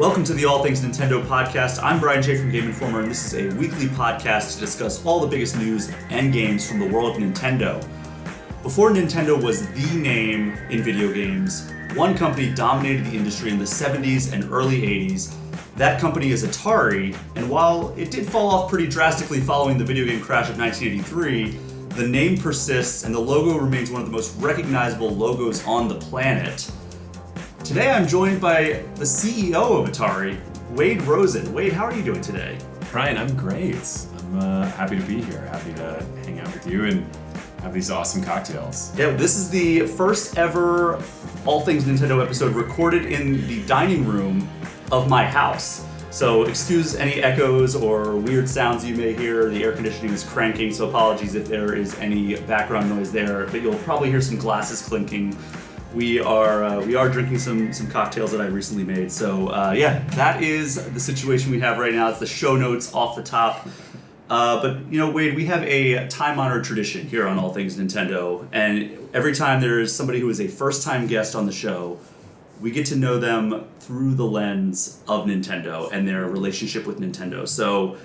[0.00, 1.78] Welcome to the All Things Nintendo podcast.
[1.82, 5.20] I'm Brian Shea from Game Informer, and this is a weekly podcast to discuss all
[5.20, 7.86] the biggest news and games from the world of Nintendo.
[8.62, 13.66] Before Nintendo was the name in video games, one company dominated the industry in the
[13.66, 15.34] 70s and early 80s.
[15.76, 20.06] That company is Atari, and while it did fall off pretty drastically following the video
[20.06, 21.50] game crash of 1983,
[21.96, 25.96] the name persists and the logo remains one of the most recognizable logos on the
[25.96, 26.70] planet.
[27.70, 30.36] Today I'm joined by the CEO of Atari,
[30.70, 31.52] Wade Rosen.
[31.52, 32.58] Wade, how are you doing today?
[32.90, 34.08] Brian, I'm great.
[34.18, 35.42] I'm uh, happy to be here.
[35.42, 37.06] Happy to hang out with you and
[37.60, 38.92] have these awesome cocktails.
[38.98, 41.00] Yeah, this is the first ever
[41.46, 44.48] All Things Nintendo episode recorded in the dining room
[44.90, 45.86] of my house.
[46.10, 49.48] So excuse any echoes or weird sounds you may hear.
[49.48, 53.46] The air conditioning is cranking, so apologies if there is any background noise there.
[53.46, 55.38] But you'll probably hear some glasses clinking.
[55.94, 59.10] We are uh, we are drinking some some cocktails that I recently made.
[59.10, 62.10] So uh, yeah, that is the situation we have right now.
[62.10, 63.66] It's the show notes off the top.
[64.28, 68.46] Uh, but you know, Wade, we have a time-honored tradition here on All Things Nintendo,
[68.52, 71.98] and every time there is somebody who is a first-time guest on the show,
[72.60, 77.48] we get to know them through the lens of Nintendo and their relationship with Nintendo.
[77.48, 77.96] So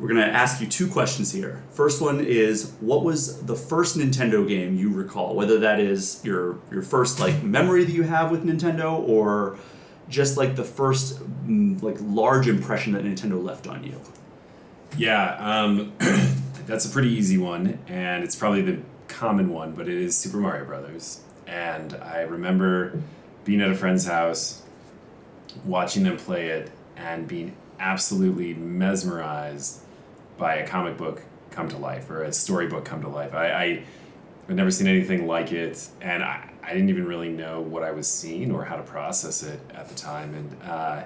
[0.00, 1.62] we're gonna ask you two questions here.
[1.70, 5.36] First one is, what was the first Nintendo game you recall?
[5.36, 9.58] Whether that is your your first like memory that you have with Nintendo, or
[10.08, 14.00] just like the first mm, like large impression that Nintendo left on you.
[14.96, 15.92] Yeah, um,
[16.66, 20.38] that's a pretty easy one, and it's probably the common one, but it is Super
[20.38, 21.20] Mario Brothers.
[21.46, 23.00] And I remember
[23.44, 24.62] being at a friend's house,
[25.64, 29.83] watching them play it, and being absolutely mesmerized
[30.36, 33.34] by a comic book come to life or a storybook come to life.
[33.34, 33.84] I, I
[34.48, 37.92] I'd never seen anything like it, and I, I didn't even really know what I
[37.92, 40.34] was seeing or how to process it at the time.
[40.34, 41.04] And uh,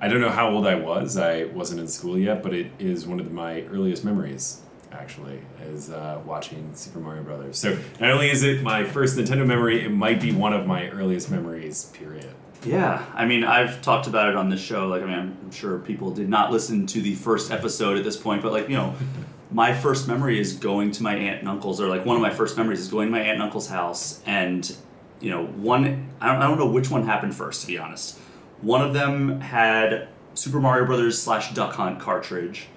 [0.00, 1.16] I don't know how old I was.
[1.16, 4.62] I wasn't in school yet, but it is one of my earliest memories.
[4.92, 7.58] Actually, is uh, watching Super Mario Brothers.
[7.58, 10.88] So not only is it my first Nintendo memory, it might be one of my
[10.88, 11.86] earliest memories.
[11.92, 12.34] Period.
[12.64, 14.88] Yeah, I mean, I've talked about it on this show.
[14.88, 18.16] Like, I mean, I'm sure people did not listen to the first episode at this
[18.16, 18.94] point, but like, you know,
[19.50, 22.30] my first memory is going to my aunt and uncle's, or like one of my
[22.30, 24.76] first memories is going to my aunt and uncle's house, and
[25.20, 28.18] you know, one I don't, I don't know which one happened first, to be honest.
[28.60, 32.68] One of them had Super Mario Brothers slash Duck Hunt cartridge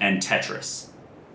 [0.00, 0.88] and Tetris.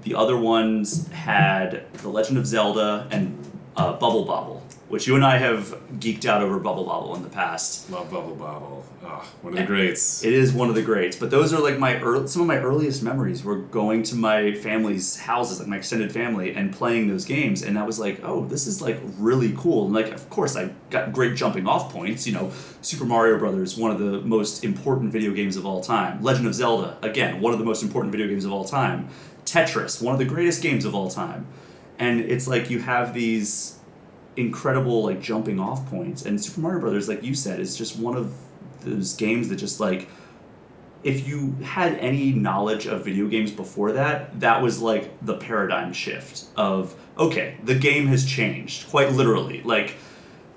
[0.04, 3.38] The other ones had The Legend of Zelda and
[3.76, 4.63] uh, Bubble Bobble,
[4.94, 7.90] which you and I have geeked out over Bubble Bobble in the past.
[7.90, 8.86] Love Bubble Bobble.
[9.04, 10.24] Oh, one of the greats.
[10.24, 12.60] It is one of the greats, but those are like my early, some of my
[12.60, 17.26] earliest memories were going to my family's houses, like my extended family, and playing those
[17.26, 19.86] games, and that was like, oh, this is like really cool.
[19.86, 22.28] And like, of course, I got great jumping off points.
[22.28, 26.22] You know, Super Mario Brothers, one of the most important video games of all time.
[26.22, 29.10] Legend of Zelda, again, one of the most important video games of all time.
[29.44, 31.48] Tetris, one of the greatest games of all time.
[31.98, 33.80] And it's like you have these
[34.36, 36.26] incredible like jumping off points.
[36.26, 38.34] And Super Mario Brothers like you said is just one of
[38.82, 40.10] those games that just like
[41.04, 45.92] if you had any knowledge of video games before that that was like the paradigm
[45.92, 49.62] shift of okay the game has changed quite literally.
[49.64, 49.96] Like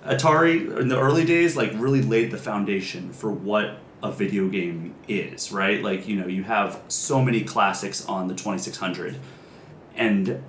[0.04, 4.94] Atari in the early days like really laid the foundation for what a video game
[5.08, 5.82] is right?
[5.82, 9.18] Like you know you have so many classics on the 2600
[9.96, 10.42] and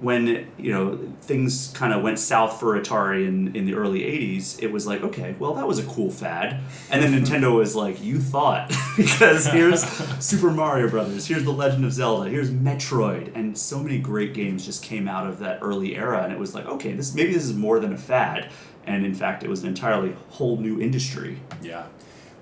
[0.00, 4.62] when you know things kind of went south for Atari in, in the early 80s
[4.62, 6.60] it was like okay well that was a cool fad.
[6.90, 9.82] And then Nintendo was like you thought because here's
[10.24, 13.34] Super Mario Brothers here's The Legend of Zelda here's Metroid.
[13.34, 16.54] And so many great games just came out of that early era and it was
[16.54, 18.50] like okay this maybe this is more than a fad.
[18.84, 21.40] And in fact it was an entirely whole new industry.
[21.62, 21.86] Yeah.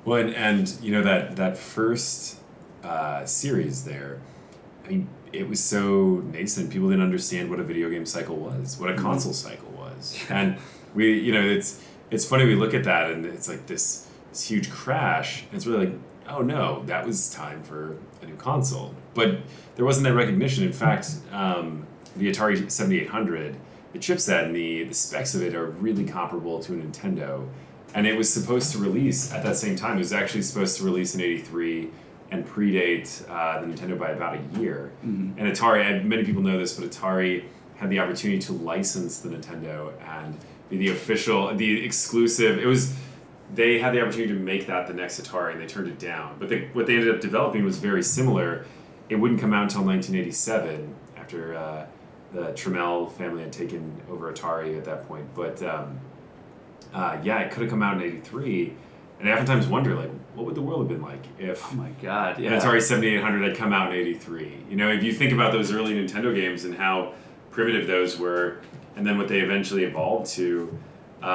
[0.04, 2.38] Well, and, and you know that that first
[2.82, 4.20] uh, series there,
[4.84, 6.70] I mean, it was so nascent.
[6.70, 10.58] People didn't understand what a video game cycle was, what a console cycle was, and
[10.94, 14.48] we, you know, it's it's funny we look at that and it's like this this
[14.48, 15.42] huge crash.
[15.44, 15.96] And it's really like,
[16.28, 18.94] oh no, that was time for a new console.
[19.14, 19.40] But
[19.76, 20.64] there wasn't that recognition.
[20.64, 21.86] In fact, um,
[22.16, 23.56] the Atari seventy eight hundred,
[23.92, 27.48] the chipset and the the specs of it are really comparable to a Nintendo
[27.94, 29.94] and it was supposed to release at that same time.
[29.94, 31.90] It was actually supposed to release in '83
[32.30, 34.92] and predate uh, the Nintendo by about a year.
[35.04, 35.34] Mhm.
[35.36, 37.44] And Atari, many people know this, but Atari
[37.76, 40.36] had the opportunity to license the Nintendo and
[40.70, 42.58] be the official, the exclusive.
[42.58, 42.94] It was
[43.54, 46.36] they had the opportunity to make that the next Atari, and they turned it down.
[46.38, 48.64] But they, what they ended up developing was very similar.
[49.08, 51.86] It wouldn't come out until 1987 after uh,
[52.32, 55.26] the Tramiel family had taken over Atari at that point.
[55.34, 56.00] But um,
[56.92, 58.72] uh, yeah, it could have come out in '83,
[59.20, 61.90] and I oftentimes wonder like, what would the world have been like if Oh my
[62.02, 62.58] god, yeah.
[62.58, 64.64] Atari 7800 had come out in 83.
[64.70, 67.14] You know, if you think about those early Nintendo games and how
[67.50, 68.58] primitive those were,
[68.96, 70.76] and then what they eventually evolved to,
[71.22, 71.26] uh,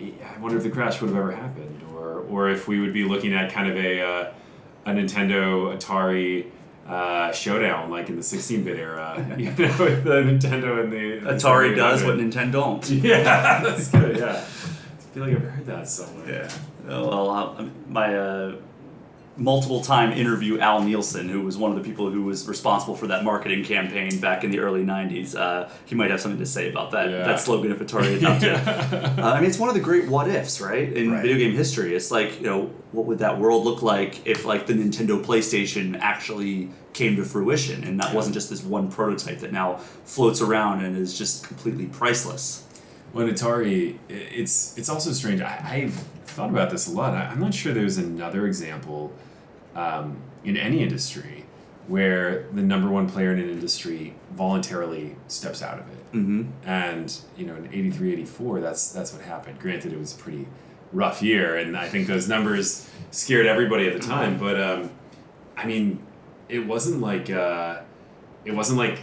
[0.00, 3.04] I wonder if the crash would have ever happened, or, or if we would be
[3.04, 4.32] looking at kind of a, uh,
[4.86, 6.46] a Nintendo Atari
[6.86, 11.30] uh, showdown like in the 16-bit era, you know, with the Nintendo and the the
[11.34, 12.90] Atari does what Nintendo don't.
[13.02, 14.18] Yeah, that's good.
[14.18, 14.40] Yeah, I
[15.14, 16.28] feel like I've heard that somewhere.
[16.28, 16.50] Yeah.
[16.86, 18.56] Well, uh, my uh,
[19.36, 23.06] multiple time interview Al Nilsen, who was one of the people who was responsible for
[23.06, 26.70] that marketing campaign back in the early '90s, uh, he might have something to say
[26.70, 27.24] about that Yeah.
[27.24, 28.52] that slogan if Atari adopted.
[28.54, 28.62] it.
[29.22, 30.92] Uh, I mean, it's one of the great what ifs, right?
[30.92, 31.22] In Right.
[31.22, 34.66] video game history, it's like you know, what would that world look like if like
[34.66, 38.16] the Nintendo PlayStation actually came to fruition, and that Yeah.
[38.16, 42.64] wasn't just this one prototype that now floats around and is just completely priceless.
[43.12, 45.40] Well, Atari, it's it's also strange.
[45.40, 45.94] I, I've
[46.24, 47.14] thought about this a lot.
[47.14, 49.12] I, I'm not sure there's another example
[49.74, 51.44] um, in any industry
[51.88, 56.12] where the number one player in an industry voluntarily steps out of it.
[56.12, 56.42] Mm-hmm.
[56.64, 59.58] And you know, in 83, 84, that's that's what happened.
[59.58, 60.46] Granted, it was a pretty
[60.92, 64.38] rough year, and I think those numbers scared everybody at the time.
[64.38, 64.90] But um,
[65.56, 66.02] I mean,
[66.48, 67.80] it wasn't like uh,
[68.44, 69.00] it wasn't like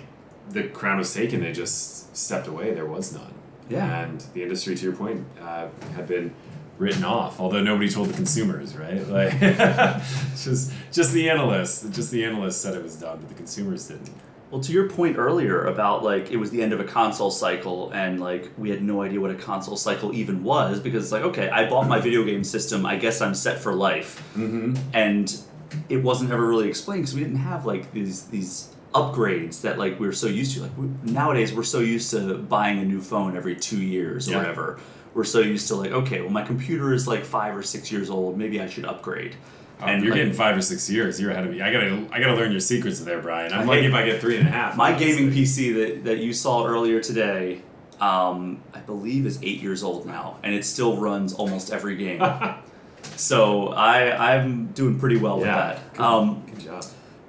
[0.50, 1.42] the crown was taken.
[1.42, 2.74] They just stepped away.
[2.74, 3.34] There was none.
[3.70, 4.04] Yeah.
[4.04, 6.34] And the industry, to your point, uh, had been
[6.78, 7.40] written off.
[7.40, 9.06] Although nobody told the consumers, right?
[9.18, 9.40] Like,
[10.44, 14.10] just just the analysts, just the analysts said it was done, but the consumers didn't.
[14.52, 17.92] Well, to your point earlier about like it was the end of a console cycle
[17.92, 21.22] and like we had no idea what a console cycle even was because it's like
[21.22, 24.76] okay, I bought my video game system, I guess I'm set for life, Mm-hmm.
[24.94, 25.40] and
[25.88, 30.00] it wasn't ever really explained because we didn't have like these these upgrades that like
[30.00, 30.62] we are so used to.
[30.64, 34.32] Like we, nowadays, we're so used to buying a new phone every two years or
[34.32, 34.38] Yeah.
[34.38, 34.80] whatever.
[35.14, 38.10] We're so used to like okay, well my computer is like five or six years
[38.10, 39.36] old, maybe I should upgrade.
[39.82, 41.22] And you're like, getting five or six years.
[41.22, 41.62] You're ahead of me.
[41.62, 43.54] I gotta, I gotta learn your secrets there, Brian.
[43.54, 44.76] I'm I lucky if I get three and a half.
[44.76, 45.16] My honestly.
[45.16, 47.62] gaming PC that, that you saw earlier today,
[48.02, 52.22] um, I believe is eight years old now, and it still runs almost every game.
[53.16, 55.94] so I I'm doing pretty well with that.
[55.94, 56.86] Good, Um, good job.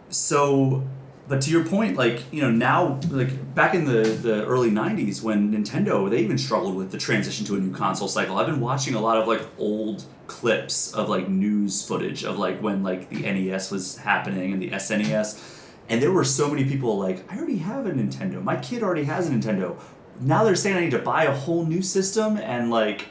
[0.08, 0.82] so,
[1.30, 5.22] but to your point, like you know now, like back in the the early '90s
[5.22, 8.36] when Nintendo they even struggled with the transition to a new console cycle.
[8.36, 12.60] I've been watching a lot of like old clips of like news footage of like
[12.60, 15.40] when like the NES was happening and the SNES,
[15.88, 18.42] and there were so many people like I already have a Nintendo.
[18.42, 19.80] My kid already has a Nintendo.
[20.18, 23.06] Now they're saying I need to buy a whole new system and like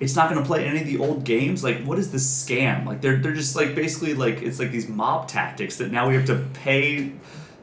[0.00, 2.86] it's not going to play any of the old games like what is this scam
[2.86, 6.14] like they're, they're just like basically like it's like these mob tactics that now we
[6.14, 7.12] have to pay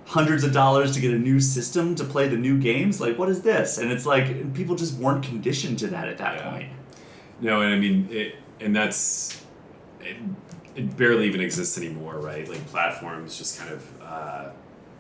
[0.08, 3.28] hundreds of dollars to get a new system to play the new games like what
[3.30, 6.50] is this and it's like people just weren't conditioned to that at that Yeah.
[6.52, 6.70] point
[7.42, 9.44] No, and I mean, it, and that's
[10.02, 10.16] it,
[10.76, 12.48] it barely even exists anymore, right?
[12.50, 14.50] Like platforms just kind of uh,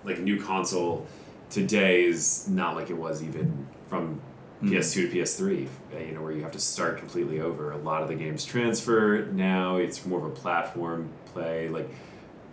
[0.04, 1.07] like a new console
[1.50, 4.19] today is not like it was even from
[4.62, 4.69] Mhm.
[4.71, 5.68] PS2 to PS3.
[5.95, 7.71] uh, You know, where you have to start completely over.
[7.71, 9.77] A lot of the games transfer now.
[9.77, 11.69] It's more of a platform play.
[11.69, 11.89] Like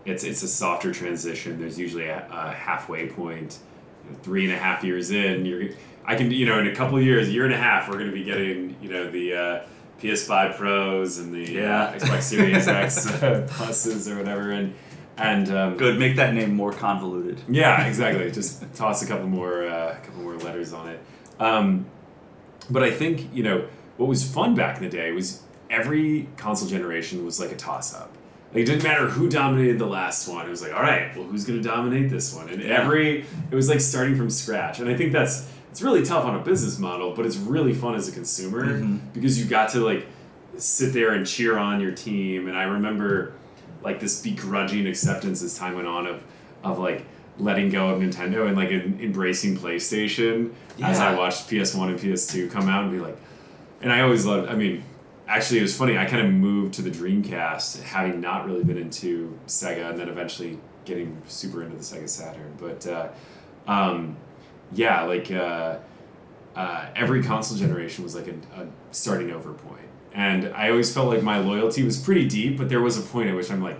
[0.04, 1.58] it's it's a softer transition.
[1.58, 3.58] There's usually a, a halfway point.
[4.04, 5.70] You know, three and a half years in, you're
[6.04, 8.14] I can you know in a couple years, year and a half, we're going to
[8.14, 9.60] be getting you know the uh,
[10.02, 11.84] PS5 Pros and the Yeah.
[11.84, 14.74] uh, Xbox Series X uh, pluses or whatever, and
[15.16, 18.30] and um, good make that name more convoluted yeah, exactly.
[18.30, 21.00] Just toss a couple more, uh, a couple more letters on it.
[21.38, 21.86] Um,
[22.68, 26.68] but I think you know what was fun back in the day was every console
[26.68, 28.12] generation was like a toss up.
[28.54, 30.46] Like it didn't matter who dominated the last one.
[30.46, 32.48] It was like, all right, well, who's going to dominate this one?
[32.48, 32.80] And Yeah.
[32.82, 34.78] every it was like starting from scratch.
[34.78, 37.96] And I think that's it's really tough on a business model, but it's really fun
[37.96, 39.00] as a consumer Mhm.
[39.12, 40.06] because you got to like
[40.56, 42.46] sit there and cheer on your team.
[42.46, 43.32] And I remember
[43.82, 46.20] like this begrudging acceptance as time went on of
[46.62, 47.04] of like
[47.40, 52.68] letting go of Nintendo and like embracing PlayStation as I watched PS1 and PS2 come
[52.68, 53.16] out and be like,
[53.82, 54.48] and I always loved.
[54.48, 54.84] I mean,
[55.26, 55.98] actually, it was funny.
[55.98, 60.08] I kind of moved to the Dreamcast, having not really been into Sega, and then
[60.08, 62.54] eventually getting super into the Sega Saturn.
[62.58, 63.08] But uh,
[63.66, 64.16] um,
[64.72, 65.78] yeah, like uh,
[66.54, 69.54] uh, every console generation was like a, a starting over.
[70.14, 73.28] And I always felt like my loyalty was pretty deep, but there was a point
[73.28, 73.78] at which I'm like,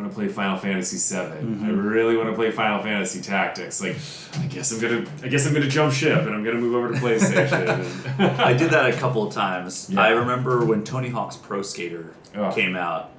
[0.00, 1.20] want to play Final Fantasy VII.
[1.20, 1.90] I Mhm.
[1.92, 3.80] really want to play Final Fantasy Tactics.
[3.82, 3.96] Like,
[4.42, 6.92] I guess I'm gonna, I guess I'm gonna jump ship and I'm gonna move over
[6.92, 8.18] to PlayStation.
[8.38, 9.88] I did that a couple of times.
[9.90, 10.00] Yeah.
[10.00, 12.50] I remember when Tony Hawk's Pro Skater Oh.
[12.52, 13.10] came out.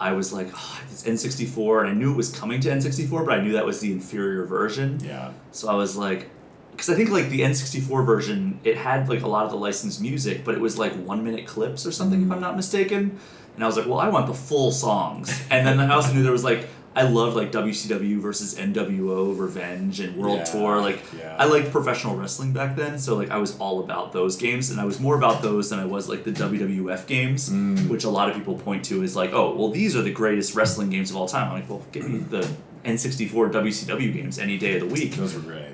[0.00, 3.34] I was like, oh, it's N64, and I knew it was coming to N64, but
[3.38, 4.98] I knew that was the inferior version.
[5.04, 6.30] yeah, So I was like,
[6.70, 10.00] because I think like the N64 version, it had like a lot of the licensed
[10.00, 13.18] music, but it was like one minute clips or something, if I'm not mistaken.
[13.54, 15.42] And I was like, well, I want the full songs.
[15.50, 20.00] And then I also knew there was like, I loved like WCW versus NWO Revenge
[20.00, 20.80] and World Yeah, Tour.
[20.80, 21.36] Like, yeah.
[21.38, 24.80] I liked professional wrestling back then, so like I was all about those games, and
[24.80, 27.88] I was more about those than I was like the WWF games, Mm.
[27.88, 30.56] which a lot of people point to as like, oh, well, these are the greatest
[30.56, 31.48] wrestling games of all time.
[31.48, 32.48] I'm like, well, give me the
[32.84, 35.12] N64 WCW games any day of the week.
[35.12, 35.66] Those were great.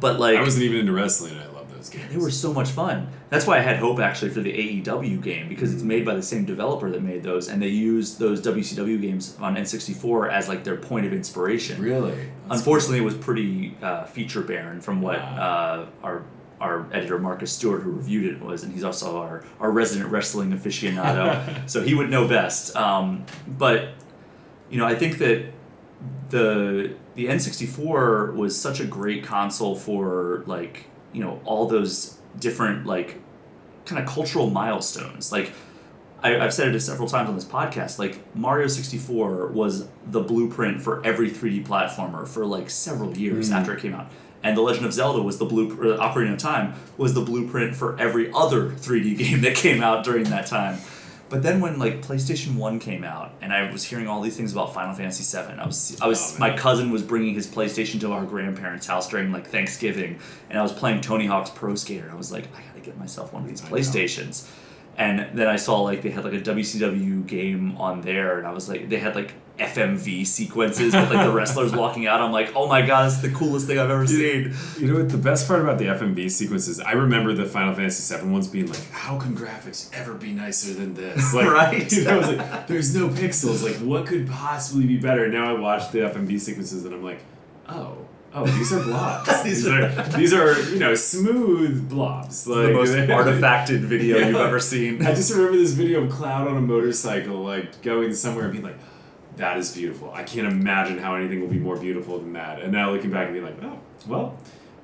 [0.00, 1.49] But like, I wasn't even into wrestling, love
[1.80, 2.12] those games.
[2.12, 3.08] they were so much fun.
[3.28, 6.22] That's why I had hope actually for the AEW game because it's made by the
[6.22, 10.64] same developer that made those, and they used those WCW games on N64 as like
[10.64, 11.80] their point of inspiration.
[11.80, 12.12] really.
[12.48, 15.86] That's Unfortunately, it was pretty uh, feature barren from what Wow.
[16.02, 16.22] uh, our
[16.60, 20.52] our editor Marcus Stewart, who reviewed it, was, and he's also our, our resident wrestling
[20.52, 22.76] aficionado, so he would know best.
[22.76, 23.88] Um, but
[24.68, 25.46] you know, I think that
[26.28, 32.86] the the N64 was such a great console for like you know all those different
[32.86, 33.20] like
[33.86, 35.32] kind of cultural milestones.
[35.32, 35.52] Like
[36.22, 37.98] I, I've said it several times on this podcast.
[37.98, 43.54] Like Mario 64 was the blueprint for every 3D platformer for like several years Mm.
[43.54, 44.10] after it came out.
[44.42, 45.98] And The Legend of Zelda was the blueprint.
[46.00, 50.24] Ocarina of Time was the blueprint for every other 3D game that came out during
[50.24, 50.78] that time.
[51.30, 54.52] But then when like PlayStation One came out, and I was hearing all these things
[54.52, 58.00] about Final Fantasy Seven, I was I was Oh, my cousin was bringing his PlayStation
[58.00, 60.18] to our grandparents' house during like Thanksgiving,
[60.50, 62.10] and I was playing Tony Hawk's Pro Skater.
[62.12, 63.70] I was like, I gotta get myself one of these I know.
[64.96, 68.52] And then I saw like they had like a WCW game on there, and I
[68.52, 72.20] was like, they had like FMV sequences with like the wrestlers walking out.
[72.20, 74.54] I'm like, oh my god, it's the coolest thing I've ever seen.
[74.78, 75.08] You know what?
[75.08, 78.66] The best part about the FMV sequences, I remember the Final Fantasy VII ones being
[78.66, 81.92] like, "How can graphics ever be nicer than this?" Like, Right.
[82.00, 83.62] You know, I was like, "There's no pixels.
[83.62, 87.04] Like, what could possibly be better?" And now I watch the FMV sequences, and I'm
[87.04, 87.20] like,
[87.68, 87.96] "Oh,
[88.34, 89.42] oh, these are blobs.
[89.42, 92.46] These these are these are you know smooth blobs.
[92.46, 94.26] Like the most they- artifacted video Yeah.
[94.28, 95.04] you've ever seen.
[95.06, 98.64] I just remember this video of Cloud on a motorcycle, like going somewhere and being
[98.64, 98.78] like,
[99.36, 100.12] "That is beautiful.
[100.14, 103.26] I can't imagine how anything will be more beautiful than that." And now looking back
[103.28, 104.38] and being like, "Oh, well,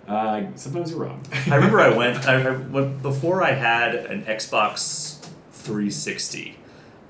[0.09, 4.23] uh, sometimes you're wrong." I remember I went, I, I went before I had an
[4.25, 5.19] Xbox
[5.53, 6.57] 360.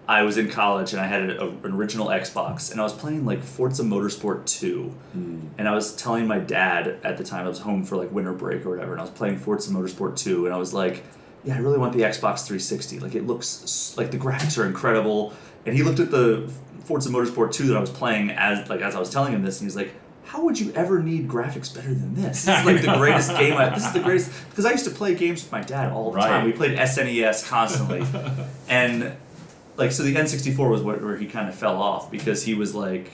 [0.08, 2.92] I was in college and I had a, a- an original Xbox and I was
[2.92, 4.82] playing like Forza Motorsport 2.
[5.12, 5.38] Hmm.
[5.58, 8.32] And I was telling my dad at the time I was home for like winter
[8.32, 11.02] break or whatever, and I was playing Forza Motorsport 2, and I was like,
[11.44, 13.00] "Yeah, I really want the Xbox 360.
[13.00, 15.32] Like it looks like the graphics are incredible."
[15.64, 16.48] And he looked at the
[16.84, 19.60] Forza Motorsport 2 that I was playing as like as I was telling him this,
[19.60, 19.92] and he's like,
[20.24, 22.44] "How would you ever need graphics better than this?
[22.44, 23.54] This is like the greatest game.
[23.56, 26.12] I, this is the greatest." Because I used to play games with my dad all
[26.12, 26.44] the time.
[26.44, 28.04] We played SNES constantly,
[28.68, 29.16] and
[29.76, 32.74] like so the N64 was where, where he kind of fell off because he was
[32.74, 33.10] like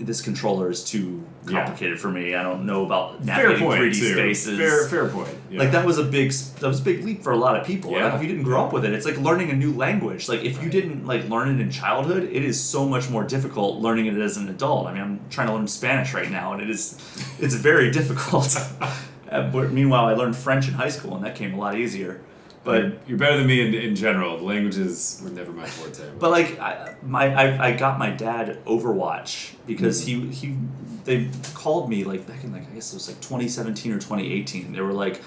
[0.00, 1.60] this controller is too Yeah.
[1.60, 2.34] complicated for me.
[2.34, 4.12] I don't know about Fair navigating point 3D too.
[4.14, 4.58] spaces.
[4.58, 5.28] Fair, fair point.
[5.50, 5.60] Yeah.
[5.60, 7.92] Like that was a big that was a big leap for a lot of people.
[7.92, 8.06] Yeah.
[8.06, 10.28] Like, if you didn't grow up with it, it's like learning a new language.
[10.28, 13.80] Like if you didn't like learn it in childhood, it is so much more difficult
[13.80, 14.88] learning it as an adult.
[14.88, 16.98] I mean, I'm trying to learn Spanish right now, and it is
[17.38, 18.56] it's very difficult.
[19.30, 22.20] uh, but meanwhile, I learned French in high school, and that came a lot easier.
[22.64, 24.38] But you're better than me in, in general.
[24.38, 26.10] Languages were never my forte.
[26.18, 30.56] But like I, my I, I got my dad Overwatch because he he
[31.04, 34.72] they called me like back in like I guess it was like 2017 or 2018.
[34.72, 35.20] They were like,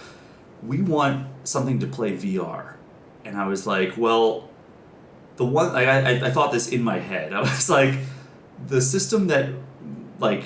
[0.64, 2.74] we want something to play VR,
[3.24, 4.50] and I was like, well,
[5.36, 7.34] the one I I, I thought this in my head.
[7.34, 7.94] I was like,
[8.66, 9.52] the system that
[10.20, 10.46] like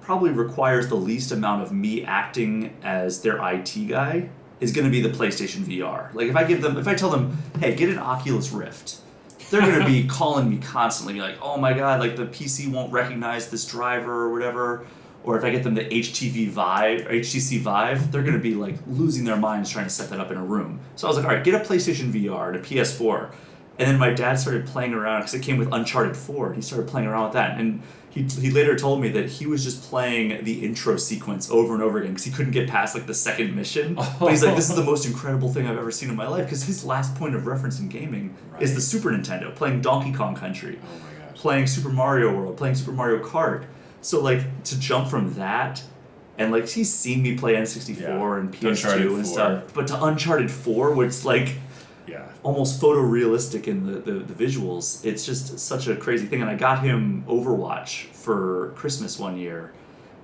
[0.00, 4.90] probably requires the least amount of me acting as their IT guy is going to
[4.90, 6.12] be the PlayStation VR.
[6.14, 8.98] Like if I give them, if I tell them, hey, get an Oculus Rift,
[9.50, 12.70] they're going to be calling me constantly, be like, oh my god, like the PC
[12.70, 14.86] won't recognize this driver or whatever.
[15.24, 18.54] Or if I get them the HTV Vive, or HTC Vive, they're going to be
[18.54, 20.80] like losing their minds trying to set that up in a room.
[20.96, 23.30] So I was like, all right, get a PlayStation VR and a PS4.
[23.78, 26.62] And then my dad started playing around because it came with Uncharted 4, and he
[26.62, 27.58] started playing around with that.
[27.60, 27.80] And
[28.10, 31.82] he, he later told me that he was just playing the intro sequence over and
[31.82, 33.94] over again because he couldn't get past like the second mission.
[34.18, 36.44] But he's like, this is the most incredible thing I've ever seen in my life
[36.44, 40.34] because his last point of reference in gaming is the Super Nintendo, playing Donkey Kong
[40.34, 41.00] Country, oh
[41.34, 43.64] playing Super Mario World, playing Super Mario Kart.
[44.00, 45.82] So like to jump from that.
[46.36, 48.36] And like he's seen me play N64 Yeah.
[48.38, 51.54] and To PS2 and stuff, but to Uncharted 4, where it's like
[52.08, 52.26] Yeah.
[52.42, 55.04] almost photorealistic in the, the, the visuals.
[55.04, 56.40] It's just such a crazy thing.
[56.40, 59.72] And I got him Overwatch for Christmas one year,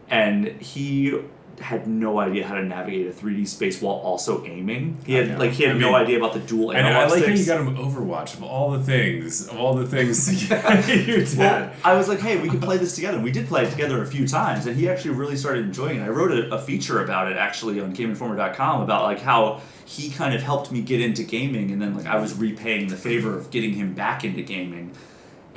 [0.09, 1.21] and he
[1.61, 4.97] had no idea how to navigate a 3D space while also aiming.
[5.07, 7.11] He had like he had I no mean- idea about the dual And I analog
[7.13, 10.47] like how you got him Overwatch of all the things, of all the things to
[10.49, 11.73] get your Well.
[11.85, 13.17] I was like, hey, we can play this together.
[13.17, 16.01] And we did play it together a few times, and he actually really started enjoying
[16.01, 16.03] it.
[16.05, 20.35] I wrote a, a feature about it actually on GameInformer.com about like how he kind
[20.35, 23.51] of helped me get into gaming, and then like I was repaying the favor of
[23.51, 24.93] getting him back into gaming.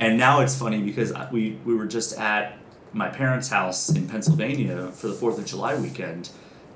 [0.00, 2.56] And now it's funny because uh, we we were just at
[2.92, 6.30] my parents' house in Pennsylvania for the Fourth of July weekend,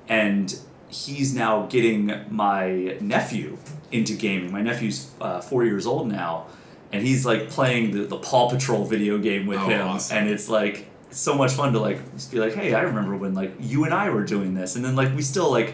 [0.07, 0.57] and
[0.89, 3.57] he's now getting my nephew
[3.91, 4.51] into gaming.
[4.51, 6.45] My nephew's uh, four years old now,
[6.91, 10.17] and he's like playing the, the Paw Patrol video game with Oh, him, awesome.
[10.17, 13.15] and it's like it's so much fun to like just be like, hey, I remember
[13.15, 15.73] when like you and I were doing this, and then like we still like.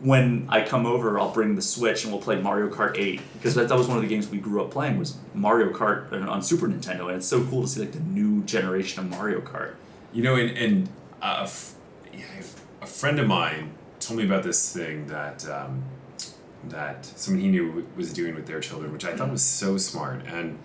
[0.00, 3.54] When I come over, I'll bring the Switch and we'll play Mario Kart 8 because
[3.54, 6.28] that, that was one of the games we grew up playing was Mario Kart on-
[6.28, 9.40] on Super Nintendo, and it's so cool to see like the new generation of Mario
[9.40, 9.74] Kart.
[10.12, 10.88] You know, and, and
[11.22, 11.48] uh,
[12.82, 15.82] a friend of mine told me about this thing that um,
[16.68, 20.22] that someone he knew was doing with their children, which I thought was so smart.
[20.26, 20.58] And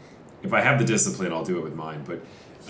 [0.44, 2.04] if I have the discipline, I'll do it with mine.
[2.06, 2.22] But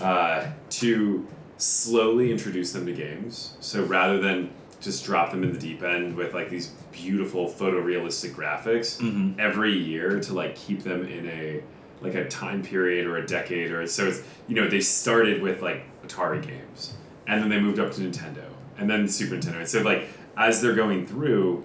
[0.02, 1.26] uh, to
[1.58, 4.50] slowly introduce them to games, so rather than
[4.82, 9.38] just drop them in the deep end with like these beautiful photorealistic graphics Mhm.
[9.38, 11.62] every year to like keep them in a
[12.02, 15.62] like a time period or a decade or so it's you know they started with
[15.62, 16.94] like Atari games
[17.28, 18.44] and then they moved up to Nintendo
[18.76, 21.64] and then Super Nintendo and so like as they're going through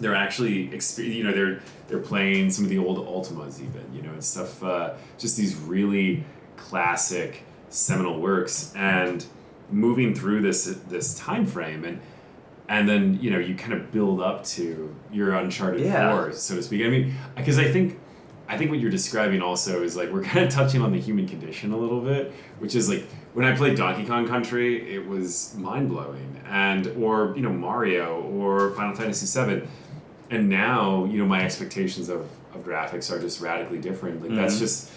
[0.00, 4.10] they're actually you know they're they're playing some of the old Ultimas even you know
[4.12, 6.24] and stuff uh, just these really
[6.56, 9.24] classic seminal works and
[9.72, 12.00] moving through this this time frame and
[12.68, 16.10] and then you know you kind of build up to your Uncharted Yeah.
[16.10, 17.98] Four so to speak I mean because I think
[18.50, 21.28] I think what you're describing also is like we're kind of touching on the human
[21.28, 25.54] condition a little bit, which is like when I played Donkey Kong Country, it was
[25.56, 29.68] mind blowing, and or you know Mario or Final Fantasy VII,
[30.30, 32.20] and now you know my expectations of,
[32.54, 34.22] of graphics are just radically different.
[34.22, 34.60] Like that's Mhm.
[34.60, 34.90] just,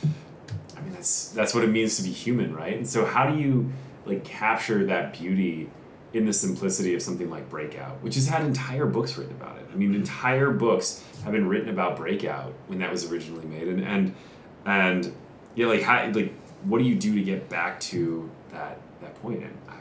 [0.78, 2.78] I mean that's that's what it means to be human, right?
[2.78, 3.70] And so how do you
[4.06, 5.70] like capture that beauty?
[6.14, 9.68] In the simplicity of something like Breakout, which has had entire books written about it.
[9.72, 13.84] I mean, entire books have been written about Breakout when that was originally made, and
[13.84, 14.16] and
[14.66, 15.14] and
[15.56, 16.34] yeah, like how like
[16.64, 19.44] what do you do to get back to that that point?
[19.44, 19.78] And I,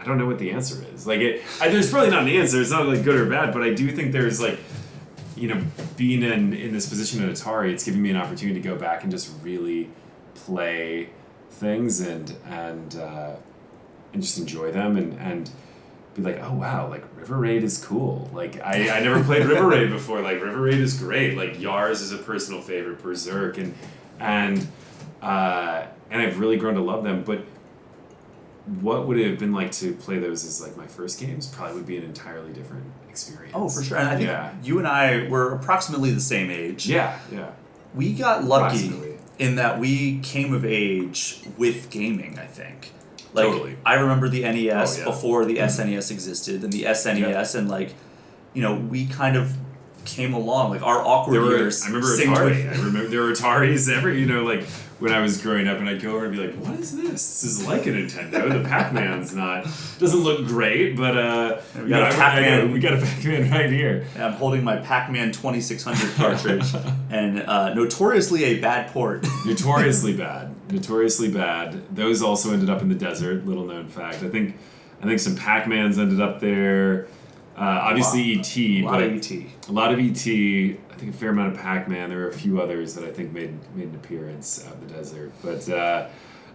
[0.00, 1.06] I don't know what the answer is.
[1.06, 2.60] Like it, I, there's probably not an answer.
[2.60, 4.58] It's not like good or bad, but I do think there's like
[5.36, 5.62] you know
[5.98, 9.02] being in in this position at Atari, it's giving me an opportunity to go back
[9.02, 9.90] and just really
[10.34, 11.10] play
[11.50, 12.96] things and and.
[12.96, 13.36] Uh,
[14.12, 15.50] and just enjoy them and, and
[16.14, 18.30] be like, oh wow, like River Raid is cool.
[18.32, 20.20] Like I, I never played River Raid before.
[20.20, 21.36] Like River Raid is great.
[21.36, 23.74] Like Yars is a personal favorite, Berzerk and
[24.18, 24.66] and
[25.22, 27.22] uh, and I've really grown to love them.
[27.24, 27.42] But
[28.80, 31.46] what would it have been like to play those as like my first games?
[31.46, 33.54] Probably would be an entirely different experience.
[33.56, 33.96] Oh, for sure.
[33.98, 34.52] And I think Yeah.
[34.62, 36.86] you and I were approximately the same age.
[36.86, 37.50] Yeah, yeah.
[37.94, 42.92] We got lucky in that we came of age with gaming, I think.
[43.34, 43.76] Like Totally.
[43.84, 45.04] I remember the NES Oh, yeah.
[45.04, 45.90] before the mm-hmm.
[45.90, 47.94] SNES existed and the SNES and like
[48.54, 49.54] you know, we kind of
[50.04, 51.82] came along like our awkward There were, years.
[51.84, 52.44] I remember Atari.
[52.46, 54.64] with- I remember there were Ataris every, you know, like
[54.98, 57.12] when I was growing up, and I'd go over and be like, "What is this?
[57.12, 58.50] This is like a Nintendo.
[58.62, 59.64] The Pac-Man's not
[59.98, 62.72] doesn't look great, but uh, We you got know, a Pac-Man.
[62.72, 64.06] we got a Pac-Man right here.
[64.14, 66.74] And I'm holding my Pac-Man 2600 cartridge
[67.10, 69.24] and uh, notoriously a bad port.
[69.46, 70.54] Notoriously bad.
[70.72, 71.94] Notoriously bad.
[71.94, 73.46] Those also ended up in the desert.
[73.46, 74.22] Little known fact.
[74.22, 74.56] I think,
[75.00, 77.06] I think some Pac-Mans ended up there.
[77.56, 78.40] Uh, obviously, Wow.
[78.40, 79.30] ET, a lot but of ET.
[79.68, 80.76] a lot of ET.
[80.98, 82.10] I think a fair amount of Pac-Man.
[82.10, 84.94] There were a few others that I think made made an appearance out in the
[84.94, 85.30] desert.
[85.44, 86.08] But uh,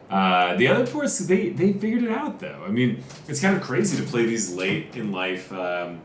[0.10, 2.62] uh, the other ports, they they figured it out though.
[2.67, 6.01] I mean, it's kind of crazy to play these late in life um,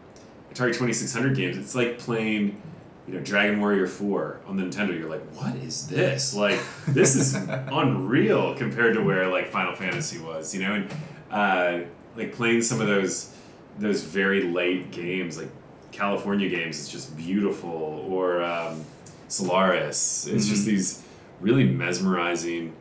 [0.55, 1.59] Atari Twenty Six Hundred games.
[1.59, 2.63] It's like playing.
[3.09, 6.35] You know, Dragon Warrior 4 on the Nintendo, you're like, what is this?
[6.35, 7.35] Like, this is
[7.73, 10.75] unreal compared to where, like, Final Fantasy was, you know?
[10.75, 10.95] And,
[11.31, 13.33] uh, like, playing some of those
[13.79, 15.49] those very late games, like
[15.93, 18.85] California games, is just beautiful, or um,
[19.29, 20.27] Solaris.
[20.27, 20.67] It's just Mhm.
[20.67, 21.03] these
[21.41, 22.73] really mesmerizing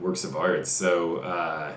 [0.00, 0.66] works of art.
[0.66, 1.72] So uh,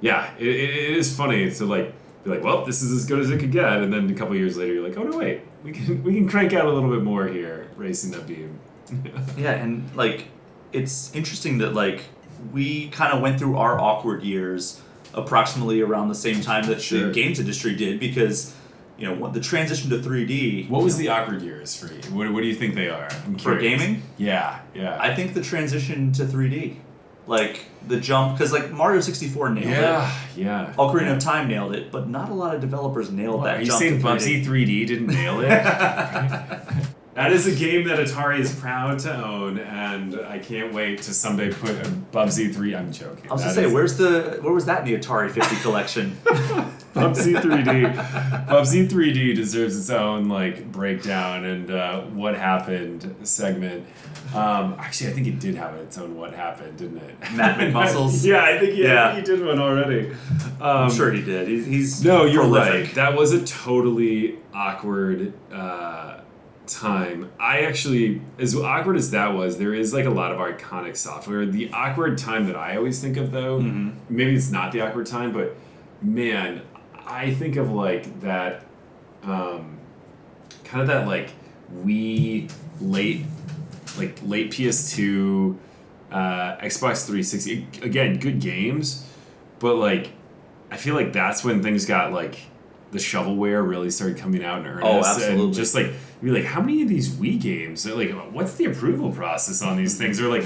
[0.00, 1.92] yeah, it, it, it is funny to like
[2.24, 4.36] be like, well, this is as good as it could get, and then a couple
[4.36, 6.90] years later, you're like, oh no, wait, we can we can crank out a little
[6.90, 8.58] bit more here, racing that beam.
[9.36, 10.26] Yeah, and like
[10.72, 12.02] it's interesting that like
[12.52, 14.80] we kind of went through our awkward years
[15.14, 17.06] approximately around the same time that Sure.
[17.08, 18.54] the games industry did because
[19.02, 20.70] you know what the transition to 3D.
[20.70, 22.00] what was the awkward years for you?
[22.16, 23.08] What, what do you think they are?
[23.26, 23.80] I'm for curious.
[23.80, 24.02] gaming?
[24.16, 24.96] Yeah, yeah.
[25.00, 26.76] I think the transition to 3D
[27.26, 29.70] Like the jump, because like Mario 64 nailed it.
[29.70, 30.74] Yeah, yeah.
[30.78, 33.60] Ocarina of Time nailed it, but not a lot of developers nailed What, that are
[33.60, 33.78] you jump.
[33.80, 34.44] saying to 3D.
[34.44, 35.48] Bubsy 3D didn't nail it?
[37.14, 41.12] that is a game that Atari is proud to own, and I can't wait to
[41.12, 42.76] someday put a Bubsy 3.
[42.76, 43.28] I'm joking.
[43.28, 46.16] I was gonna say, where's the where was that in the Atari 50 collection?
[46.94, 47.94] Bubsy 3D.
[48.46, 53.86] Bubsy 3D deserves its own like breakdown and uh, what happened segment.
[54.34, 57.16] Um, actually, I think it did have its own what happened, didn't it?
[57.34, 58.24] Matt McMuscles?
[58.26, 59.16] yeah, I think yeah, Yeah.
[59.16, 60.10] he did one already.
[60.10, 61.48] Um, I'm sure he did.
[61.48, 62.86] He's, he's No, you're prolific.
[62.86, 62.94] right.
[62.94, 66.20] That was a totally awkward uh,
[66.66, 67.30] time.
[67.40, 71.44] I actually, as awkward as that was, there is like a lot of iconic software.
[71.46, 73.94] The awkward time that I always think of, though, Mhm.
[74.08, 75.56] maybe it's not the awkward time, but
[76.00, 76.62] man,
[77.06, 78.64] I think of like that,
[79.22, 79.78] um,
[80.64, 81.30] kind of that like
[81.84, 83.24] Wii late,
[83.98, 85.56] like late PS2,
[86.10, 87.66] uh, Xbox 360.
[87.82, 89.08] Again, good games,
[89.58, 90.12] but like
[90.70, 92.38] I feel like that's when things got like
[92.92, 94.86] the shovelware really started coming out in earnest.
[94.86, 95.44] Oh, absolutely.
[95.44, 97.84] And just like be like, how many of these Wii games?
[97.86, 100.20] Like, what's the approval process on these things?
[100.20, 100.44] Or like,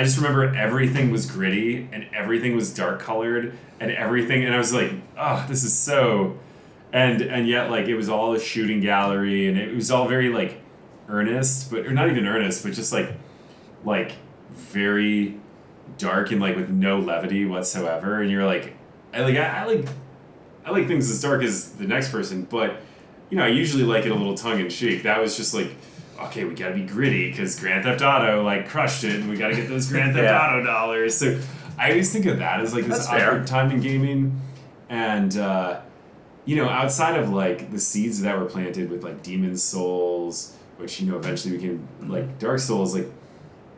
[0.00, 4.56] I just remember everything was gritty and everything was dark colored and everything, and I
[4.56, 6.38] was like, oh, this is so.
[6.90, 10.30] And and yet like it was all a shooting gallery and it was all very
[10.30, 10.58] like
[11.10, 13.12] earnest, but or not even earnest, but just like
[13.84, 14.12] like
[14.54, 15.38] very
[15.98, 18.22] dark and like with no levity whatsoever.
[18.22, 18.74] And you're like,
[19.12, 19.86] I like I, I like
[20.64, 22.80] I like things as dark as the next person, but
[23.28, 25.02] you know I usually like it a little tongue in cheek.
[25.02, 25.76] That was just like.
[26.20, 29.54] Okay, we gotta be gritty because Grand Theft Auto like crushed it, and we gotta
[29.56, 30.46] get those Grand Theft Yeah.
[30.46, 31.16] Auto dollars.
[31.16, 31.40] So
[31.78, 34.40] I always think of that as like this awkward time in gaming,
[34.88, 35.80] and uh,
[36.44, 41.00] you know, outside of like the seeds that were planted with like Demon Souls, which
[41.00, 43.08] you know eventually became like Dark Souls, like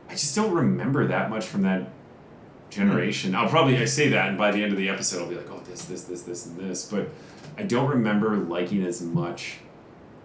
[0.08, 1.88] I just don't remember that much from that
[2.70, 3.34] generation.
[3.34, 5.50] I'll probably I say that, and by the end of the episode, I'll be like,
[5.50, 6.90] oh, this, this, this, this, and this.
[6.90, 7.08] But
[7.56, 9.58] I don't remember liking as much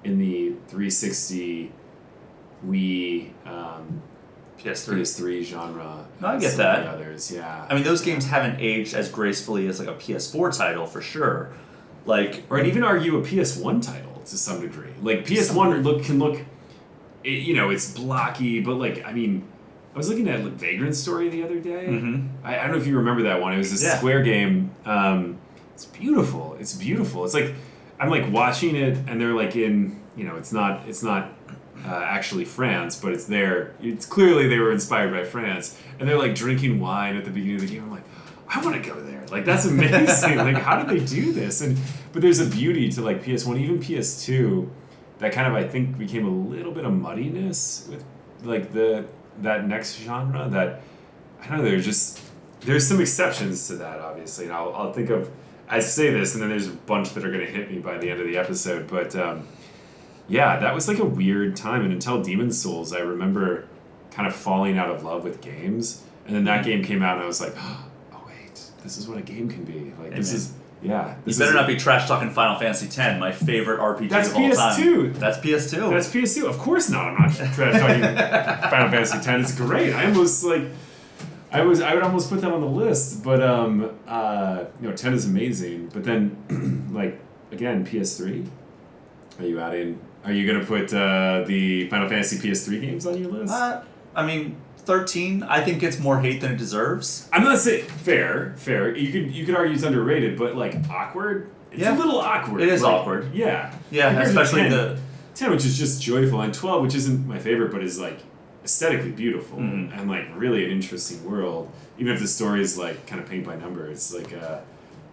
[0.04, 1.72] in the 360
[2.66, 4.02] Wii um,
[4.60, 5.00] PS3.
[5.02, 6.06] PS3 genre.
[6.22, 6.84] No, I get that.
[6.84, 7.66] The others, yeah.
[7.70, 11.52] I mean, those games haven't aged as gracefully as like a PS4 title for sure.
[12.06, 14.92] Like, or I'd even argue a PS1 title to some degree.
[15.02, 16.40] Like PS1 look can look,
[17.24, 19.44] it, you know, it's blocky, but like I mean,
[19.94, 21.88] I was looking at like, Vagrant Story the other day.
[21.88, 22.30] Mhm.
[22.44, 23.54] I, I don't know if you remember that one.
[23.54, 23.98] It was a Yeah.
[23.98, 24.72] Square game.
[24.86, 25.38] Um,
[25.74, 26.56] it's beautiful.
[26.60, 27.26] It's beautiful.
[27.26, 27.54] It's like
[28.00, 31.32] I'm like watching it, and they're like in you know, it's not it's not
[31.88, 33.74] uh, actually France, but it's there.
[33.82, 37.56] It's clearly they were inspired by France, and they're like drinking wine at the beginning
[37.56, 37.84] of the game.
[37.84, 38.04] I'm like,
[38.50, 39.26] I want to go there.
[39.32, 40.38] Like that's amazing.
[40.38, 41.62] like how did they do this?
[41.62, 41.78] And
[42.12, 44.70] but there's a beauty to like PS1, even PS2,
[45.20, 48.04] that kind of I think became a little bit of muddiness with
[48.44, 49.06] like the
[49.42, 50.50] that next genre.
[50.50, 50.82] That
[51.42, 51.64] I don't know.
[51.64, 52.22] There's just
[52.62, 55.30] there's some exceptions to that, obviously, and I'll I'll think of.
[55.70, 57.98] I say this, and then there's a bunch that are going to hit me by
[57.98, 59.16] the end of the episode, but.
[59.16, 59.48] Um,
[60.28, 61.84] yeah, that was like a weird time.
[61.84, 63.66] And until Demon Souls, I remember
[64.12, 66.04] kind of falling out of love with games.
[66.26, 69.18] And then that game came out, and I was like, oh, wait, this is what
[69.18, 69.94] a game can be.
[70.02, 71.10] Like, Hey, this is, yeah.
[71.12, 74.36] you This better not be trash talking Final Fantasy X, my favorite RPG That's of
[74.36, 74.82] all time.
[74.82, 75.14] PS2.
[75.16, 75.90] That's PS2.
[75.90, 76.44] That's PS2.
[76.50, 77.14] Of course not.
[77.14, 78.02] I'm not trash talking
[78.70, 79.28] Final Fantasy X.
[79.52, 79.94] It's great.
[79.94, 80.64] I almost like.
[81.50, 84.96] I was I would almost put that on the list, but um uh you know
[84.96, 85.88] ten is amazing.
[85.94, 87.22] But then like
[87.54, 88.46] again PS3.
[89.40, 89.98] Are you adding?
[90.28, 93.54] Are you gonna put uh, the Final Fantasy PS3 games on your list?
[93.54, 93.82] Uh,
[94.14, 97.30] I mean, 13, I think gets more hate than it deserves.
[97.32, 98.94] I'm not saying fair, fair.
[98.96, 101.50] You could you could argue it's underrated, but like awkward.
[101.72, 101.96] It's Yeah.
[101.96, 102.62] a little awkward.
[102.62, 103.34] It is Like, awkward.
[103.34, 103.74] Yeah.
[103.90, 104.72] Yeah, especially 10.
[104.72, 105.00] the.
[105.36, 108.18] 10 which is just joyful and 12 which isn't my favorite but is like
[108.66, 109.96] aesthetically beautiful Mhm.
[109.96, 113.46] and like really an interesting world even if the story is like kind of paint
[113.46, 114.58] by numbers like uh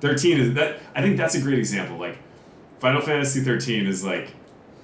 [0.00, 2.16] 13 is that i think that's a great example like
[2.79, 4.29] final fantasy 13 is like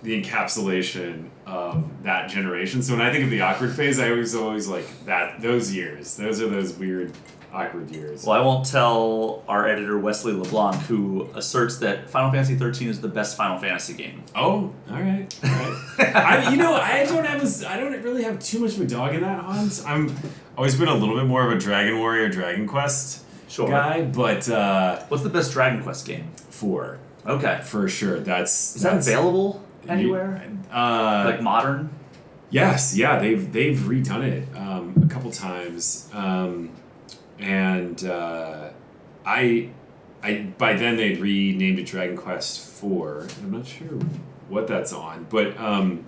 [0.03, 4.35] the encapsulation of that generation so when i think of the awkward phase i always
[4.35, 7.13] always like that those years those are those weird
[7.53, 12.55] awkward years Well, I won't tell our editor Wesley LeBlanc, who asserts that Final Fantasy
[12.55, 14.23] 13 is the best Final Fantasy game.
[14.37, 16.15] Oh, all right, all right.
[16.15, 18.87] I, you know, I don't have a, I don't really have too much of a
[18.87, 19.83] dog in that hunt.
[19.85, 20.15] I'm
[20.57, 23.69] always been a little bit more of a Dragon Warrior, Dragon Quest Sure.
[23.69, 26.31] guy, but uh, What's the best Dragon Quest game?
[26.51, 27.63] four Okay.
[27.65, 28.21] for sure.
[28.21, 30.43] That's Is that available anywhere?
[30.71, 31.91] Uh, like modern?
[32.51, 36.71] Yes, yeah, they've they've redone it um, a couple times, um,
[37.39, 38.71] and uh,
[39.25, 39.71] I,
[40.23, 43.29] I by then they'd renamed it Dragon Quest Four.
[43.43, 43.99] I'm not sure
[44.49, 46.05] what that's on, but um,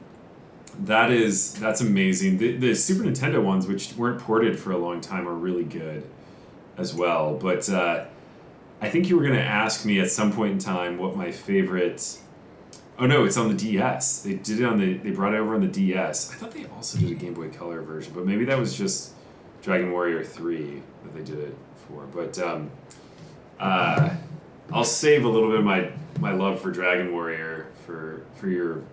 [0.80, 2.38] That is that's amazing.
[2.38, 6.02] The, the Super Nintendo ones, which weren't ported for a long time, are really good
[6.78, 7.36] as well.
[7.36, 8.06] But uh,
[8.80, 11.30] I think you were going to ask me at some point in time what my
[11.30, 12.18] favorite.
[13.02, 14.22] Oh no, it's on the DS.
[14.22, 14.94] They did it on the.
[14.94, 16.30] They brought it over on the DS.
[16.30, 19.14] I thought they also did a Game Boy Color version, but maybe that was just
[19.60, 21.56] Dragon Warrior Three that they did it
[21.88, 22.06] for.
[22.06, 22.70] But um,
[23.58, 24.10] uh,
[24.72, 28.84] I'll save a little bit of my my love for Dragon Warrior for for your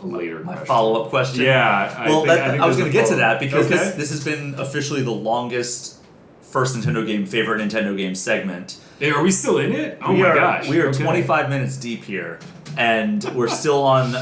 [0.00, 0.66] later My question.
[0.66, 1.42] follow up question.
[1.42, 1.92] Yeah.
[1.98, 3.76] I well, think, that, I, I, was going to get to that because okay.
[3.76, 6.04] this, this has been officially the longest
[6.42, 8.78] first Nintendo game, favorite Nintendo game segment.
[8.98, 9.98] Hey, are we still in it?
[10.02, 10.68] Oh we my are, gosh.
[10.68, 11.02] We are okay.
[11.02, 12.38] 25 minutes deep here,
[12.76, 14.12] and we're still on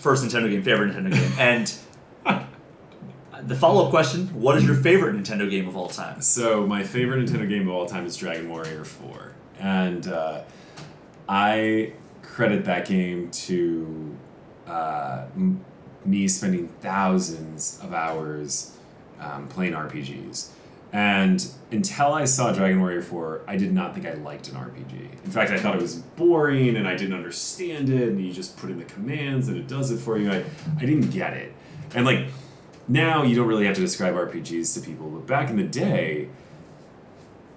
[0.00, 1.32] first Nintendo game, favorite Nintendo game.
[1.38, 1.74] And
[3.48, 6.20] the follow up question what is your favorite Nintendo game of all time?
[6.22, 10.42] So my favorite Nintendo game of all time is Dragon Warrior Four, and uh,
[11.28, 14.16] I credit that game to
[14.66, 15.64] uh, m-
[16.04, 18.76] me spending thousands of hours
[19.20, 20.48] um, playing RPGs.
[20.92, 25.24] And until I saw Dragon Warrior 4, I did not think I liked an RPG.
[25.24, 28.56] In fact, I thought it was boring and I didn't understand it, and you just
[28.56, 30.30] put in the commands and it does it for you.
[30.30, 30.44] I,
[30.78, 31.52] I didn't get it.
[31.94, 32.28] And like,
[32.88, 36.28] now you don't really have to describe RPGs to people, but back in the day,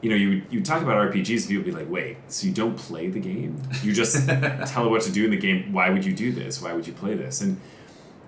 [0.01, 2.53] you know, you you talk about RPGs, and people would be like, "Wait, so you
[2.53, 3.61] don't play the game?
[3.83, 4.27] You just
[4.67, 5.71] tell it what to do in the game?
[5.71, 6.59] Why would you do this?
[6.59, 7.61] Why would you play this?" And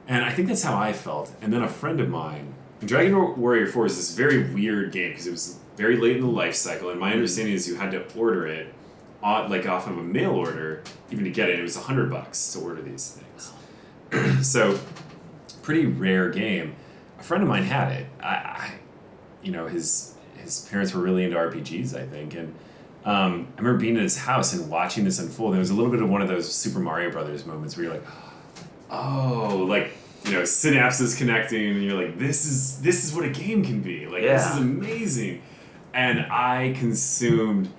[0.08, 1.32] and I think that's how I felt.
[1.42, 2.54] And then a friend of mine,
[2.86, 6.28] Dragon Warrior Four is this very weird game because it was very late in the
[6.28, 8.74] life cycle, and my understanding is you had to order it,
[9.22, 11.60] on, like off of a mail order, even to get it.
[11.60, 14.48] It was a hundred bucks to order these things.
[14.48, 14.80] so,
[15.62, 16.76] pretty rare game.
[17.20, 18.08] A friend of mine had it.
[18.22, 18.72] I, I
[19.42, 22.54] you know, his his parents were really into RPGs, I think, and
[23.06, 25.54] um, I remember being at his house and watching this unfold.
[25.54, 27.94] There was a little bit of one of those Super Mario Brothers moments where you're
[27.94, 28.06] like,
[28.92, 29.92] oh, like
[30.26, 33.82] you know, synapses connecting, and you're like, this is this is what a game can
[33.82, 34.08] be.
[34.08, 35.42] Like this is amazing,
[35.94, 37.70] and I consumed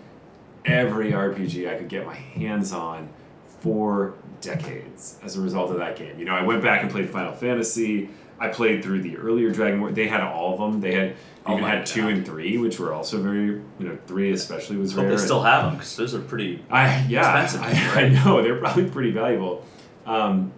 [0.64, 3.08] every RPG I could get my hands on
[3.60, 6.18] for decades as a result of that game.
[6.18, 8.10] You know, I went back and played Final Fantasy.
[8.38, 9.90] I played through the earlier Dragon War.
[9.92, 10.80] They had all of them.
[10.80, 12.12] They had Oh even my had two God.
[12.12, 15.10] and three, which were also very you know three especially was Hope rare.
[15.10, 16.64] they still have them because those are pretty.
[16.70, 19.64] I yeah, expensive, I, I know they're probably pretty valuable,
[20.06, 20.52] um,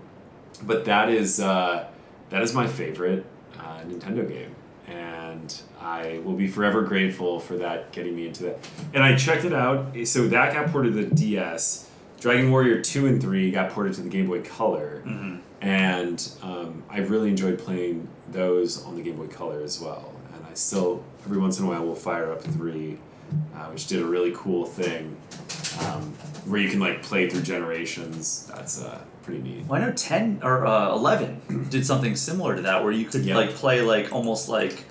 [0.62, 1.86] but that is uh,
[2.30, 3.24] that is my favorite
[3.58, 4.54] uh, Nintendo game,
[4.88, 8.58] and I will be forever grateful for that getting me into that.
[8.94, 9.94] And I checked it out.
[10.04, 11.88] So that got ported to the DS.
[12.20, 15.40] Dragon Warrior two and three got ported to the Game Boy Color, Mhm.
[15.60, 20.12] and um, I really enjoyed playing those on the Game Boy Color as well.
[20.34, 22.98] And I still every once in a while will fire up three,
[23.54, 25.14] uh, which did a really cool thing
[25.86, 26.12] um,
[26.46, 28.50] where you can like play through generations.
[28.52, 29.64] That's uh, pretty neat.
[29.66, 33.24] Well, I know ten or uh, eleven did something similar to that, where you could
[33.24, 33.36] Yeah.
[33.36, 34.84] like play like almost like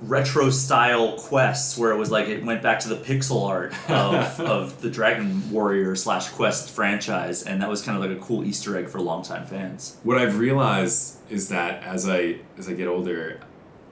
[0.00, 4.40] retro style quests, where it was like it went back to the pixel art of,
[4.40, 8.44] of the Dragon Warrior slash Quest franchise, and that was kind of like a cool
[8.44, 9.96] Easter egg for longtime fans.
[10.02, 13.40] What I've realized is that as I as I get older,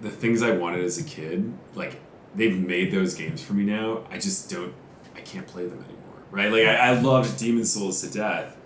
[0.01, 2.01] the things I wanted as a kid, like
[2.35, 4.05] they've made those games for me now.
[4.11, 4.73] I just don't,
[5.17, 5.97] I can't play them anymore.
[6.31, 6.51] Right?
[6.51, 8.57] Like I, I loved Demon Souls to death,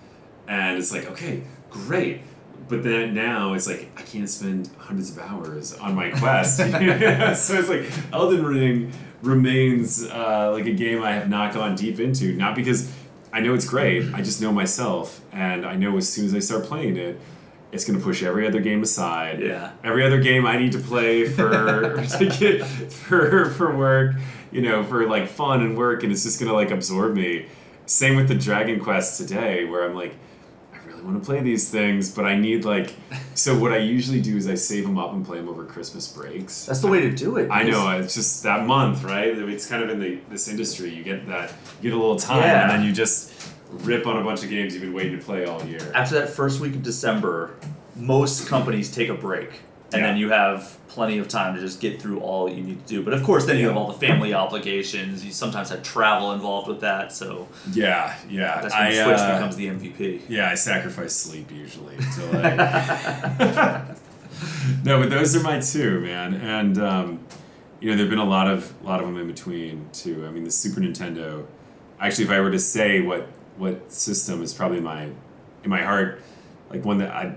[0.49, 2.21] and it's like okay, great.
[2.67, 6.57] But then now it's like I can't spend hundreds of hours on my quest.
[6.59, 12.01] so it's like Elden Ring remains uh, like a game I have not gone deep
[12.01, 12.35] into.
[12.35, 12.93] Not because
[13.33, 14.15] I know it's great.
[14.15, 17.21] I just know myself, and I know as soon as I start playing it,
[17.73, 19.41] it's going to push every other game aside.
[19.41, 19.73] Yeah.
[19.83, 21.51] Every other game I need to play for
[22.19, 24.15] to get for for work,
[24.53, 27.47] you know, for like fun and work, and it's just going to like absorb me.
[27.87, 30.15] Same with the Dragon Quest today, where I'm like,
[31.05, 32.95] want to play these things, but I need like.
[33.35, 36.07] So what I usually do is I save them up and play them over Christmas
[36.09, 36.67] breaks.
[36.67, 37.51] That's the way to do it.
[37.51, 39.29] I know it's just that month, right?
[39.37, 40.91] It's kind of in the this industry.
[40.95, 42.63] You get that, you get a little time, Yeah.
[42.63, 43.33] and then you just
[43.71, 45.91] rip on a bunch of games you've been waiting to play all year.
[45.95, 47.55] After that first week of December,
[47.97, 49.61] most companies take a break,
[49.95, 50.09] and Yeah.
[50.09, 53.03] then you have plenty of time to just get through all you need to do.
[53.03, 55.25] But of course, then you have all the family obligations.
[55.25, 58.61] You sometimes have travel involved with that, so Yeah, yeah.
[58.61, 60.23] that's when I, Switch uh, becomes the MVP.
[60.29, 63.85] Yeah, I sacrifice sleep usually I.
[64.85, 67.21] no, but those are my two, man, and um,
[67.81, 70.25] you know there've been a lot of a lot of them in between too.
[70.27, 71.47] I mean, the Super Nintendo.
[72.01, 75.05] Actually, if I were to say what what system is probably my
[75.63, 76.21] in my heart,
[76.71, 77.37] like one that I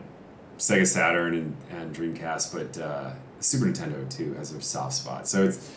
[0.57, 5.27] Sega Saturn and, and Dreamcast, but uh, Super Nintendo too has a soft spot.
[5.27, 5.71] So it's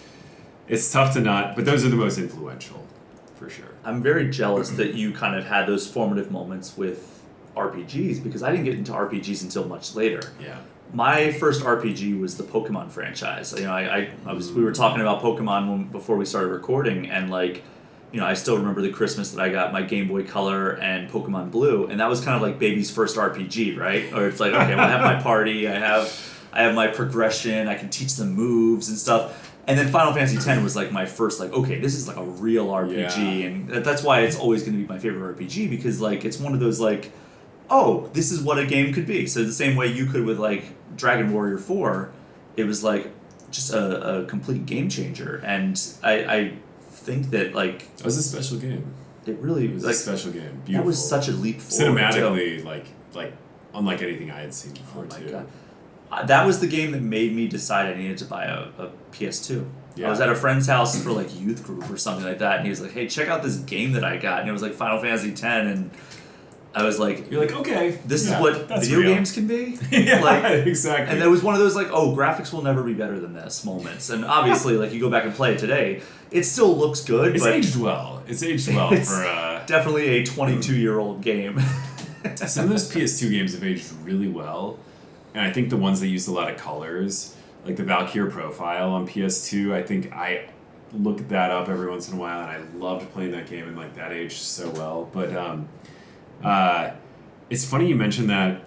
[0.68, 2.86] it's tough to not, but those are the most influential,
[3.34, 3.74] for sure.
[3.84, 7.20] I'm very jealous that you kind of had those formative moments with
[7.56, 10.32] RPGs because I didn't get into RPGs until much later.
[10.40, 10.58] Yeah.
[10.92, 13.52] My first RPG was the Pokemon franchise.
[13.56, 16.48] You know, I, I, I was we were talking about Pokemon when, before we started
[16.48, 17.62] recording, and like,
[18.12, 21.08] you know, I still remember the Christmas that I got my Game Boy Color and
[21.10, 24.12] Pokemon Blue, and that was kind of like baby's first RPG, right?
[24.12, 27.68] Or it's like, okay, well, I have my party, I have, I have my progression,
[27.68, 29.46] I can teach them moves and stuff.
[29.66, 32.24] And then Final Fantasy X was like my first, like, okay, this is like a
[32.24, 33.46] real RPG, Yeah.
[33.46, 36.38] and that- that's why it's always going to be my favorite RPG because like it's
[36.40, 37.12] one of those like
[37.72, 39.28] oh, this is what a game could be.
[39.28, 40.64] So the same way you could with like
[40.96, 42.10] Dragon Warrior Four,
[42.56, 43.06] it was like
[43.52, 45.40] just a, a complete game changer.
[45.44, 46.52] And I, I
[47.00, 48.84] think that like It was a special game.
[49.26, 50.62] it really It was like a special game.
[50.64, 50.74] Beautiful.
[50.74, 51.96] that was such a leap forward.
[51.98, 53.32] cinematically like like
[53.74, 55.30] unlike anything I had seen before Oh my too.
[55.30, 55.46] god.
[56.12, 58.90] Uh, that was the game that made me decide I needed to buy a, a
[59.12, 59.64] PS2.
[60.04, 62.64] I was at a friend's house for like youth group or something like that, and
[62.64, 64.72] he was like, "Hey, check out this game that I got," and it was like
[64.72, 65.90] Final Fantasy X, and
[66.72, 69.14] I was like, You're like, okay, "This yeah, is what video real.
[69.14, 71.12] games can be." yeah, like, exactly.
[71.12, 73.64] And there was one of those like, oh, graphics will never be better than this
[73.64, 74.08] moments.
[74.10, 77.44] And obviously, like you go back and play it today, it still looks good, it's
[77.44, 78.22] aged well.
[78.28, 81.58] It's aged well It's- for uh, definitely a 22 year old game.
[82.36, 84.78] some of those PS2 games have aged really well,
[85.34, 88.90] and I think the ones that used a lot of colors, like the Valkyrie profile
[88.90, 90.48] on PS2, I think I
[90.92, 93.76] look that up every once in a while, and I loved playing that game, and
[93.76, 95.08] like that aged so well.
[95.12, 95.68] But um,
[96.44, 96.90] uh,
[97.50, 98.62] it's funny you mentioned that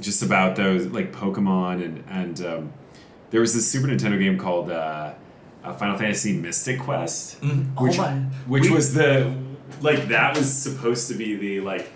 [0.00, 2.72] just about those like Pokemon and and um,
[3.30, 5.12] there was this Super Nintendo game called uh,
[5.64, 7.48] uh, Final Fantasy Mystic Quest oh
[7.84, 8.12] which, my.
[8.46, 9.34] which We- was the
[9.80, 11.90] like that was supposed to be the like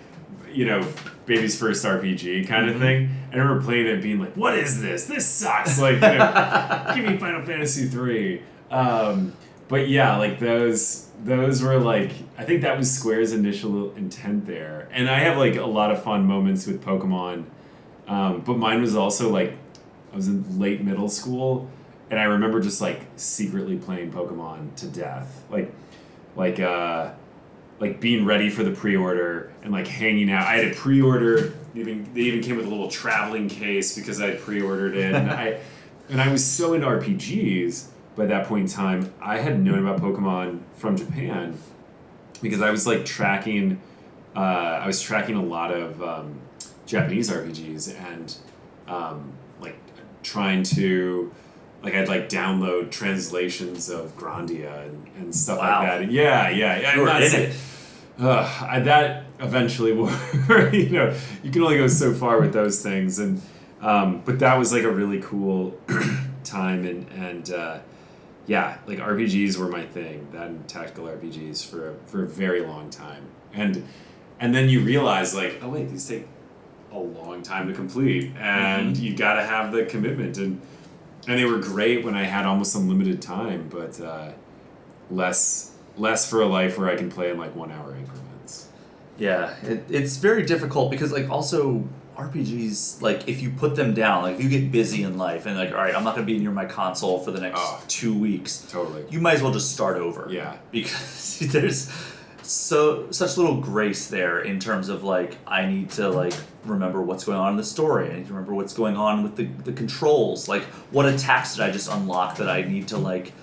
[0.51, 0.87] you know
[1.25, 2.79] baby's first RPG kind of Mhm.
[2.79, 3.09] thing.
[3.33, 5.05] I remember playing it being like, "What is this?
[5.05, 8.41] This sucks!" Like, you know, give me Final Fantasy three.
[8.71, 9.33] Um,
[9.67, 14.87] but yeah, like those those were like I think that was Square's initial intent there,
[14.91, 17.45] and I have like a lot of fun moments with Pokemon.
[18.07, 19.57] Um, but mine was also like
[20.13, 21.69] I was in late middle school,
[22.09, 25.73] and I remember just like secretly playing Pokemon to death, like
[26.35, 27.11] like uh,
[27.79, 30.47] like being ready for the pre-order and like hanging out.
[30.47, 31.53] I had a pre-order.
[31.75, 35.29] Even they even came with a little traveling case because I had pre-ordered it, and
[35.31, 35.59] I
[36.09, 39.13] and I was so into RPGs by that point in time.
[39.21, 41.57] I had known about Pokemon from Japan
[42.41, 43.79] because I was like tracking.
[44.35, 46.39] Uh, I was tracking a lot of um,
[46.85, 48.35] Japanese RPGs and
[48.87, 49.77] um, like
[50.23, 51.31] trying to
[51.83, 55.79] like I'd like download translations of Grandia and, and stuff Wow.
[55.83, 56.11] like that.
[56.11, 56.89] Yeah, yeah, yeah.
[56.91, 57.55] I'm not in saying- it.
[58.19, 60.09] Ugh, I, that eventually will,
[60.73, 63.39] you know, you can only go so far with those things, and
[63.79, 65.79] um, but that was like a really cool
[66.43, 67.77] time, and and uh,
[68.47, 70.27] yeah, like RPGs were my thing.
[70.31, 73.85] That and tactical RPGs for a, for a very long time, and
[74.39, 76.27] and then you realize like, oh wait, these take
[76.93, 80.61] a long time to complete, and you got to have the commitment, and
[81.27, 84.31] and they were great when I had almost unlimited time, but uh,
[85.11, 88.69] less less for a life where I can play in like one hour increments.
[89.17, 91.85] Yeah, it, it's very difficult because like also
[92.17, 95.57] RPGs like if you put them down like if you get busy in life and
[95.57, 97.81] like all right I'm not gonna be near my console for the next Oh.
[97.87, 99.05] two weeks Totally.
[99.09, 100.57] you might as well just start over Yeah.
[100.71, 101.89] because there's
[102.43, 106.33] so such little grace there in terms of like I need to like
[106.65, 109.35] remember what's going on in the story I need to remember what's going on with
[109.35, 113.33] the, the controls like what attacks did I just unlock that I need to like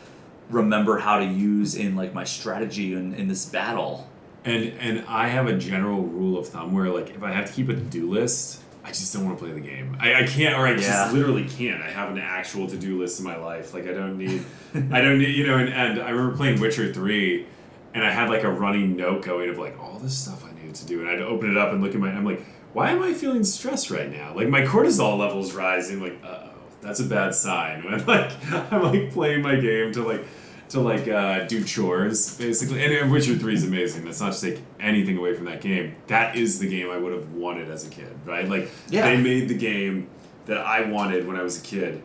[0.50, 4.08] remember how to use in like my strategy in, in this battle
[4.44, 7.52] And and I have a general rule of thumb where like if I have to
[7.52, 9.96] keep a to-do list, I just don't want to play the game.
[9.98, 10.76] I, I can't or I Yeah.
[10.76, 11.82] just literally can't.
[11.82, 13.72] I have an actual to-do list in my life.
[13.72, 14.44] Like I don't need
[14.92, 17.46] I don't need you know and, and I remember playing Witcher 3
[17.94, 20.74] and I had like a running note going of like all this stuff I needed
[20.76, 22.44] to do and I'd open it up and look at my I'm like,
[22.74, 24.34] why am I feeling stressed right now?
[24.34, 26.50] Like my cortisol levels rising, like, uh oh,
[26.82, 27.82] that's a bad sign.
[27.84, 28.32] When I'm like
[28.72, 30.26] I'm like playing my game to like
[30.74, 32.84] to like uh, do chores basically.
[32.84, 34.04] And, and Witcher Three is amazing.
[34.04, 35.94] That's not to take anything away from that game.
[36.08, 38.48] That is the game I would have wanted as a kid, right?
[38.48, 39.08] Like Yeah.
[39.08, 40.08] they made the game
[40.46, 42.02] that I wanted when I was a kid.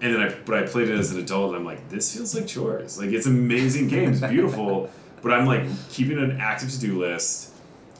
[0.00, 2.32] And then I, but I played it as an adult, and I'm like, this feels
[2.34, 2.98] like chores.
[2.98, 4.90] Like it's amazing game, it's beautiful,
[5.22, 7.52] but I'm like keeping an active to do list.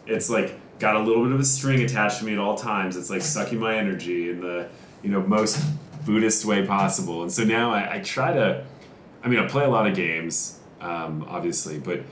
[0.07, 2.97] It's like got a little bit of a string attached to me at all times.
[2.97, 4.69] It's like sucking my energy in the
[5.03, 5.61] you know most
[6.07, 7.23] Buddhist way possible.
[7.23, 8.65] And so now I, I try to.
[9.23, 12.03] I mean, I play a lot of games, um, obviously, but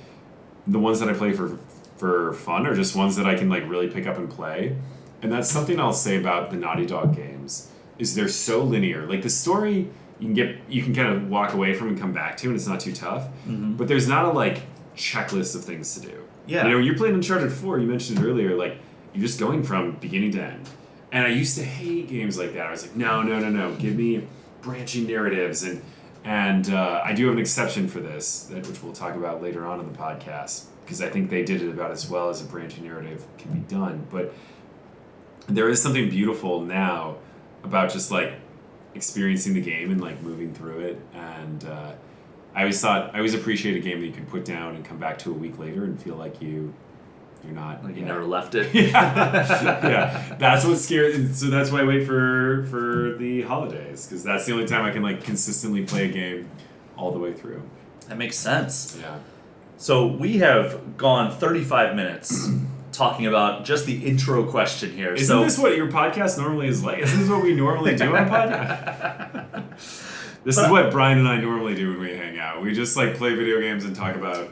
[0.67, 1.59] the ones that I play for
[1.97, 4.77] for fun are just ones that I can like really pick up and play.
[5.23, 9.07] And that's something I'll say about the Naughty Dog games is they're so linear.
[9.07, 12.13] Like the story you can get you can kind of walk away from and come
[12.13, 13.29] back to and it's not too tough.
[13.77, 14.63] But there's not a like
[14.97, 16.25] checklist of things to do.
[16.47, 16.65] Yeah.
[16.65, 18.79] You know, when you're playing Uncharted 4, you mentioned it earlier, like
[19.15, 20.69] you're just going from beginning to end.
[21.13, 22.67] And I used to hate games like that.
[22.67, 24.27] I was like, no, no, no, no, give me
[24.61, 25.83] branching narratives and
[26.27, 29.65] and uh, I do have an exception for this, that which we'll talk about later
[29.65, 32.45] on in the podcast, because I think they did it about as well as a
[32.45, 34.09] branching narrative can be done.
[34.11, 34.35] But
[35.47, 37.19] there is something beautiful now
[37.63, 38.33] about just like
[38.97, 41.01] experiencing the game and like moving through it.
[41.15, 41.93] And uh,
[42.57, 44.99] I always thought I always appreciate a game that you can put down and come
[44.99, 46.75] back to a week later and feel like you
[47.47, 48.09] you're not Like you yeah.
[48.09, 48.75] never left it.
[48.75, 48.93] yeah,
[49.89, 50.37] yeah.
[50.39, 51.39] That's what scares.
[51.39, 54.91] So that's why I wait for for the holidays because that's the only time I
[54.91, 56.49] can like consistently play a game
[56.97, 57.63] all the way through.
[58.09, 58.97] That makes sense.
[59.01, 59.19] Yeah.
[59.79, 62.49] So we have gone 35 minutes
[62.93, 65.13] talking about just the intro question here.
[65.13, 66.99] Isn't so this what your podcast normally is like?
[66.99, 69.65] Isn't this what we normally do on podcast?
[70.45, 72.63] this is what Brian and I normally do when we hang out.
[72.63, 74.49] We just like play video games and talk about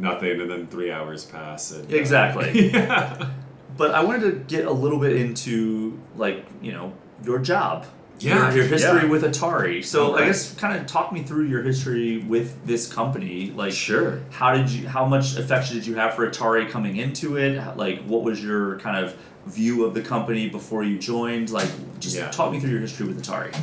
[0.00, 1.70] nothing, and then three hours pass.
[1.72, 2.70] And, uh, Exactly.
[2.72, 3.30] yeah.
[3.76, 6.92] but I wanted to get a little bit into like, you know,
[7.24, 7.86] your job.
[8.18, 9.08] Yeah, Your, your history yeah.
[9.08, 9.82] with Atari.
[9.82, 13.50] So I guess kind of talk me through your history with this company.
[13.56, 14.20] Like Sure.
[14.28, 17.58] how did you how much affection did you have for Atari coming into it?
[17.78, 21.48] Like what was your kind of view of the company before you joined?
[21.48, 22.30] Like just Yeah.
[22.30, 23.58] talk me through your history with Atari.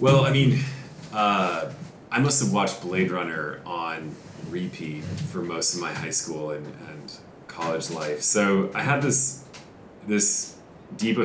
[0.00, 0.60] Well, I mean,
[1.14, 1.70] uh,
[2.12, 4.14] I must have watched Blade Runner on
[4.54, 7.12] repeat for most of my high school and, and
[7.48, 8.22] college life.
[8.22, 9.44] So I had this
[10.06, 10.56] this
[10.96, 11.18] deep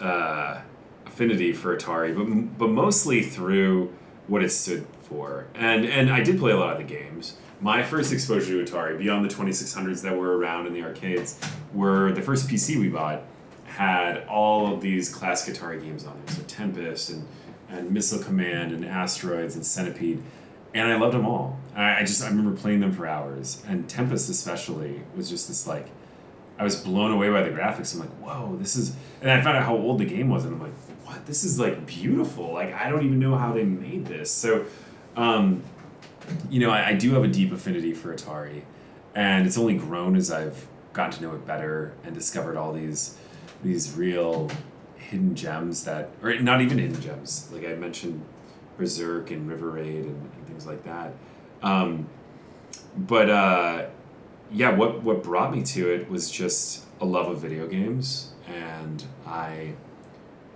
[0.00, 0.60] uh,
[1.06, 3.92] affinity for Atari, but but mostly through
[4.28, 5.46] what it stood for.
[5.54, 7.36] And and I did play a lot of the games.
[7.60, 11.40] My first exposure to Atari, beyond the 2600s that were around in the arcades,
[11.74, 13.22] were the first PC we bought
[13.64, 16.36] had all of these classic Atari games on there.
[16.36, 17.26] So Tempest and,
[17.68, 20.22] and Missile Command and Asteroids and Centipede.
[20.74, 21.58] And I loved them all.
[21.74, 23.62] I, I just, I remember playing them for hours.
[23.66, 25.86] And Tempest especially was just this like,
[26.58, 27.94] I was blown away by the graphics.
[27.94, 30.44] I'm like, whoa, this is, and I found out how old the game was.
[30.44, 31.24] And I'm like, what?
[31.24, 32.52] This is like beautiful.
[32.52, 34.30] Like, I don't even know how they made this.
[34.30, 34.66] So,
[35.16, 35.62] um,
[36.50, 38.62] you know, I, I do have a deep affinity for Atari,
[39.14, 43.16] and it's only grown as I've gotten to know it better and discovered all these
[43.62, 44.50] these real
[44.96, 47.48] hidden gems that, or not even hidden gems.
[47.52, 48.22] Like I mentioned,
[48.78, 51.12] Berzerk and River Raid and, and things like that.
[51.62, 52.08] Um,
[52.96, 53.86] but uh,
[54.50, 59.04] yeah, what what brought me to it was just a love of video games, and
[59.26, 59.74] I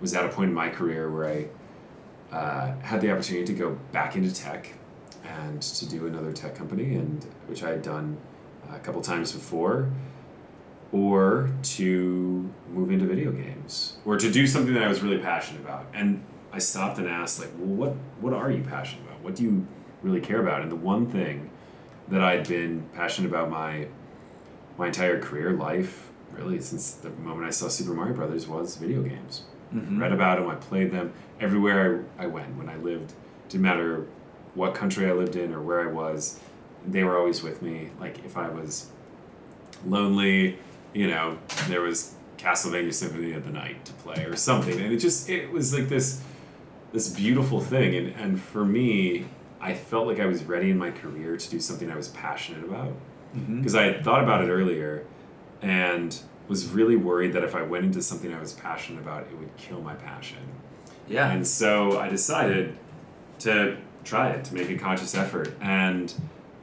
[0.01, 1.47] was at a point in my career where
[2.31, 4.73] I uh, had the opportunity to go back into tech
[5.23, 8.17] and to do another tech company, and which I had done
[8.69, 9.89] a couple times before,
[10.91, 15.61] or to move into video games, or to do something that I was really passionate
[15.61, 15.85] about.
[15.93, 19.21] And I stopped and asked, like, well, what what are you passionate about?
[19.23, 19.67] What do you
[20.03, 20.61] really care about?
[20.61, 21.49] And the one thing
[22.09, 23.87] that I'd been passionate about my
[24.77, 29.01] my entire career life, really since the moment I saw Super Mario Brothers, was video
[29.01, 29.43] games
[29.73, 29.99] Mm-hmm.
[29.99, 30.47] read about them.
[30.47, 32.55] I played them everywhere I, I went.
[32.57, 33.13] When I lived,
[33.49, 34.05] didn't matter
[34.53, 36.39] what country I lived in or where I was,
[36.85, 37.89] they were always with me.
[37.99, 38.91] Like if I was
[39.83, 40.59] lonely,
[40.93, 44.97] you know, there was Castlevania Symphony of the Night to play or something, and it
[44.97, 46.21] just it was like this
[46.91, 47.95] this beautiful thing.
[47.95, 49.25] And and for me,
[49.63, 52.63] I felt like I was ready in my career to do something I was passionate
[52.63, 52.93] about
[53.35, 53.57] Mm-hmm.
[53.61, 55.05] because I had thought about it earlier
[55.63, 59.35] and was really worried that if I went into something I was passionate about, it
[59.39, 60.37] would kill my passion.
[61.07, 61.31] Yeah.
[61.31, 62.77] And so I decided
[63.39, 65.53] to try it, to make a conscious effort.
[65.61, 66.13] And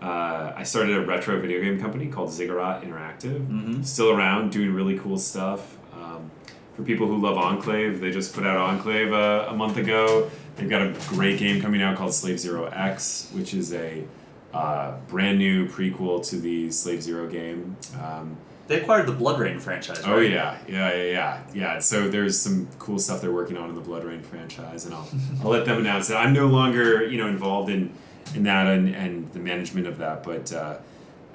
[0.01, 3.45] uh, I started a retro video game company called Ziggurat Interactive.
[3.49, 3.85] Mhm.
[3.85, 5.77] Still around, doing really cool stuff.
[5.93, 6.31] Um,
[6.77, 10.31] for people who love Enclave, they just put out Enclave uh, a month ago.
[10.61, 14.05] They've got a great game coming out called Slave Zero X, which is a
[14.53, 17.77] uh, brand new prequel to the Slave Zero game.
[18.01, 18.37] Um,
[18.67, 20.09] They acquired the BloodRayne franchise, right?
[20.09, 21.79] Oh yeah, yeah, yeah, yeah, yeah.
[21.79, 25.09] So there's some cool stuff they're working on in the BloodRayne franchise, and I'll
[25.43, 26.15] I'll let them announce it.
[26.15, 27.93] I'm no longer you know involved in
[28.35, 30.79] in that and, and the management of that, but uh,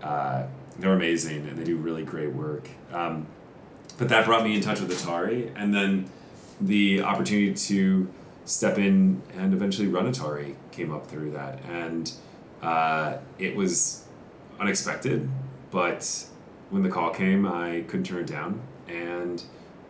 [0.03, 0.45] uh,
[0.79, 2.69] they're amazing and they do really great work.
[2.93, 3.27] Um,
[3.97, 6.09] but that brought me in touch with Atari, and then
[6.61, 8.07] the opportunity to
[8.45, 12.11] step in and eventually run Atari came up through that, and
[12.61, 14.05] uh, it was
[14.59, 15.29] unexpected,
[15.71, 16.27] but
[16.69, 19.43] when the call came, I couldn't turn it down, and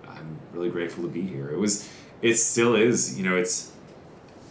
[0.07, 1.49] I'm really grateful to be here.
[1.49, 1.89] It was,
[2.21, 3.17] it still is.
[3.17, 3.71] You know, it's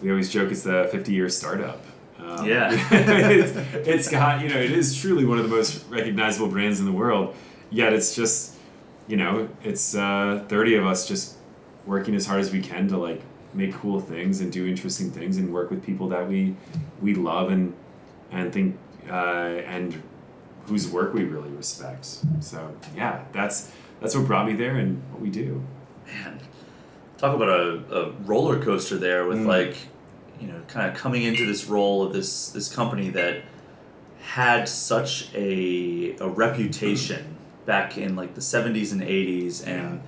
[0.03, 1.85] we always joke it's the 50 year startup.
[2.19, 2.71] Um, Yeah.
[2.91, 3.57] it's,
[3.89, 6.93] it's got you know it is truly one of the most recognizable brands in the
[6.93, 7.35] world.
[7.71, 8.57] Yet it's just,
[9.09, 11.37] you know, it's uh, 30 of us just
[11.87, 13.21] working as hard as we can to like
[13.55, 16.55] make cool things and do interesting things and work with people that we
[17.01, 17.75] we love and
[18.33, 18.77] and think
[19.09, 19.13] uh,
[19.67, 20.03] and
[20.67, 22.07] whose work we really respect.
[22.41, 25.63] So yeah, that's that's what brought me there and what we do.
[26.07, 26.41] Man,
[27.19, 29.47] talk about a, a roller coaster there with Mm.
[29.47, 29.77] like,
[30.41, 33.43] you know, kind of coming into this role of this this company that
[34.21, 37.37] had such a a reputation
[37.67, 40.01] back in like the seventies and eighties and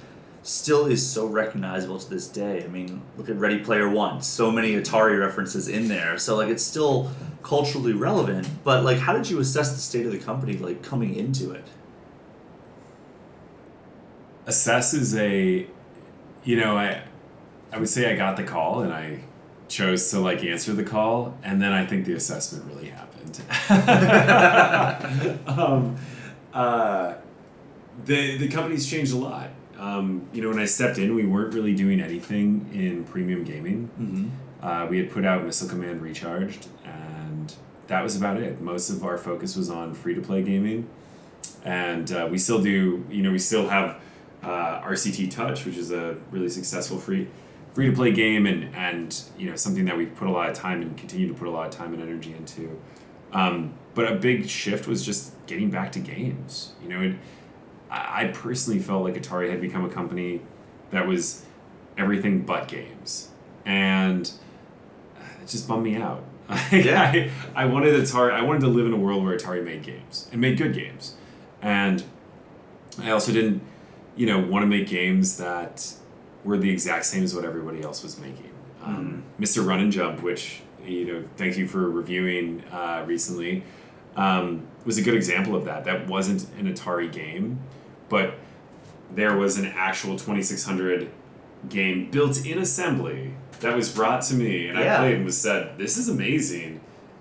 [0.46, 2.62] still is so recognizable to this day.
[2.62, 4.22] I mean, look at Ready Player One.
[4.22, 6.18] So many Atari references in there.
[6.18, 7.10] So like it's still
[7.42, 8.48] culturally relevant.
[8.62, 11.64] But like how did you assess the state of the company like coming into it?
[14.46, 15.66] Assess is a,
[16.44, 17.02] you know, I,
[17.72, 19.22] I would say I got the call and I
[19.66, 23.40] chose to like answer the call, and then I think the assessment really happened.
[25.48, 25.96] um,
[26.54, 27.14] uh,
[28.04, 29.50] the the company's changed a lot.
[29.78, 33.90] Um, you know, when I stepped in, we weren't really doing anything in premium gaming.
[34.00, 34.28] Mm-hmm.
[34.66, 37.54] Uh, we had put out Missile Command Recharged, and
[37.88, 38.60] that was about it.
[38.60, 40.88] Most of our focus was on free to play gaming,
[41.64, 43.04] and uh, we still do.
[43.10, 44.00] You know, we still have
[44.42, 47.28] uh, RCT Touch, which is a really successful free
[47.74, 50.56] free to play game, and and you know something that we've put a lot of
[50.56, 52.80] time and continue to put a lot of time and energy into.
[53.32, 56.72] Um, but a big shift was just getting back to games.
[56.82, 57.16] You know, it,
[57.90, 60.40] I personally felt like Atari had become a company
[60.90, 61.44] that was
[61.96, 63.30] everything but games,
[63.64, 64.30] and
[65.42, 66.24] it just bummed me out.
[66.72, 67.02] Yeah.
[67.02, 68.32] I, I wanted Atari.
[68.32, 71.16] I wanted to live in a world where Atari made games and made good games,
[71.60, 72.04] and
[73.02, 73.62] I also didn't,
[74.16, 75.92] you know, want to make games that
[76.44, 78.50] were the exact same as what everybody else was making.
[78.84, 79.66] Um, Mr.
[79.66, 83.64] Run and Jump, which you know, thank you for reviewing uh, recently,
[84.16, 85.84] um, was a good example of that.
[85.84, 87.60] That wasn't an Atari game,
[88.08, 88.34] but
[89.14, 91.08] there was an actual 2600
[91.68, 94.94] game built in assembly that was brought to me and Yeah.
[94.96, 96.80] I played and was said, "This is amazing.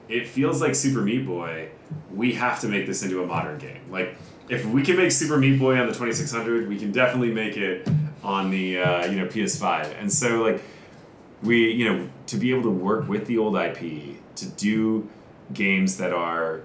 [0.09, 1.69] It feels like Super Meat Boy.
[2.13, 3.81] We have to make this into a modern game.
[3.89, 4.15] Like
[4.49, 7.87] if we can make Super Meat Boy on the 2600, we can definitely make it
[8.23, 10.61] on the uh, you know PS5." And so like
[11.41, 15.09] we you know to be able to work with the old IP to do
[15.53, 16.61] games that are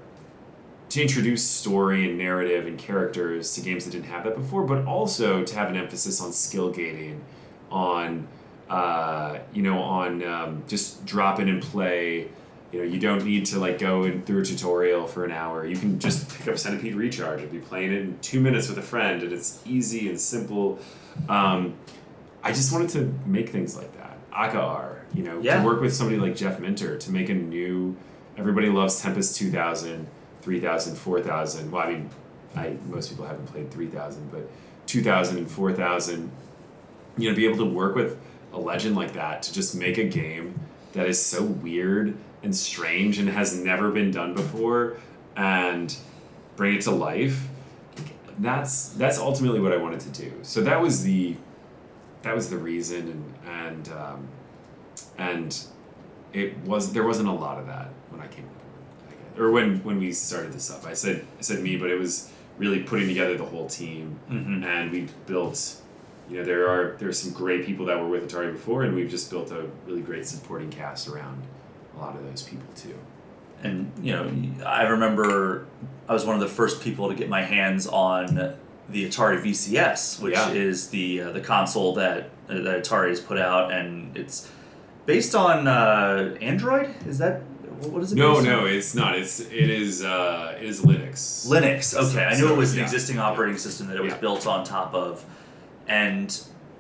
[0.91, 4.85] to introduce story and narrative and characters to games that didn't have that before, but
[4.85, 7.23] also to have an emphasis on skill gating,
[7.71, 8.27] on
[8.69, 12.29] uh, you know on um, just drop in and play.
[12.73, 15.67] You know, you don't need to like go in through a tutorial for an hour.
[15.67, 18.79] You can just pick up Centipede Recharge and be playing it in two minutes with
[18.79, 20.79] a friend, and it's easy and simple.
[21.29, 21.75] Um,
[22.45, 24.17] I just wanted to make things like that.
[24.33, 25.59] Akka Arrh, you know, Yeah.
[25.61, 27.97] to work with somebody like Jeff Minter to make a new.
[28.37, 30.07] Everybody loves Tempest 2000,
[30.43, 31.71] 3000, 4000.
[31.71, 32.11] Well, I mean,
[32.57, 34.49] I most people haven't played 3000, but
[34.87, 36.31] 2000 and 4000.
[37.17, 38.19] You know, be able to work with
[38.53, 40.59] a legend like that to just make a game
[40.93, 44.97] that is so weird and strange and has never been done before
[45.37, 45.97] and
[46.57, 47.49] bring it to life
[48.41, 50.33] that's that's ultimately what I wanted to do.
[50.43, 51.37] So that was the
[52.23, 54.29] that was the reason, and and um,
[55.19, 55.65] and
[56.33, 59.30] it was there wasn't a lot of that when I came on board, I guess.
[59.41, 60.85] Or when when we started this up.
[60.87, 64.65] I said I said me, but it was really putting together the whole team, Mm-hmm.
[64.65, 65.77] and we built.
[66.29, 68.95] You know, there are there are some great people that were with Atari before, and
[68.95, 71.43] we've just built a really great supporting cast around
[71.97, 72.95] a lot of those people too.
[73.65, 74.25] and you know
[74.65, 75.67] i remember
[76.09, 78.27] i was one of the first people to get my hands on
[78.89, 80.51] the atari vcs which Yeah.
[80.67, 84.49] is the uh, the console that uh, that atari has put out and it's
[85.05, 87.43] based on uh, android is that
[87.89, 88.67] what is it No, no, on?
[88.69, 89.17] it's not.
[89.19, 91.47] It's it is uh, it is Linux.
[91.49, 92.85] linux okay i knew So, it was an yeah.
[92.85, 94.19] existing operating system that it was Yeah.
[94.21, 95.25] built on top of
[95.89, 96.29] and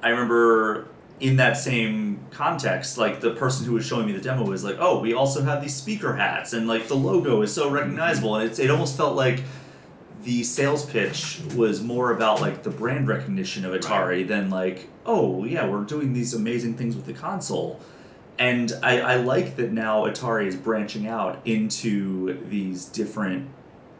[0.02, 0.88] i remember
[1.20, 4.76] in that same context, like the person who was showing me the demo was like,
[4.80, 8.48] "Oh, we also have these speaker hats, and like the logo is so recognizable." And
[8.48, 9.42] it's it almost felt like
[10.24, 15.44] the sales pitch was more about like the brand recognition of Atari than like, "Oh
[15.44, 17.80] yeah, we're doing these amazing things with the console."
[18.40, 23.50] And I, I like that now Atari is branching out into these different,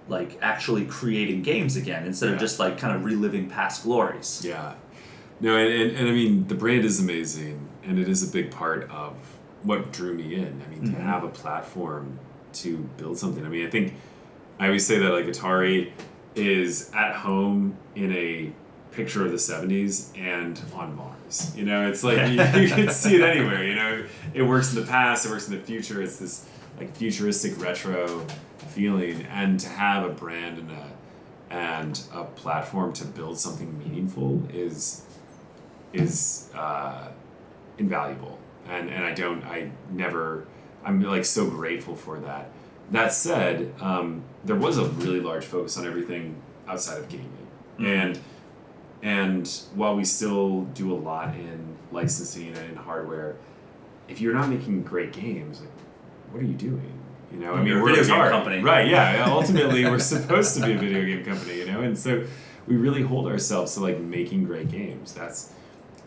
[0.09, 4.43] like actually creating games again instead of just like kind of reliving past glories.
[4.45, 4.75] Yeah.
[5.41, 8.51] No, and, and, and I mean, the brand is amazing, and it is a big
[8.51, 9.15] part of
[9.63, 10.63] what drew me in.
[10.67, 10.95] I mean, Mhm.
[10.97, 12.19] to have a platform
[12.55, 13.45] to build something.
[13.45, 13.95] I mean, I think
[14.59, 15.93] I always say that, like, Atari
[16.35, 18.53] is at home in a
[18.91, 21.17] picture of the 70s and on Mars.
[21.57, 22.17] You know, it's like
[22.57, 23.65] you, you can see it anywhere.
[23.65, 24.05] You know,
[24.35, 26.03] it works in the past, it works in the future.
[26.03, 28.27] It's this, like, futuristic retro
[28.69, 30.87] feeling, and to have a brand and a
[31.53, 35.03] and a platform to build something meaningful is
[35.93, 37.09] is uh,
[37.79, 40.47] invaluable and and I don't I never
[40.85, 42.51] I'm like so grateful for that
[42.93, 46.37] that said um, there was a really large focus on everything
[46.69, 47.27] outside of gaming
[47.79, 47.87] Mhm.
[47.87, 48.21] and
[49.03, 53.37] and while we still do a lot in licensing and in hardware,
[54.09, 55.71] if you're not making great games, like
[56.33, 56.93] what are you doing?
[57.33, 58.59] You know, I mean, You're a we're video game company.
[58.61, 58.89] right?
[58.89, 62.25] Yeah, ultimately, we're supposed to be a video game company, you know, and so
[62.67, 65.13] we really hold ourselves to like making great games.
[65.15, 65.53] That's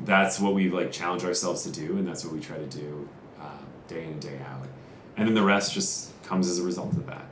[0.02, 3.08] that's what we like challenge ourselves to do, and that's what we try to do
[3.40, 3.46] uh,
[3.88, 4.68] day in and day out,
[5.16, 7.26] and then the rest just comes as a result of that.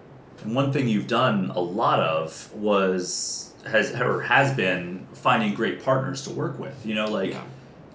[0.43, 5.84] And one thing you've done a lot of was has or has been finding great
[5.84, 6.86] partners to work with.
[6.86, 7.41] You know, like Yeah.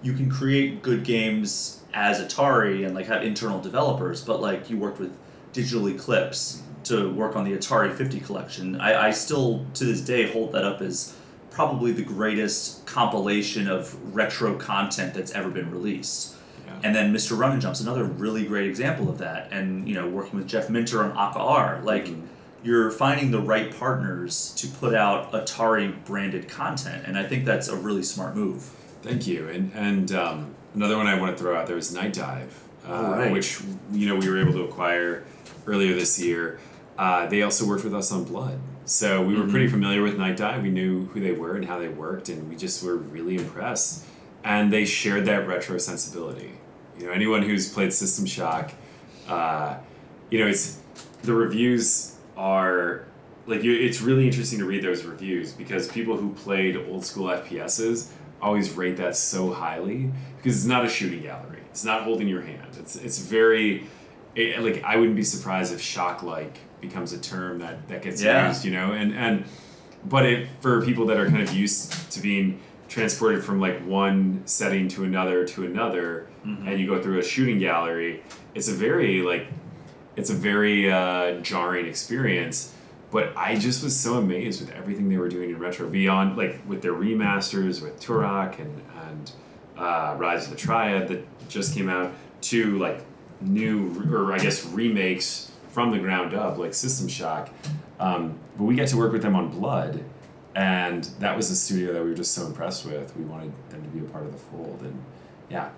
[0.01, 4.77] you can create good games as Atari and like have internal developers, but like you
[4.77, 5.11] worked with
[5.53, 8.79] Digital Eclipse to work on the Atari 50 collection.
[8.79, 11.15] I, I still to this day hold that up as
[11.51, 16.35] probably the greatest compilation of retro content that's ever been released.
[16.65, 16.73] Yeah.
[16.83, 17.37] And then Mr.
[17.37, 19.49] Run and Jump's another really great example of that.
[19.51, 22.21] And you know, working with Jeff Minter on Akka Arrh, like Mhm.
[22.67, 27.69] You're finding the right partners to put out Atari branded content, and I think that's
[27.69, 28.61] a really smart move.
[29.01, 29.47] Thank you.
[29.47, 32.53] And and um, another one I want to throw out there is Night Dive,
[32.85, 33.31] uh, right.
[33.31, 33.61] which
[33.93, 35.23] you know we were able to acquire
[35.65, 36.59] earlier this year.
[36.97, 39.51] Uh, they also worked with us on Blood, so we were Mhm.
[39.51, 40.61] pretty familiar with Night Dive.
[40.61, 44.03] We knew who they were and how they worked, and we just were really impressed.
[44.43, 46.51] And they shared that retro sensibility.
[46.99, 48.71] You know, anyone who's played System Shock,
[49.29, 49.75] uh,
[50.31, 50.79] you know, it's
[51.23, 53.05] the reviews are
[53.45, 57.27] like you, it's really interesting to read those reviews because people who played old school
[57.27, 58.11] FPSs
[58.41, 61.59] always rate that so highly because it's not a shooting gallery.
[61.71, 62.75] It's not holding your hand.
[62.79, 63.87] It's it's very
[64.35, 68.21] it, like I wouldn't be surprised if shock like becomes a term that that gets
[68.21, 68.47] Yeah.
[68.47, 69.45] used, you know, and and
[70.05, 74.41] but it for people that are kind of used to being transported from like one
[74.45, 76.67] setting to another to another mm-hmm.
[76.67, 78.23] and you go through a shooting gallery
[78.55, 79.47] it's a very like
[80.17, 82.73] it's a very uh, jarring experience
[83.11, 86.59] but i just was so amazed with everything they were doing in retro beyond like
[86.67, 89.31] with their remasters with turok and and
[89.77, 92.11] uh, rise of the triad that just came out
[92.41, 93.05] to like
[93.39, 97.51] new or i guess remakes from the ground up like system shock.
[97.99, 100.03] Um, but we got to work with them on blood
[100.55, 103.15] and that was a studio that we were just so impressed with.
[103.15, 104.99] We wanted them to be a part of the fold and
[105.51, 105.69] yeah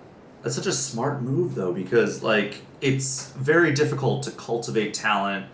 [0.42, 5.46] That's such a smart move though, because like it's very difficult to cultivate talent,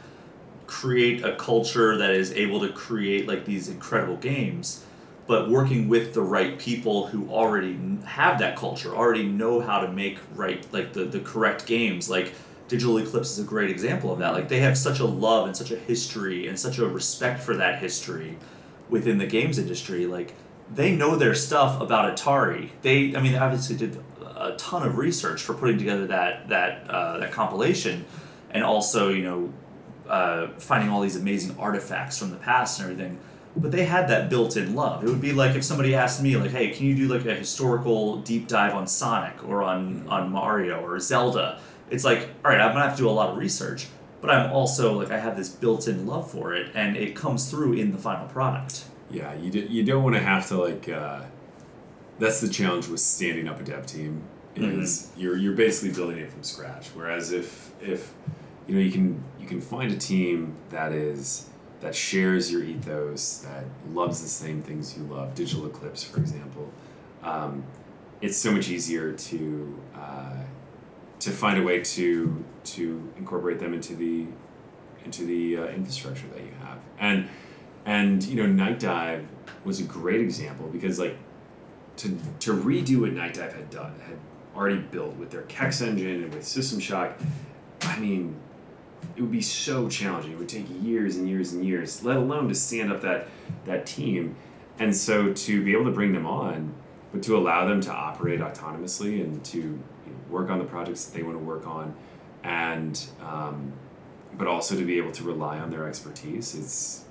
[0.67, 4.85] create a culture that is able to create like these incredible games,
[5.27, 9.91] but working with the right people who already have that culture, already know how to
[9.91, 12.09] make right like the the correct games.
[12.09, 12.33] Like
[12.69, 14.35] Digital Eclipse is a great example of that.
[14.35, 17.57] Like they have such a love and such a history and such a respect for
[17.57, 18.39] that history
[18.89, 20.07] within the games industry.
[20.07, 20.35] Like
[20.73, 22.71] they know their stuff about Atari.
[22.83, 23.99] They, I mean, they obviously did
[24.37, 28.05] a ton of research for putting together that that uh, that compilation,
[28.51, 29.53] and also you know
[30.09, 33.19] uh, finding all these amazing artifacts from the past and everything.
[33.59, 35.03] But they had that built-in love.
[35.03, 37.35] It would be like if somebody asked me, like, "Hey, can you do like a
[37.35, 41.59] historical deep dive on Sonic or on on Mario or Zelda?"
[41.91, 43.87] It's like, all right, I'm gonna have to do a lot of research,
[44.21, 47.75] but I'm also like, I have this built-in love for it, and it comes through
[47.75, 48.85] in the final product.
[49.11, 50.89] Yeah, you do, you don't want to have to like.
[50.89, 51.23] Uh,
[52.19, 54.23] that's the challenge with standing up a dev team
[54.55, 56.89] is you're you're basically building it from scratch.
[56.95, 58.15] Whereas if if
[58.67, 61.49] you know you can you can find a team that is
[61.81, 65.35] that shares your ethos that loves the same things you love.
[65.35, 66.73] Digital Eclipse, for example,
[67.23, 67.65] um,
[68.23, 70.37] it's so much easier to uh,
[71.21, 74.27] to find a way to to incorporate them into the
[75.05, 77.29] into the uh, infrastructure that you have and
[77.85, 79.25] and you know night dive
[79.65, 81.17] was a great example because like
[81.97, 84.17] to to redo what night dive had done had
[84.57, 87.19] already built with their kex engine and with system shock
[87.83, 88.35] i mean
[89.17, 90.33] it would be so challenging.
[90.33, 93.29] It would take years and years and years let alone to stand up that
[93.65, 94.37] that team.
[94.79, 96.75] And so to be able to bring them on
[97.13, 101.07] but to allow them to operate autonomously and to you know, work on the projects
[101.07, 101.95] that they want to work on
[102.43, 103.73] and um,
[104.37, 107.05] but also to be able to rely on their expertise it's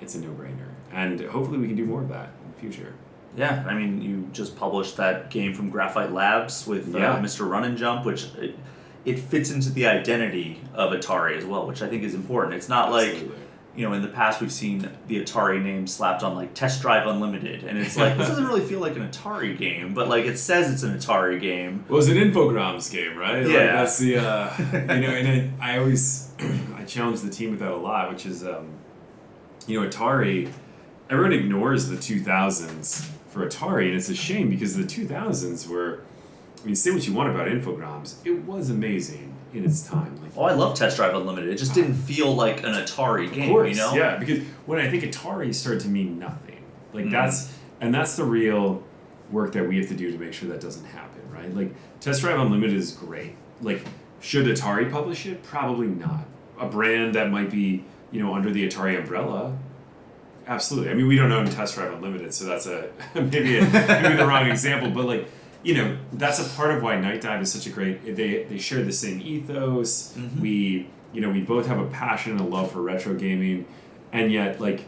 [0.00, 0.68] it's a no-brainer.
[0.90, 2.94] And hopefully we can do more of that in the future
[3.36, 7.18] Yeah, I mean, you just published that game from Graphite Labs with uh, Yeah.
[7.18, 7.48] Mr.
[7.48, 8.56] Run and Jump, which it,
[9.06, 12.54] it fits into the identity of Atari as well, which I think is important.
[12.54, 13.16] It's not like
[13.74, 17.06] you know in the past we've seen the Atari name slapped on like Test Drive
[17.06, 20.36] Unlimited, and it's like this doesn't really feel like an Atari game, but like it
[20.38, 21.86] says it's an Atari game.
[21.88, 23.42] Well, it was an Infogrames game, right?
[23.42, 23.76] Like, Yeah.
[23.76, 26.30] that's the uh, you know, and it, I always
[26.76, 28.68] I challenge the team with that a lot, which is um,
[29.66, 30.52] you know Atari.
[31.08, 35.66] Everyone ignores the two thousands for Atari, and it's a shame because the two thousands
[35.68, 36.00] were.
[36.62, 40.16] I mean, say what you want about Infogrames, it was amazing in its time.
[40.22, 41.50] Like, Oh, I love Test Drive Unlimited.
[41.50, 43.94] It just didn't feel like an Atari game, of course, you know?
[43.94, 46.62] yeah, because when I think Atari started to mean nothing,
[46.92, 47.10] like Mhm.
[47.10, 48.80] that's and that's the real
[49.32, 51.52] work that we have to do to make sure that doesn't happen, right?
[51.52, 53.34] Like Test Drive Unlimited is great.
[53.60, 53.82] Like
[54.20, 55.42] should Atari publish it?
[55.42, 56.24] Probably not.
[56.60, 59.56] A brand that might be you know under the Atari umbrella.
[60.46, 60.90] Absolutely.
[60.90, 64.26] I mean, we don't own Test Drive Unlimited, so that's a maybe a, maybe the
[64.26, 65.28] wrong example, but like
[65.62, 68.16] you know that's a part of why Night Dive is such a great.
[68.16, 70.14] They they share the same ethos.
[70.18, 70.40] Mhm.
[70.40, 73.66] We you know we both have a passion and a love for retro gaming,
[74.12, 74.86] and yet like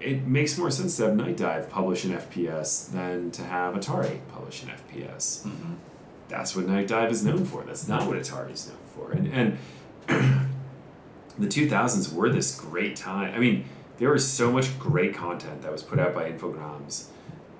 [0.00, 4.18] it makes more sense to have Night Dive publish an FPS than to have Atari
[4.32, 5.44] publish an FPS.
[5.46, 5.76] Mhm.
[6.28, 7.62] That's what Night Dive is known for.
[7.64, 9.10] That's not what Atari is known for.
[9.12, 9.58] And and
[11.38, 13.34] the 2000s were this great time.
[13.34, 13.64] I mean,
[14.02, 17.04] there was so much great content that was put out by Infogrames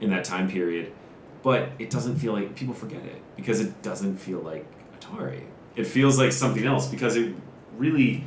[0.00, 0.92] in that time period,
[1.40, 4.66] but it doesn't feel like people forget it because it doesn't feel like
[4.98, 5.44] Atari.
[5.76, 7.32] It feels like something else because it
[7.78, 8.24] really,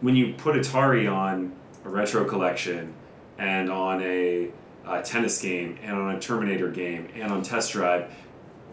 [0.00, 1.52] when you put Atari on
[1.84, 2.94] a retro collection
[3.36, 4.50] and on a
[4.86, 8.10] uh, tennis game and on a Terminator game and on Test Drive,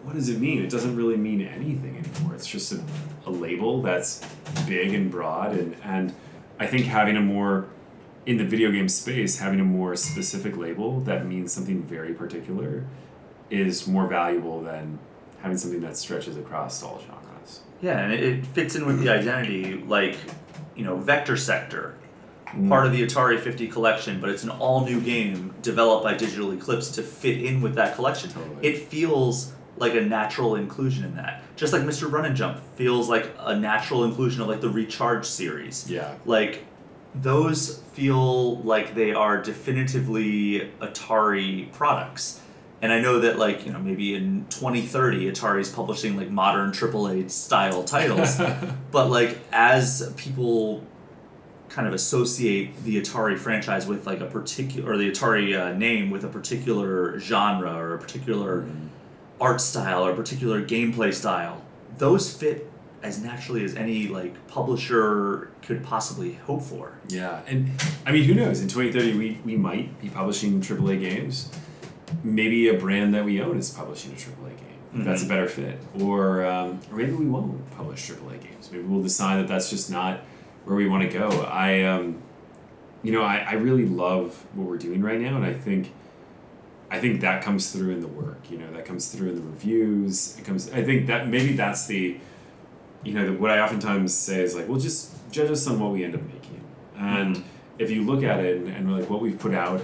[0.02, 0.62] what does it mean?
[0.62, 2.34] It doesn't really mean anything anymore.
[2.34, 2.82] It's just a,
[3.26, 4.22] a label that's
[4.66, 6.14] big and broad, and, and
[6.58, 7.68] I think having a more
[8.26, 12.84] in the video game space, having a more specific label that means something very particular
[13.50, 14.98] is more valuable than
[15.40, 17.60] having something that stretches across all genres.
[17.80, 20.16] Yeah, and it, it fits in with the identity, like,
[20.76, 21.96] you know, Vector Sector,
[22.46, 22.68] mm.
[22.68, 26.52] part of the Atari 50 collection, but it's an all new game developed by Digital
[26.52, 28.30] Eclipse to fit in with that collection.
[28.30, 28.66] Totally.
[28.66, 31.42] It feels like a natural inclusion in that.
[31.56, 32.10] Just like Mr.
[32.10, 35.90] Run and Jump feels like a natural inclusion of like the Recharge series.
[35.90, 36.14] Yeah.
[36.24, 36.64] Like
[37.14, 42.40] those feel like they are definitively Atari products.
[42.80, 47.30] And I know that like, you know, maybe in 2030 Atari's publishing like modern AAA
[47.30, 48.40] style titles,
[48.90, 50.84] but like as people
[51.68, 56.10] kind of associate the Atari franchise with like a particular or the Atari uh, name
[56.10, 58.66] with a particular genre or a particular
[59.40, 61.62] art style or a particular gameplay style,
[61.98, 62.71] those fit
[63.02, 66.98] as naturally as any like publisher could possibly hope for.
[67.08, 67.70] Yeah, and
[68.06, 68.60] I mean, who knows?
[68.60, 71.50] In 2030, we, we might be publishing AAA games.
[72.22, 74.72] Maybe a brand that we own is publishing a AAA game.
[75.04, 75.78] That's a better fit.
[76.00, 78.70] Or, um, or maybe we won't publish AAA games.
[78.70, 80.20] Maybe we'll decide that that's just not
[80.64, 81.28] where we want to go.
[81.44, 82.22] I, um,
[83.02, 85.92] you know, I, I really love what we're doing right now, and I think.
[86.90, 89.40] I think that comes through in the work, you know, that comes through in the
[89.40, 90.38] reviews.
[90.38, 90.70] It comes.
[90.72, 92.18] I think that maybe that's the,
[93.04, 95.92] you know, the, what I oftentimes say is like, well, just judge us on what
[95.92, 96.42] we end up making.
[96.96, 97.42] And hmm.
[97.78, 99.82] if you look at it and, and like what we've put out,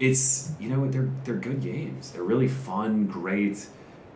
[0.00, 2.12] it's you know they're they're good games.
[2.12, 3.66] They're really fun, great,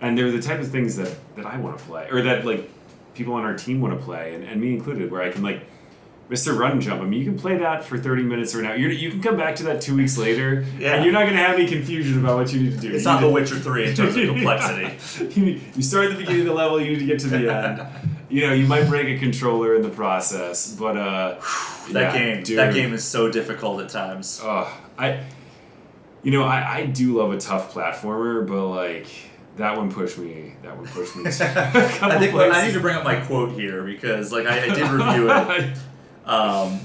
[0.01, 2.71] and they're the type of things that that I want to play or that like
[3.15, 5.67] people on our team want to play, and, and me included, where I can like.
[6.31, 6.57] Mr.
[6.57, 7.03] Run and Jump.
[7.03, 8.77] I mean, you can play that for thirty minutes or an hour.
[8.77, 10.95] You're, you can come back to that two weeks later, Yeah.
[10.95, 12.91] and you're not going to have any confusion about what you need to do.
[12.95, 15.41] It's You not The Witcher 3 in terms of complexity.
[15.41, 17.37] you, you start at the beginning of the level, you need to get to the
[17.55, 17.87] end.
[18.33, 21.35] You know, you might break a controller in the process, but uh,
[21.91, 22.59] that yeah, game dude.
[22.59, 24.41] that game is so difficult at times.
[24.43, 25.25] Oh, I,
[26.23, 29.07] you know, I, I do love a tough platformer, but like
[29.59, 30.55] that one pushed me.
[30.63, 31.25] That one pushed me.
[31.25, 32.57] to a couple I think places.
[32.57, 35.79] I need to bring up my quote here because like I, I did review it.
[36.25, 36.81] Um,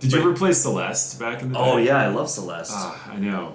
[0.00, 1.64] Did you but- ever play Celeste back in the day?
[1.64, 2.72] oh yeah, I love Celeste.
[2.74, 3.54] Ah, I know.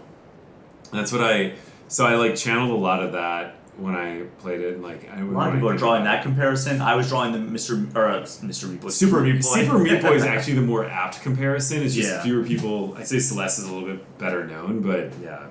[0.94, 1.56] That's what I.
[1.90, 5.24] So I like channeled a lot of that when I played it, like I a
[5.26, 6.82] lot of people are drawing that comparison.
[6.82, 7.94] I was drawing the Mr.
[7.96, 8.70] or uh, Mr.
[8.70, 8.90] Meat Boy.
[8.90, 9.62] Super Meat Boy.
[9.64, 11.82] Super Meat Boy is actually the more apt comparison.
[11.84, 12.22] It's just Yeah.
[12.24, 12.96] fewer people.
[12.98, 15.48] I'd say Celeste is a little bit better known, but Yeah.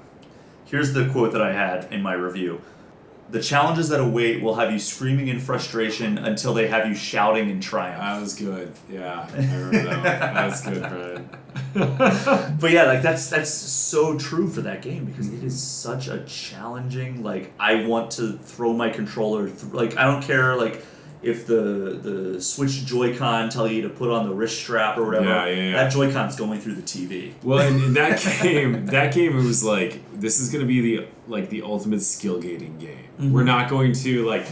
[0.66, 2.60] Here's the quote that I had in my review.
[3.30, 7.48] The challenges that await will have you screaming in frustration until they have you shouting
[7.48, 8.00] in triumph.
[8.00, 8.72] that was good.
[8.90, 9.94] Yeah, I remember that.
[9.94, 10.02] One.
[10.34, 12.56] That was good, Brian.
[12.60, 16.24] But yeah, like that's that's so true for that game because it is such a
[16.24, 17.22] challenging.
[17.22, 19.48] Like I want to throw my controller.
[19.48, 20.56] Th- like I don't care.
[20.56, 20.84] Like
[21.22, 25.26] if the the Switch Joy-Con tell you to put on the wrist strap or whatever.
[25.26, 25.72] Yeah, yeah, yeah.
[25.72, 27.34] That Joy-Con's going through the TV.
[27.42, 31.06] Well, in, in that game, that game it was like this is gonna be the
[31.28, 33.04] like the ultimate skill gating game.
[33.18, 33.32] Mm-hmm.
[33.32, 34.46] We're not going to like,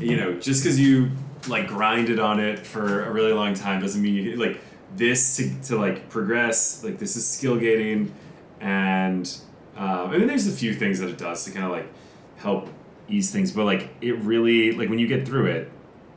[0.00, 1.10] you know, just because you
[1.48, 4.60] like grinded on it for a really long time doesn't mean you like
[4.96, 6.82] this to, to like progress.
[6.82, 8.14] Like this is skill gating,
[8.60, 9.30] and
[9.76, 11.92] um, I mean there's a few things that it does to kind of like
[12.36, 12.68] help
[13.08, 15.70] ease things, but like it really like when you get through it,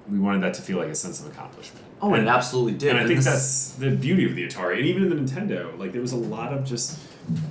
[0.10, 1.86] we wanted that to feel like a sense of accomplishment.
[2.02, 2.90] Oh, and, it absolutely did.
[2.92, 5.78] and I think this- that's the beauty of the Atari, and even in the Nintendo,
[5.78, 7.00] like there was a lot of just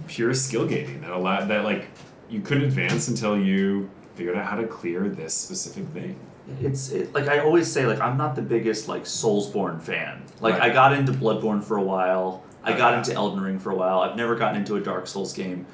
[0.07, 1.89] pure skill gating that allowed that like
[2.31, 6.17] you couldn't advance until you figured out how to clear this specific thing.
[6.63, 10.23] it's it, like I always say like I'm not the biggest like Soulsborne fan.
[10.41, 10.71] Like Right.
[10.71, 12.43] I got into Bloodborne for a while.
[12.65, 12.99] I Oh, got yeah.
[12.99, 14.01] into Elden Ring for a while.
[14.01, 15.67] I've never gotten into a Dark Souls game.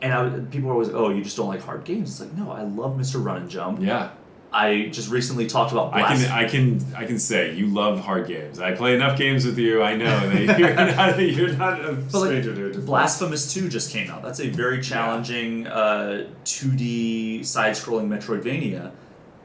[0.00, 2.10] And I, people are always, oh, you just don't like hard games.
[2.10, 3.24] It's like, no, I love Mr.
[3.24, 3.80] Run and Jump.
[3.80, 4.10] Yeah.
[4.54, 8.28] I just recently talked about I can I can I can say you love hard
[8.28, 8.60] games.
[8.60, 9.82] I play enough games with you.
[9.82, 12.84] I know that you're not you're not a But, like, stranger to it.
[12.84, 14.22] Blasphemous 2 just came out.
[14.22, 18.92] That's a very challenging uh, 2D side-scrolling Metroidvania.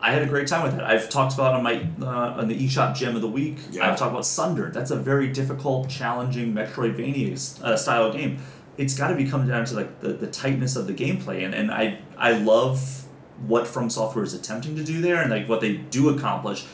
[0.01, 0.81] I had a great time with it.
[0.81, 3.57] I've talked about on my uh, on the eShop Gem of the Week.
[3.71, 3.89] Yeah.
[3.89, 4.73] I've talked about Sundered.
[4.73, 8.39] That's a very difficult, challenging Metroidvania uh, style game.
[8.77, 11.55] It's got to be come down to like the, the tightness of the gameplay, and,
[11.55, 13.06] and I I love
[13.45, 16.65] what From Software is attempting to do there, and like what they do accomplish.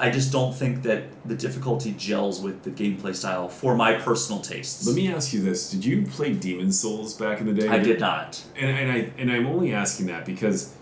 [0.00, 4.40] I just don't think that the difficulty gels with the gameplay style for my personal
[4.40, 4.86] tastes.
[4.86, 7.68] Let me ask you this: Did you play Demon Souls back in the day?
[7.68, 8.42] I did not.
[8.58, 10.74] And, and I and I'm only asking that because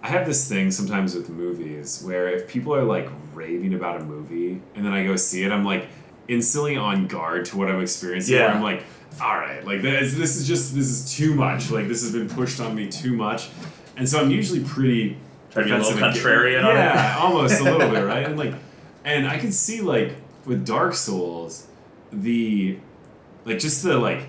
[0.00, 4.04] I have this thing sometimes with movies where if people are like raving about a
[4.04, 5.88] movie and then I go see it, I'm like
[6.28, 8.36] instantly on guard to what I'm experiencing.
[8.36, 8.54] Where Yeah.
[8.54, 8.84] I'm like,
[9.20, 11.70] all right, like this, this is just this is too much.
[11.70, 13.48] Like this has been pushed on me too much,
[13.96, 15.16] and so I'm usually pretty.
[15.50, 16.78] Try to be a little defensive contrarian and- on it.
[16.78, 18.26] Yeah, almost a little bit, right?
[18.26, 18.54] And like,
[19.04, 20.14] and I can see like
[20.46, 21.66] with Dark Souls,
[22.12, 22.78] the
[23.44, 24.28] like just the like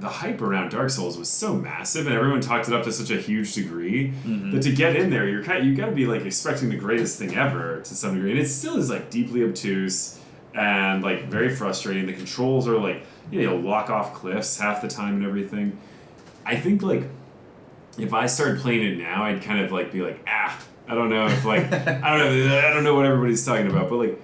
[0.00, 3.10] the hype around Dark Souls was so massive, and everyone talked it up to such
[3.10, 4.52] a huge degree Mm-hmm.
[4.52, 6.76] that to get in there, you're kind of, you got to be like expecting the
[6.76, 10.18] greatest thing ever to some degree, and it still is like deeply obtuse
[10.54, 12.06] and like very frustrating.
[12.06, 15.78] The controls are like you know you'll walk off cliffs half the time and everything.
[16.46, 17.04] I think like
[17.98, 21.10] if I started playing it now, I'd kind of like be like ah I don't
[21.10, 24.20] know if like I don't know I don't know what everybody's talking about, but like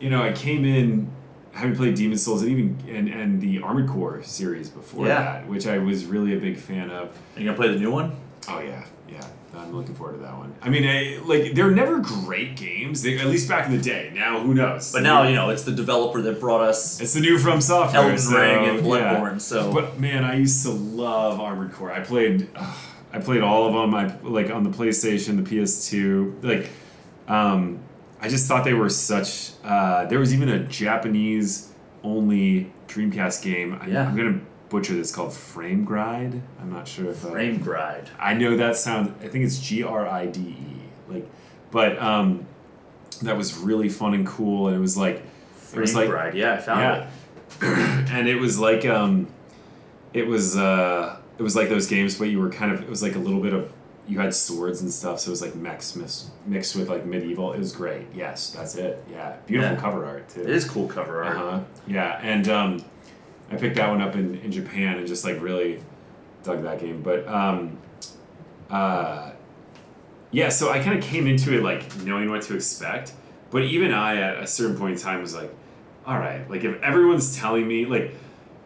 [0.00, 1.10] you know I came in
[1.52, 5.20] having played Demon Souls and even and, and the Armored Core series before Yeah.
[5.22, 7.08] that, which I was really a big fan of.
[7.36, 8.14] Are you gonna play the new one?
[8.48, 9.26] Oh yeah, yeah.
[9.56, 10.54] I'm looking forward to that one.
[10.62, 13.02] I mean, I, like they're never great games.
[13.02, 14.12] They, at least back in the day.
[14.14, 14.92] Now who knows?
[14.92, 18.02] But now you know it's the developer that brought us it's the new From Software.
[18.02, 19.16] Elden so, Ring and yeah.
[19.16, 19.40] Bloodborne.
[19.40, 21.90] So But man, I used to love Armored Core.
[21.90, 22.72] I played, uh,
[23.12, 23.94] I played all of them.
[23.94, 26.42] I like on the PlayStation, the PS2.
[26.42, 26.70] Like,
[27.26, 27.80] um,
[28.20, 29.52] I just thought they were such.
[29.64, 33.78] Uh, there was even a Japanese only Dreamcast game.
[33.80, 34.08] I, Yeah.
[34.08, 36.42] I'm gonna butcher this called Frame Gride.
[36.60, 38.10] I'm not sure if uh, Frame Gride.
[38.18, 39.12] I know that sounds.
[39.22, 41.12] I think it's G R I D E.
[41.12, 41.28] Like,
[41.70, 42.46] but um,
[43.22, 44.68] that was really fun and cool.
[44.68, 45.24] And it was like, it
[45.56, 46.34] Frame was like, Gride.
[46.34, 48.08] Yeah, I found yeah, it.
[48.10, 49.28] and it was like um,
[50.12, 53.02] it was uh, it was like those games, but you were kind of it was
[53.02, 53.72] like a little bit of
[54.06, 57.52] you had swords and stuff, so it was like mechs mixed, mixed with like medieval.
[57.52, 58.06] It was great.
[58.14, 59.04] Yes, that's it.
[59.10, 59.80] Yeah, beautiful Yeah.
[59.80, 60.40] cover art too.
[60.42, 61.36] It is cool cover art.
[61.36, 61.60] Uh-huh.
[61.86, 62.84] Yeah, and um,
[63.50, 65.82] I picked that one up in, in Japan and just like really
[66.42, 67.02] dug that game.
[67.02, 67.76] But um,
[68.70, 69.32] uh,
[70.30, 73.12] yeah, so I kind of came into it like knowing what to expect.
[73.50, 75.54] But even I, at a certain point in time, was like,
[76.06, 78.14] all right, like if everyone's telling me, like,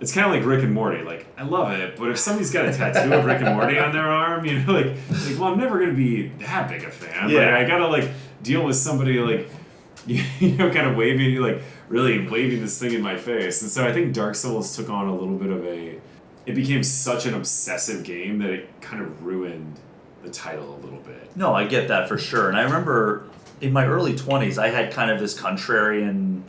[0.03, 1.03] it's kind of like Rick and Morty.
[1.03, 3.93] Like, I love it, but if somebody's got a tattoo of Rick and Morty on
[3.93, 7.29] their arm, you know, like, like well, I'm never gonna be that big a fan.
[7.29, 7.57] Like, Yeah.
[7.57, 8.11] I gotta like
[8.43, 9.49] deal with somebody like
[10.07, 13.63] you know, kind of waving, like really waving this thing in my face.
[13.63, 16.01] And so I think Dark Souls took on a little bit of a.
[16.47, 19.79] It became such an obsessive game that it kind of ruined
[20.25, 21.37] the title a little bit.
[21.37, 22.49] No, I get that for sure.
[22.49, 23.29] And I remember
[23.61, 26.43] in my early 20s, I had kind of this contrarian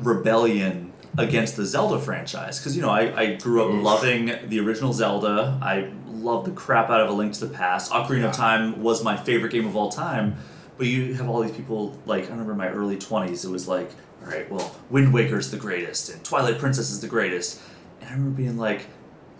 [0.00, 0.85] rebellion
[1.18, 2.58] against the Zelda franchise.
[2.58, 3.82] Because, you know, I, I grew up Oof.
[3.84, 5.58] loving the original Zelda.
[5.62, 7.90] I loved the crap out of A Link to the Past.
[7.92, 8.28] Ocarina Yeah.
[8.30, 10.36] of Time was my favorite game of all time.
[10.78, 13.66] But you have all these people, like, I remember in my early 20s, it was
[13.66, 13.90] like,
[14.22, 17.60] all right, well, Wind Waker's the greatest, and Twilight Princess is the greatest.
[18.00, 18.86] And I remember being like,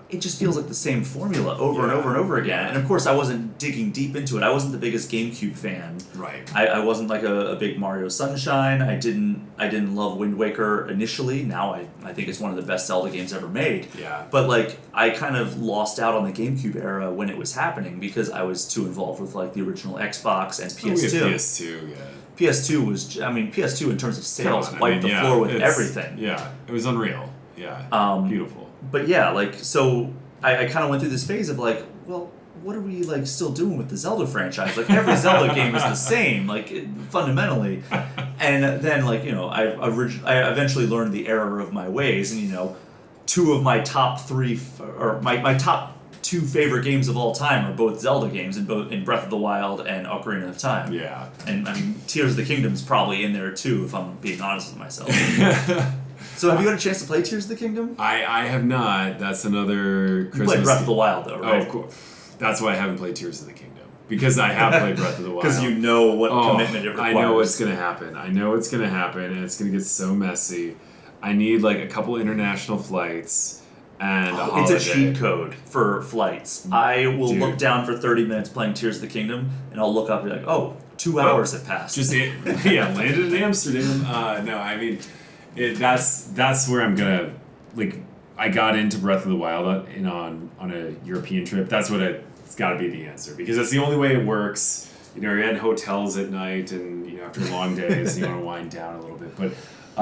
[0.08, 2.68] it just feels like the same formula over and over and over again.
[2.68, 4.44] And of course, I wasn't digging deep into it.
[4.44, 5.98] I wasn't the biggest GameCube fan.
[6.14, 6.48] Right.
[6.54, 8.82] I, I wasn't like a, a big Mario Sunshine.
[8.82, 11.42] I didn't I didn't love Wind Waker initially.
[11.42, 13.88] Now I, I think it's one of the best Zelda games ever made.
[13.98, 14.26] Yeah.
[14.30, 17.98] But like I kind of lost out on the GameCube era when it was happening
[17.98, 21.32] because I was too involved with like the original Xbox and Oh, we had PS2.
[21.34, 21.96] PS2, yeah.
[22.36, 25.20] PS2 was I mean PS2 in terms of sales on, I wiped mean, the yeah,
[25.22, 26.18] floor with everything.
[26.18, 27.32] Yeah, it was unreal.
[27.56, 27.86] Yeah.
[27.90, 28.65] Um, Beautiful.
[28.90, 30.12] But yeah, like so
[30.42, 32.30] I, I kind of went through this phase of like, well,
[32.62, 34.76] what are we like still doing with the Zelda franchise?
[34.76, 37.82] Like every Zelda game is the same, like it, fundamentally.
[38.38, 42.32] And then like you know, I orig- I eventually learned the error of my ways,
[42.32, 42.76] and you know,
[43.24, 47.32] two of my top three f- or my, my top two favorite games of all
[47.34, 50.58] time are both Zelda games, in both in Breath of the Wild and Ocarina of
[50.58, 50.92] Time.
[50.92, 51.30] Yeah.
[51.46, 54.40] And I mean, Tears of the Kingdom is probably in there too, if I'm being
[54.42, 55.08] honest with myself.
[56.36, 57.96] so have you had a chance to play Tears of the Kingdom?
[57.98, 59.18] I, I have not.
[59.18, 61.54] That's another You played Breath of the Wild though, right?
[61.54, 62.34] Oh, of course.
[62.38, 63.72] That's why I haven't played Tears of the Kingdom.
[64.08, 65.42] Because I have played Breath of the Wild.
[65.42, 67.16] Because you know what Oh, commitment it requires.
[67.16, 68.16] I know what's gonna happen.
[68.16, 70.76] I know what's gonna happen, and it's gonna get so messy.
[71.22, 73.62] I need like a couple international flights,
[73.98, 76.68] and a It's a cheat code for flights.
[76.70, 77.40] I will Dude.
[77.40, 80.30] look down for 30 minutes playing Tears of the Kingdom, and I'll look up and
[80.30, 81.94] be like, oh, two hours have passed.
[81.96, 82.12] Just
[82.64, 84.04] yeah, landed in Amsterdam.
[84.06, 84.98] Uh, no, I mean,
[85.56, 87.32] it, that's that's where I'm gonna
[87.74, 87.96] like.
[88.38, 91.68] I got into Breath of the Wild on, in on on a European trip.
[91.68, 94.24] That's what it, it's got to be the answer because that's the only way it
[94.26, 94.92] works.
[95.14, 98.38] You know, you're in hotels at night, and you know after long days, you want
[98.40, 99.34] to wind down a little bit.
[99.36, 99.52] But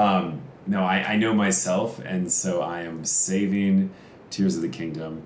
[0.01, 3.91] um, no, I, I know myself, and so I am saving
[4.29, 5.21] Tears of the Kingdom.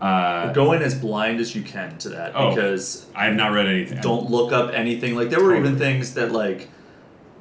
[0.00, 2.50] Uh, Go in as blind as you can to that Oh.
[2.50, 4.00] because I have not read anything.
[4.00, 5.14] don't look up anything.
[5.16, 6.68] Like there were even things that like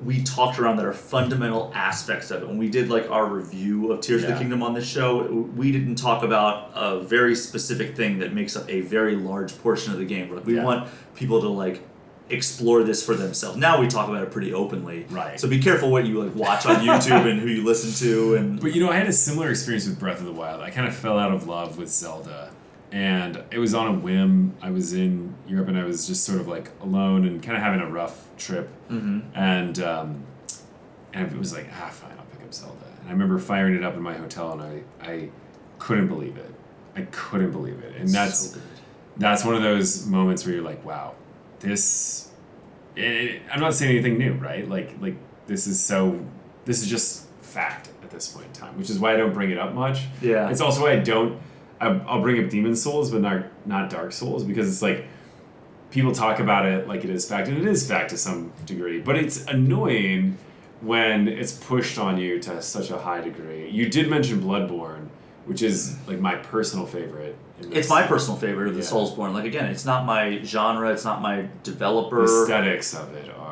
[0.03, 2.47] we talked around that are fundamental aspects of it.
[2.47, 5.23] When we did like our review of Tears of the Kingdom on this show,
[5.55, 9.93] we didn't talk about a very specific thing that makes up a very large portion
[9.93, 10.33] of the game.
[10.33, 10.63] Like we Yeah.
[10.63, 11.81] want people to like
[12.29, 13.57] explore this for themselves.
[13.57, 15.05] Now we talk about it pretty openly.
[15.09, 15.39] Right.
[15.39, 18.59] So be careful what you like watch on YouTube and who you listen to and
[18.61, 20.61] But you know, I had a similar experience with Breath of the Wild.
[20.61, 22.49] I kind of fell out of love with Zelda.
[22.93, 24.53] And it was on a whim.
[24.61, 27.63] I was in Europe and I was just sort of like alone and kind of
[27.63, 28.69] having a rough trip.
[28.89, 29.23] Mhm.
[29.33, 30.23] And, um,
[31.11, 32.75] and it was like, ah, fine, I'll pick up Zelda.
[33.01, 35.29] And I remember firing it up in my hotel and I, I
[35.79, 36.53] couldn't believe it.
[36.95, 37.95] I couldn't believe it.
[37.99, 38.59] And that's so
[39.17, 41.15] that's one of those moments where you're like, wow,
[41.59, 42.29] this.
[42.95, 44.69] It, I'm not saying anything new, right?
[44.69, 45.15] Like, like
[45.47, 46.23] this is so.
[46.65, 49.49] This is just fact at this point in time, which is why I don't bring
[49.49, 50.05] it up much.
[50.21, 50.49] Yeah.
[50.49, 51.39] It's also why I don't.
[51.84, 55.05] I, I'll bring up Demon's Souls, but not not Dark Souls, because it's like
[55.91, 58.99] people talk about it like it is fact, and it is fact to some degree.
[58.99, 60.38] But it's annoying
[60.81, 63.69] when it's pushed on you to such a high degree.
[63.69, 65.07] You did mention Bloodborne,
[65.45, 67.36] which is like my personal favorite.
[67.71, 68.88] It's my personal favorite of the Yeah.
[68.88, 69.34] Soulsborne.
[69.34, 72.23] Like again, it's not my genre, it's not my developer.
[72.23, 73.42] aesthetics of it are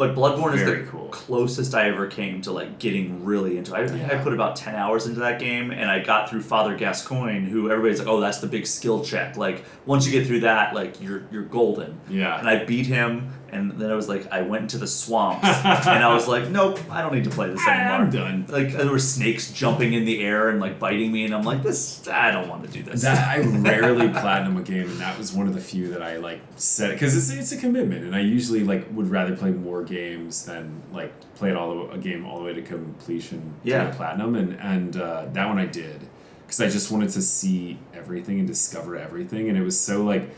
[0.00, 1.08] But Bloodborne is the cool.
[1.08, 3.74] closest I ever came to like getting really into.
[3.74, 3.80] it.
[3.80, 6.74] I think I put about ten hours into that game, and I got through Father
[6.74, 10.40] Gascoigne, who everybody's like, "Oh, that's the big skill check." Like once you get through
[10.40, 12.00] that, like you're you're golden.
[12.08, 12.38] yeah.
[12.38, 16.02] And I beat him, and then I was like, I went into the swamps, and
[16.04, 18.46] I was like, "Nope, I don't need to play this anymore." I'm done.
[18.48, 21.62] Like there were snakes jumping in the air and like biting me, and I'm like,
[21.62, 25.18] "This, I don't want to do this." That I rarely platinum a game, and that
[25.18, 28.14] was one of the few that I like set because it's it's a commitment, and
[28.14, 31.98] I usually like would rather play more games than like play it all the, a
[31.98, 33.88] game all the way to completion Yeah.
[33.90, 36.00] to platinum, and and uh, that one I did
[36.46, 40.30] because I just wanted to see everything and discover everything, and it was so like.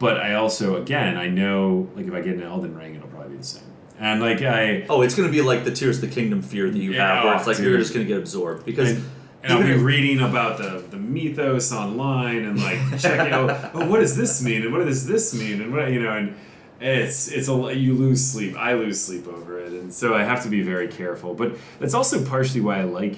[0.00, 3.30] But I also, again, I know like if I get an Elden Ring, it'll probably
[3.32, 3.62] be the same,
[4.00, 4.86] and like I.
[4.88, 7.24] Oh, it's gonna be like the Tears of the Kingdom fear that you Yeah, have,
[7.24, 8.90] where it's like you're just gonna get absorbed because.
[8.92, 9.04] and,
[9.42, 14.00] and I'll be reading about the, the mythos online and like checking out oh what
[14.00, 16.34] does this mean and what does this mean and what you know and
[16.78, 20.42] it's it's a you lose sleep I lose sleep over it and so I have
[20.42, 23.16] to be very careful but that's also partially why I like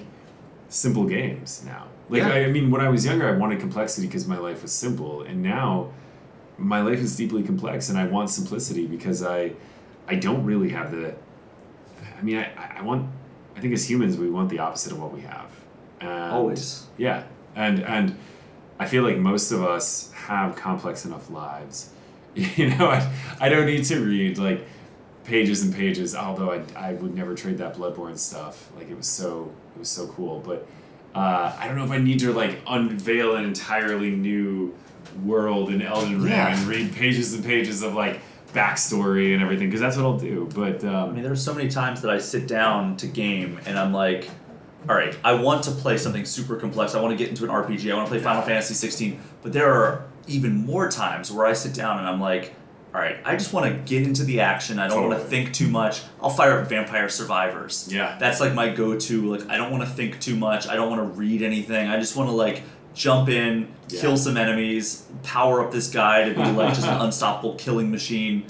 [0.68, 2.28] simple games now like Yeah.
[2.28, 5.22] I, I mean when I was younger I wanted complexity because my life was simple
[5.22, 5.90] and now
[6.62, 9.52] my life is deeply complex and I want simplicity because I
[10.06, 11.14] I don't really have the
[12.18, 13.10] I mean I, I want
[13.56, 15.50] I think as humans we want the opposite of what we have.
[16.00, 16.86] And Always.
[16.96, 17.24] yeah.
[17.54, 18.16] And and
[18.78, 21.90] I feel like most of us have complex enough lives.
[22.34, 24.66] You know I, I don't need to read like
[25.24, 28.70] pages and pages although I, I would never trade that bloodborne stuff.
[28.76, 30.40] Like it was so it was so cool.
[30.40, 30.66] But
[31.14, 34.74] uh, I don't know if I need to like unveil an entirely new
[35.24, 36.56] world in Elden Ring Yeah.
[36.56, 38.20] and read pages and pages of like
[38.52, 41.70] backstory and everything because that's what I'll do but I um, mean, there's so many
[41.70, 44.28] times that I sit down to game and I'm like,
[44.88, 46.94] all right, I want to play something super complex.
[46.94, 47.90] I want to get into an RPG.
[47.90, 49.20] I want to play Final Fantasy 16.
[49.42, 52.54] But there are even more times where I sit down and I'm like,
[52.94, 54.78] all right, I just want to get into the action.
[54.78, 56.02] I don't want to think too much.
[56.20, 57.88] I'll fire up Vampire Survivors.
[57.90, 58.16] Yeah.
[58.18, 59.34] That's like my go-to.
[59.34, 60.68] Like I don't want to think too much.
[60.68, 61.88] I don't want to read anything.
[61.88, 62.62] I just want to like
[62.94, 64.00] jump in, Yeah.
[64.00, 68.44] kill some enemies, power up this guy to be like just an unstoppable killing machine.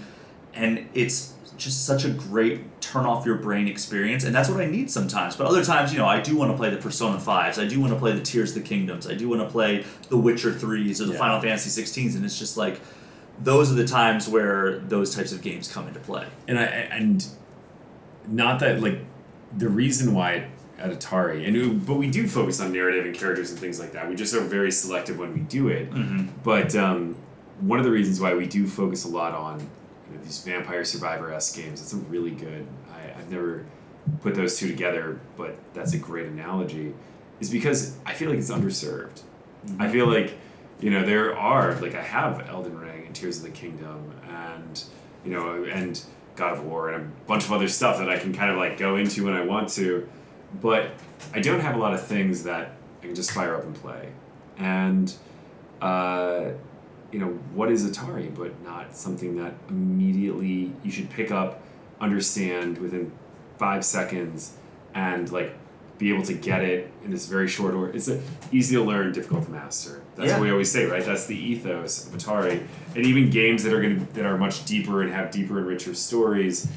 [0.55, 4.25] And it's just such a great turn off your brain experience.
[4.25, 5.37] And that's what I need sometimes.
[5.37, 7.59] But other times, you know, I do want to play the Persona 5s.
[7.63, 9.07] I do want to play the Tears of the Kingdoms.
[9.09, 11.19] I do want to play the Witcher 3s or the Yeah.
[11.19, 12.17] Final Fantasy 16s.
[12.17, 12.81] And it's just like
[13.43, 16.27] those are the times where those types of games come into play.
[16.49, 17.25] and I and
[18.29, 18.99] not that like
[19.57, 20.47] the reason why
[20.83, 23.93] at Atari and it- but we do focus on narrative and characters and things like
[23.93, 24.09] that.
[24.09, 25.91] We just are very selective when we do it.
[25.91, 26.27] Mm-hmm.
[26.43, 27.17] But um,
[27.61, 30.85] one of the reasons why we do focus a lot on you know, these vampire
[30.85, 32.67] survivor s games, it's a really good.
[32.93, 33.65] I, I've never
[34.21, 36.95] put those two together, but that's a great analogy.
[37.41, 39.23] Is because I feel like it's underserved.
[39.79, 40.35] I feel like
[40.81, 44.83] you know there are like I have Elden Ring and Tears of the Kingdom and
[45.25, 46.01] you know and
[46.37, 48.79] God of War and a bunch of other stuff that I can kind of like
[48.79, 50.09] go into when I want to,
[50.61, 50.91] but
[51.35, 52.73] I don't have a lot of things that
[53.03, 54.11] I can just fire up and play.
[54.59, 55.13] And
[55.81, 56.51] uh,
[57.11, 61.63] you know, what is Atari but not something that immediately you should pick up,
[62.01, 63.13] understand within
[63.59, 64.55] five seconds,
[64.95, 65.55] and like
[65.99, 67.95] be able to get it in this very short order.
[67.95, 70.03] It's a, easy to learn, difficult to master.
[70.17, 70.39] That's Yeah.
[70.39, 71.05] what we always say, right?
[71.05, 72.67] That's the ethos of Atari.
[72.97, 75.95] And even games that are gonna that are much deeper and have deeper and richer
[75.95, 76.69] stories,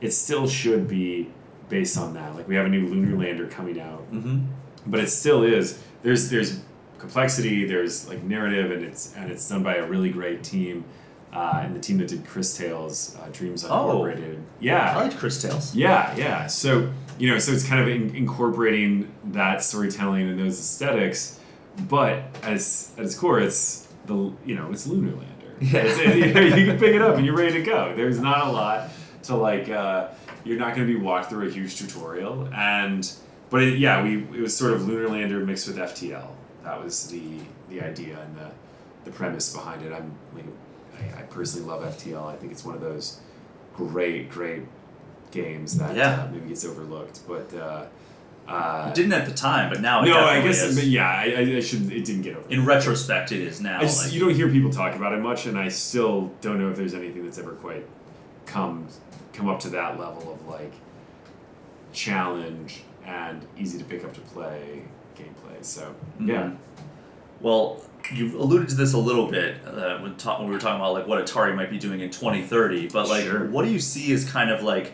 [0.00, 1.30] it still should be
[1.68, 2.34] based on that.
[2.34, 4.46] Like we have a new Lunar Lander coming out, Mm-hmm.
[4.86, 5.82] but it still is.
[6.02, 6.60] There's there's
[6.98, 7.64] complexity.
[7.66, 10.84] There's like narrative, and it's and it's done by a really great team,
[11.32, 13.68] uh, and the team that did Cris Tales, uh, Dreams Oh.
[13.90, 14.42] Uncorporated.
[14.60, 15.74] Yeah, I liked Cris Tales.
[15.74, 16.46] yeah, yeah.
[16.46, 21.40] So you know, so it's kind of in, incorporating that storytelling and those aesthetics,
[21.88, 25.24] but as at its core, it's the you know it's Lunar Lander.
[25.60, 25.80] Yeah.
[25.84, 27.92] It's, you, know, you can pick it up and you're ready to go.
[27.96, 28.90] There's not a lot
[29.24, 29.68] to like.
[29.68, 30.08] Uh,
[30.48, 33.10] you're not going to be walked through a huge tutorial, and
[33.50, 36.28] but it, yeah, we it was sort of Lunar Lander mixed with FTL.
[36.64, 37.22] That was the
[37.68, 38.50] the idea and the
[39.04, 39.92] the premise behind it.
[39.92, 40.44] I'm like,
[40.98, 42.26] I, I personally love FTL.
[42.26, 43.20] I think it's one of those
[43.74, 44.62] great great
[45.30, 46.22] games that Yeah.
[46.24, 47.52] uh, maybe gets overlooked, but.
[47.54, 47.84] Uh,
[48.48, 51.56] uh, It didn't at the time, but now it no, I guess yeah, I, I,
[51.58, 51.92] I should.
[51.92, 52.50] It didn't get overlooked.
[52.50, 53.78] In retrospect, it is now.
[53.82, 56.70] Just, like, you don't hear people talk about it much, and I still don't know
[56.70, 57.84] if there's anything that's ever quite
[58.48, 58.86] come
[59.32, 60.72] come up to that level of like
[61.92, 64.82] challenge and easy to pick up to play
[65.16, 65.62] gameplay.
[65.64, 66.56] So yeah, Mhm.
[67.40, 67.80] Well,
[68.12, 70.92] you've alluded to this a little bit uh, when, ta- when we were talking about
[70.92, 72.88] like what Atari might be doing in 2030.
[72.88, 73.46] But like, Sure.
[73.46, 74.92] what do you see as kind of like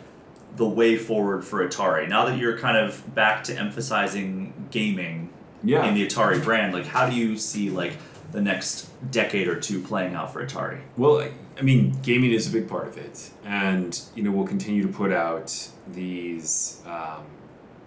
[0.57, 5.31] the way forward for Atari now that you're kind of back to emphasizing gaming
[5.63, 5.87] yeah.
[5.87, 6.73] in the Atari brand?
[6.75, 7.95] Like, how do you see like
[8.33, 10.81] the next decade or two playing out for Atari?
[10.99, 11.27] Well,
[11.59, 14.89] I mean, gaming is a big part of it, and you know we'll continue to
[14.89, 17.25] put out these um,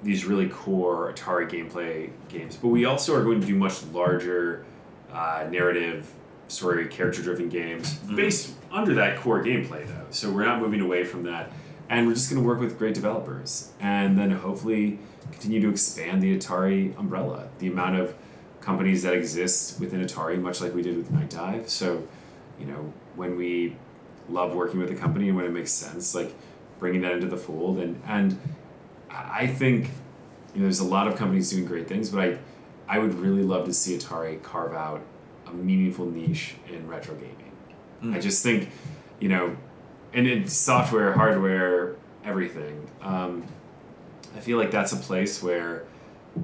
[0.04, 4.66] these really core Atari gameplay games, but we also are going to do much larger
[5.12, 6.12] uh, narrative,
[6.48, 8.16] story, character-driven games Mhm.
[8.16, 10.06] based under that core gameplay, though.
[10.12, 11.52] So we're not moving away from that,
[11.90, 15.00] and we're just going to work with great developers, and then hopefully
[15.32, 18.14] continue to expand the Atari umbrella, the amount of
[18.62, 21.68] companies that exist within Atari, much like we did with Nightdive.
[21.70, 22.04] So
[22.60, 23.76] you know, when we
[24.30, 26.34] love working with a company and when it makes sense, like
[26.80, 27.80] bringing that into the fold.
[27.80, 28.40] And and
[29.10, 29.90] I think
[30.54, 32.38] you know, there's a lot of companies doing great things, but I
[32.88, 35.02] I would really love to see Atari carve out
[35.46, 37.52] a meaningful niche in retro gaming.
[38.04, 38.16] Mm.
[38.16, 38.70] I just think,
[39.20, 39.58] you know,
[40.14, 42.90] and in software, hardware, everything.
[43.02, 43.46] Um,
[44.36, 45.86] I feel like that's a place where,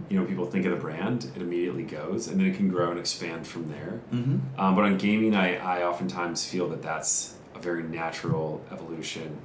[0.10, 2.91] you know, people think of the brand, it immediately goes, and then it can grow
[2.91, 4.02] and expand from there.
[4.12, 4.60] Mm-hmm.
[4.60, 9.38] Um, but on gaming, I, I oftentimes feel that that's a very natural evolution.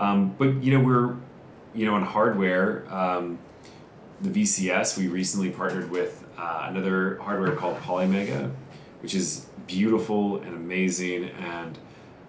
[0.00, 1.16] Um, but you know, we're,
[1.74, 3.38] you know, on hardware, um,
[4.20, 8.50] the VCS, we recently partnered with uh, another hardware called Polymega,
[9.02, 11.78] which is beautiful and amazing, and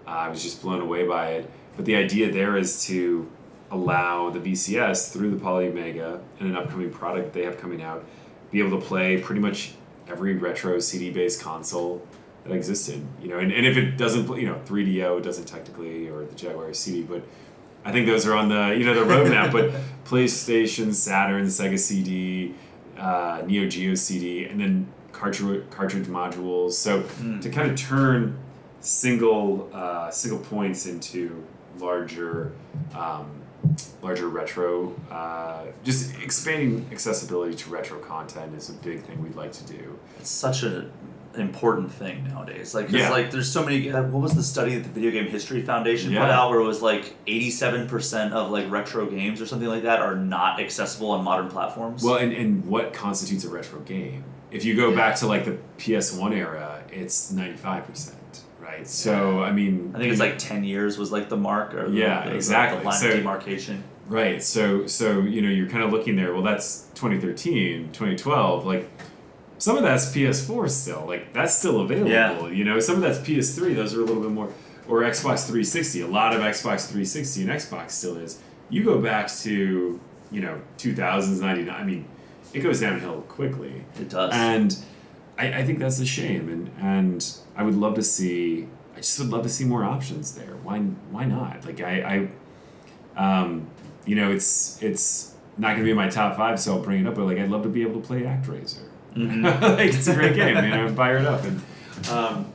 [0.06, 1.50] uh, I was just blown away by it.
[1.76, 3.30] But the idea there is to
[3.70, 8.04] allow the VCS through the Polymega and an upcoming product they have coming out,
[8.50, 9.72] be able to play pretty much
[10.08, 12.06] every retro CD based console
[12.44, 13.04] that existed.
[13.20, 16.34] You know, and, and if it doesn't, play, you know, 3DO doesn't technically, or the
[16.36, 17.22] Jaguar CD, but
[17.84, 19.52] I think those are on the you know the roadmap.
[19.52, 19.70] but
[20.04, 22.54] PlayStation, Saturn, Sega CD,
[22.98, 26.72] uh, Neo Geo CD, and then cartridge cartridge modules.
[26.72, 27.40] So Mm.
[27.42, 28.36] to kind of turn
[28.80, 31.42] single uh, single points into
[31.78, 32.52] larger
[32.94, 33.26] um,
[34.02, 39.52] larger retro uh, just expanding accessibility to retro content is a big thing we'd like
[39.52, 40.90] to do It's such a
[41.34, 42.74] an important thing nowadays.
[42.74, 43.10] Like, Yeah.
[43.10, 43.90] like there's so many.
[43.92, 46.30] Uh, what was the study that the Video Game History Foundation put Yeah.
[46.40, 50.00] out, where it was like 87 percent of like retro games or something like that
[50.00, 52.02] are not accessible on modern platforms.
[52.02, 55.58] well and, and what constitutes a retro game if you go back to like the
[55.76, 58.12] ps1 era it's 95%
[58.66, 61.88] right so i mean I think it's like 10 years was like the mark or
[61.88, 62.84] the- Yeah, the, the exactly.
[62.84, 63.84] line So- demarcation.
[64.08, 64.40] Right.
[64.40, 66.32] So so you know you're kind of looking there.
[66.32, 68.64] Well, that's 2013, 2012.
[68.64, 68.88] Like
[69.58, 71.04] some of that's PS4 still.
[71.08, 72.10] Like that's still available.
[72.12, 72.46] Yeah.
[72.48, 73.74] You know, some of that's PS3.
[73.74, 74.48] Those are a little bit more
[74.86, 76.02] or Xbox 360.
[76.02, 78.38] A lot of Xbox 360 and Xbox still is.
[78.70, 79.98] You go back to
[80.30, 81.74] you know 2000s, 99.
[81.74, 82.06] I mean,
[82.54, 83.84] it goes downhill quickly.
[83.98, 84.30] It does.
[84.32, 84.76] And
[85.38, 86.48] I, I think that's a shame.
[86.48, 88.68] And and I would love to see.
[88.94, 90.56] I just would love to see more options there.
[90.62, 90.78] Why
[91.10, 91.64] why not?
[91.66, 92.28] Like I,
[93.16, 93.68] I um,
[94.04, 97.06] you know, it's it's not gonna be in my top five, so I'll bring it
[97.06, 97.14] up.
[97.14, 98.82] But like, I'd love to be able to play ActRaiser.
[99.14, 99.44] Mhm.
[99.78, 100.72] like, it's a great game, man.
[100.72, 101.42] I'm fired up.
[101.44, 101.60] And
[102.10, 102.52] um,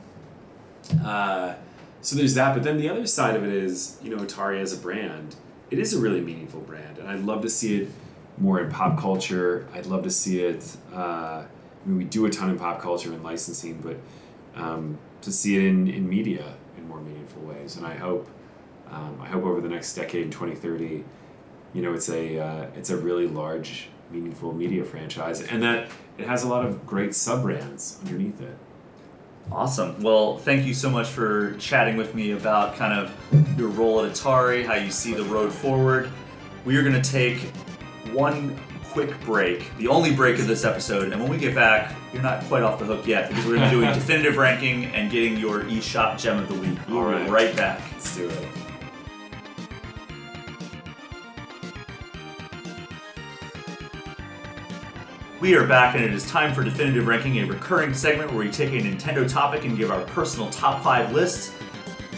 [1.04, 1.54] uh,
[2.00, 2.54] so there's that.
[2.54, 5.36] But then the other side of it is, you know, Atari as a brand.
[5.70, 7.88] It is a really meaningful brand, and I'd love to see it
[8.38, 9.66] more in pop culture.
[9.74, 11.44] I'd love to see it uh,
[11.84, 13.96] I mean, we do a ton in pop culture and licensing, but
[14.60, 17.76] um, to see it in, in media in more meaningful ways.
[17.76, 18.28] And I hope,
[18.90, 21.04] um, I hope over the next decade twenty thirty,
[21.74, 26.26] you know, it's a uh, it's a really large, meaningful media franchise, and that it
[26.26, 28.56] has a lot of great sub brands underneath it.
[29.50, 30.00] Awesome.
[30.02, 34.12] Well, thank you so much for chatting with me about kind of your role at
[34.12, 36.10] Atari, how you see the road forward.
[36.64, 37.38] We are going to take
[38.12, 38.56] one
[38.92, 42.44] quick break, the only break of this episode, and when we get back, you're not
[42.44, 45.38] quite off the hook yet because we're going to be doing definitive ranking and getting
[45.38, 46.78] your eShop gem of the week.
[46.88, 47.30] We'll All be right.
[47.30, 47.80] right back.
[47.92, 48.48] Let's do it.
[55.40, 58.50] We are back, and it is time for Definitive Ranking, a recurring segment where we
[58.50, 61.54] take a Nintendo topic and give our personal top five lists.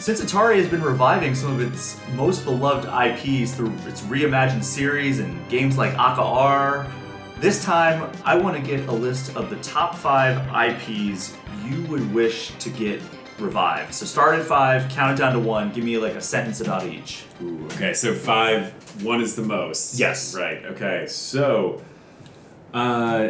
[0.05, 5.19] Since Atari has been reviving some of its most beloved IPs through its reimagined series
[5.19, 6.93] and games like Akka Arrh,
[7.41, 12.13] this time I want to get a list of the top five IPs you would
[12.13, 13.01] wish to get
[13.39, 13.95] revived.
[13.95, 16.85] So start at five, count it down to one, give me like a sentence about
[16.85, 17.25] each.
[17.43, 19.99] Ooh, okay, so five, one is the most.
[19.99, 20.35] Yes.
[20.37, 21.83] Right, okay, so
[22.75, 23.29] uh,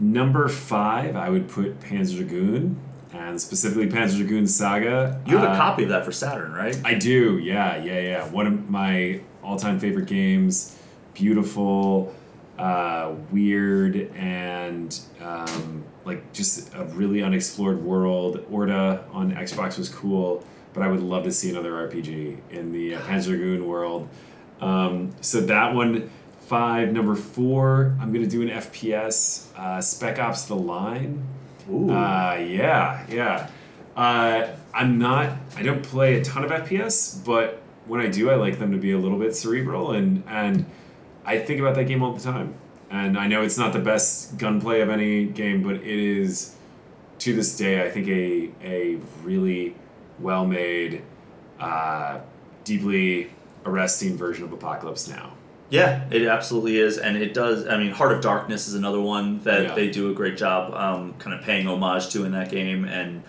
[0.00, 2.80] number five, I would put Panzer Dragoon,
[3.14, 5.20] and specifically Panzer Dragoon Saga.
[5.26, 6.78] You have a Uh, copy of that for Saturn, right?
[6.84, 8.28] I do, yeah, yeah, yeah.
[8.28, 10.78] One of my all time favorite games.
[11.14, 12.14] Beautiful,
[12.58, 18.44] uh, weird, and um, like just a really unexplored world.
[18.50, 22.94] Orta on Xbox was cool, but I would love to see another RPG in the
[22.96, 24.08] uh, Panzer Dragoon world.
[24.60, 26.10] Um, so that one,
[26.40, 26.92] five.
[26.92, 31.22] Number four, I'm going to do an FPS, uh, Spec Ops The Line.
[31.70, 31.90] Ooh.
[31.90, 33.50] Uh, yeah, yeah.
[33.96, 35.36] Uh, I'm not.
[35.56, 38.78] I don't play a ton of FPS, but when I do, I like them to
[38.78, 40.66] be a little bit cerebral, and and
[41.24, 42.54] I think about that game all the time.
[42.90, 46.54] And I know it's not the best gunplay of any game, but it is,
[47.20, 49.74] to this day, I think a a really
[50.18, 51.02] well made,
[51.58, 52.20] uh,
[52.64, 53.30] deeply
[53.64, 55.32] arresting version of Apocalypse Now.
[55.72, 57.66] Yeah, it absolutely is, and it does.
[57.66, 59.74] I mean, Heart of Darkness is another one that Yeah.
[59.74, 63.22] they do a great job, um, kind of paying homage to in that game, and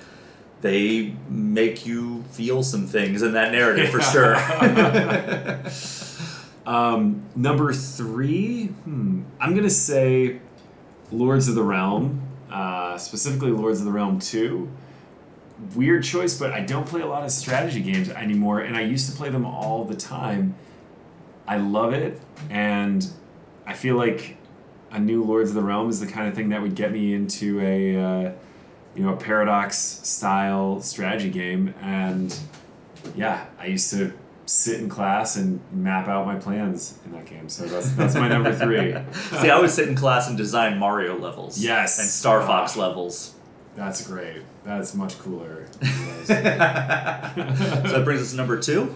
[0.61, 4.35] they make you feel some things in that narrative for sure.
[6.65, 10.39] Um, number three, hmm, I'm gonna say
[11.11, 14.69] Lords of the Realm, uh, specifically Lords of the Realm Two.
[15.75, 19.09] Weird choice, but I don't play a lot of strategy games anymore, and I used
[19.11, 20.55] to play them all the time.
[21.47, 23.05] I love it, and
[23.65, 24.37] I feel like
[24.91, 27.13] a new Lords of the Realm is the kind of thing that would get me
[27.13, 28.31] into a, uh,
[28.95, 32.37] you know, a paradox style strategy game, and
[33.15, 34.13] yeah, I used to
[34.45, 37.47] sit in class and map out my plans in that game.
[37.49, 38.93] So that's that's my number three.
[39.39, 41.57] See, I would sit in class and design Mario levels.
[41.61, 41.97] Yes.
[41.99, 42.81] And Star Fox Ah.
[42.81, 43.33] levels.
[43.75, 44.43] That's great.
[44.63, 45.65] That's much cooler.
[46.25, 48.95] so that brings us to number two.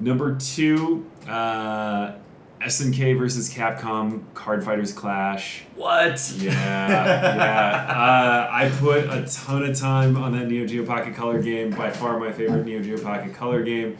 [0.00, 2.12] Number two, uh,
[2.60, 5.64] SNK versus Capcom Card Fighters Clash.
[5.74, 6.32] What?
[6.36, 7.86] Yeah, yeah.
[7.90, 11.70] Uh, I put a ton of time on that Neo Geo Pocket Color game.
[11.70, 13.96] By far my favorite Neo Geo Pocket Color game.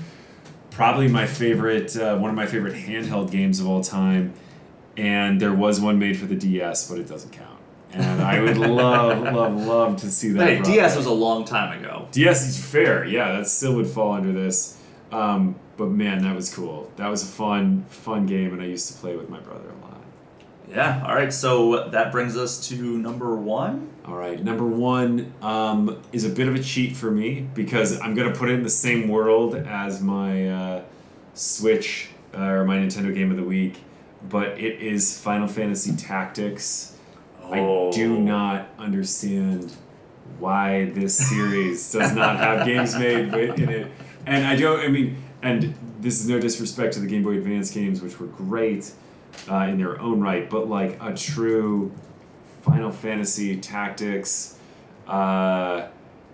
[0.71, 4.33] Probably my favorite, uh, one of my favorite handheld games of all time.
[4.97, 7.59] And there was one made for the DS, but it doesn't count.
[7.93, 10.49] And I would love, love, love to see that.
[10.49, 12.09] Hey, DS was a long time ago.
[12.13, 14.81] DS is fair, yeah, that still would fall under this.
[15.13, 16.91] Um, but man, that was cool.
[16.97, 19.85] That was a fun, fun game, and I used to play with my brother a
[19.85, 20.01] lot.
[20.71, 21.05] Yeah.
[21.07, 21.33] All right.
[21.33, 23.91] So that brings us to number one.
[24.07, 28.15] All right, number one um, is a bit of a cheat for me because I'm
[28.15, 30.83] gonna put it in the same world as my uh,
[31.33, 33.79] Switch uh, or my Nintendo Game of the Week,
[34.29, 36.99] but it is Final Fantasy Tactics.
[37.43, 37.89] Oh.
[37.89, 38.21] I do Oh.
[38.21, 39.73] not understand
[40.39, 43.87] why this series does not have games made in it,
[44.27, 44.81] and I don't.
[44.81, 48.27] I mean, and this is no disrespect to the Game Boy Advance games, which were
[48.27, 48.93] great
[49.51, 51.93] uh, in their own right, but like a true
[52.63, 54.59] Final Fantasy Tactics
[55.07, 55.87] uh,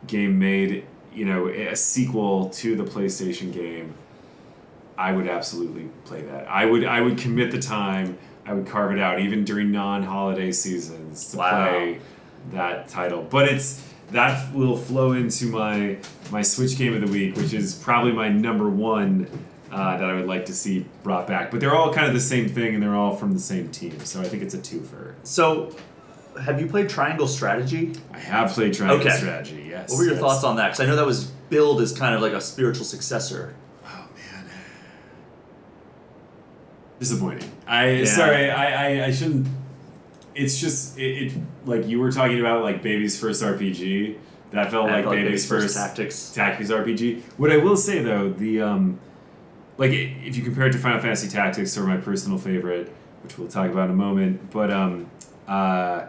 [0.06, 3.94] game made, you know, a sequel to the PlayStation game.
[4.96, 6.46] I would absolutely play that.
[6.48, 8.18] I would I would commit the time.
[8.46, 11.68] I would carve it out even during non-holiday seasons to Wow.
[11.68, 12.00] play
[12.52, 13.22] that title.
[13.22, 13.82] But it's
[14.12, 15.98] that will flow into my
[16.30, 19.26] my Switch game of the week, which is probably my number one
[19.70, 21.50] uh, that I would like to see brought back.
[21.50, 23.98] But they're all kind of the same thing, and they're all from the same team,
[24.04, 25.14] so I think it's a twofer.
[25.22, 25.76] So,
[26.42, 27.92] have you played Triangle Strategy?
[28.12, 29.16] I have played Triangle Okay.
[29.16, 29.66] Strategy.
[29.68, 29.90] Yes.
[29.90, 30.20] What were your yes.
[30.22, 30.68] thoughts on that?
[30.68, 33.54] Because I know that was billed as kind of like a spiritual successor.
[33.84, 34.44] Oh man.
[36.98, 37.50] Disappointing.
[37.66, 38.04] I Yeah.
[38.06, 38.50] sorry.
[38.50, 39.46] I, I I shouldn't.
[40.34, 41.02] It's just it,
[41.32, 41.32] it
[41.66, 44.16] like you were talking about like baby's first RPG.
[44.52, 46.30] That felt like like baby's Baby's First first Tactics.
[46.32, 47.22] Tactics RPG.
[47.36, 48.98] What I will say though, the um,
[49.78, 52.88] like if you compare it to Final Fantasy Tactics or my personal favorite,
[53.22, 55.08] which we'll talk about in a moment, but um,
[55.46, 56.06] uh,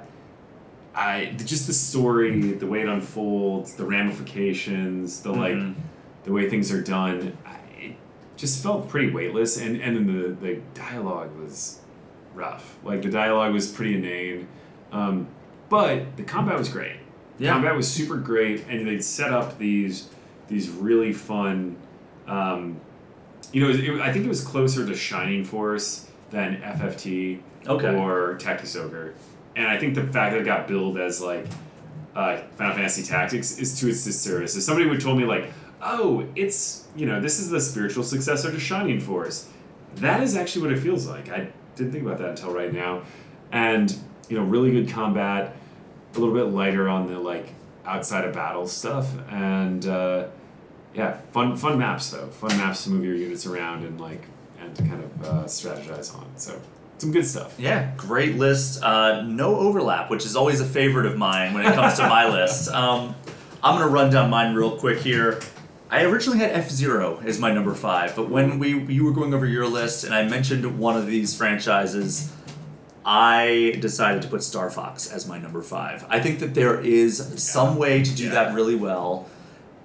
[0.95, 5.75] I just the story, the way it unfolds, the ramifications, the like, Mhm.
[6.23, 7.95] the way things are done, I, it
[8.37, 11.80] just felt pretty weightless, and and then the the dialogue was
[12.33, 12.77] rough.
[12.83, 14.47] Like the dialogue was pretty inane,
[14.91, 15.27] um,
[15.69, 16.97] but the combat was great.
[17.39, 17.53] Yeah.
[17.53, 20.09] Combat was super great, and they'd set up these
[20.47, 21.75] these really fun.
[22.27, 22.79] Um,
[23.51, 27.95] you know, it, it- I think it was closer to Shining Force than FFT Okay.
[27.95, 29.13] or Tactics Ogre,
[29.55, 31.45] and I think the fact that it got billed as like
[32.15, 34.55] uh, Final Fantasy Tactics is to its disservice.
[34.55, 35.51] If somebody would told me like,
[35.81, 39.47] oh, it's you know this is the spiritual successor to Shining Force,
[39.95, 41.29] that is actually what it feels like.
[41.29, 43.03] I didn't think about that until right now,
[43.51, 43.95] and
[44.29, 45.55] you know, really good combat,
[46.15, 47.53] a little bit lighter on the like
[47.85, 50.27] outside of battle stuff, and uh,
[50.93, 54.23] yeah, fun fun maps though, fun maps to move your units around and like
[54.59, 56.25] and to kind of uh, strategize on.
[56.37, 56.59] So
[56.97, 57.55] some good stuff.
[57.57, 58.83] Yeah, great list.
[58.83, 62.29] Uh, no overlap, which is always a favorite of mine when it comes to my
[62.31, 62.69] list.
[62.69, 63.15] Um,
[63.63, 65.39] I'm gonna run down mine real quick here.
[65.93, 69.33] I originally had F Zero as my number five, but when we you were going
[69.33, 72.31] over your list and I mentioned one of these franchises,
[73.05, 76.05] I decided to put Star Fox as my number five.
[76.09, 78.29] I think that there is some way to do Yeah.
[78.35, 79.27] that really well,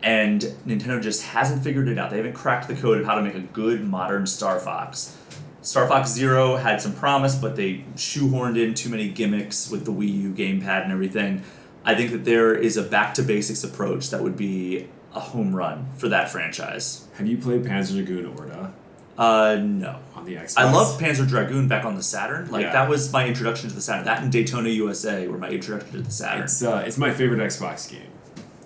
[0.00, 2.10] and Nintendo just hasn't figured it out.
[2.10, 5.16] They haven't cracked the code of how to make a good modern Star Fox.
[5.62, 9.90] Star Fox Zero had some promise, but they shoehorned in too many gimmicks with the
[9.92, 11.42] Wii U gamepad and everything.
[11.84, 14.86] I think that there is a back to basics approach that would be
[15.16, 17.06] a home run for that franchise.
[17.16, 18.70] Have you played Panzer Dragoon Orta
[19.18, 19.96] Uh, no.
[20.14, 20.54] on the Xbox?
[20.58, 22.50] I love Panzer Dragoon back on the Saturn.
[22.50, 22.72] Like Yeah.
[22.72, 24.04] that was my introduction to the Saturn.
[24.04, 26.42] That and Daytona USA were my introduction to the Saturn.
[26.44, 28.10] It's uh, it's my favorite Xbox game.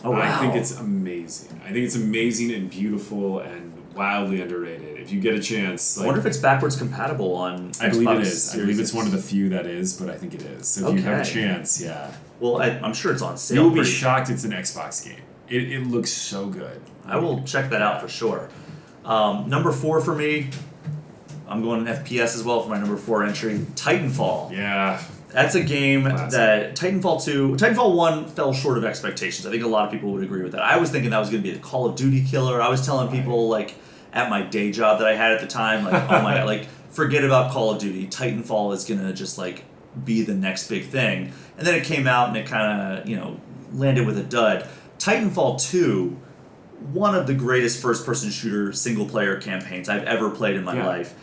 [0.04, 0.20] oh wow!
[0.22, 1.60] I think it's amazing.
[1.64, 4.98] I think it's amazing and beautiful and wildly underrated.
[4.98, 7.70] If you get a chance, I wonder if it's backwards compatible on.
[7.80, 8.54] I believe Xbox it is.
[8.54, 10.66] I believe it's one of the few that is, but I think it is.
[10.68, 12.10] So if you have a chance, yeah,
[12.40, 13.56] Well, I, I'm sure it's on sale.
[13.56, 14.30] you will be shocked.
[14.30, 15.20] It's an Xbox game.
[15.50, 16.80] It, it looks so good.
[17.04, 18.48] I will check that out for sure.
[19.04, 20.50] Um, number four for me.
[21.48, 23.58] I'm going FPS as well for my number four entry.
[23.74, 24.52] Titanfall.
[24.52, 25.02] Yeah,
[25.32, 26.30] That's a game Classic.
[26.30, 29.46] that Titanfall 2, Titanfall 1 fell short of expectations.
[29.46, 30.62] I think a lot of people would agree with that.
[30.62, 32.62] I was thinking that was going to be the Call of Duty killer.
[32.62, 33.74] I was telling people, like,
[34.12, 36.66] at my day job that I had at the time, like, oh my god, like,
[36.90, 38.06] forget about Call of Duty.
[38.06, 39.64] Titanfall is going to just, like,
[40.04, 41.32] be the next big thing.
[41.58, 43.40] And then it came out and it kind of, you know,
[43.72, 44.68] landed with a dud.
[45.00, 46.16] Titanfall 2,
[46.92, 50.76] one of the greatest first person shooter single player campaigns I've ever played in my
[50.76, 50.86] Yeah.
[50.86, 51.14] life.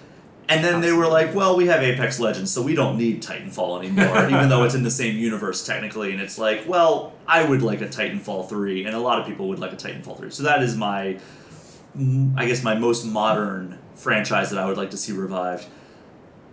[0.49, 3.79] And then they were like, well, we have Apex Legends, so we don't need Titanfall
[3.79, 6.11] anymore, even though it's in the same universe technically.
[6.13, 9.47] And it's like, well, I would like a Titanfall 3, and a lot of people
[9.49, 10.31] would like a Titanfall 3.
[10.31, 11.19] So that is my,
[12.35, 15.65] I guess, my most modern franchise that I would like to see revived.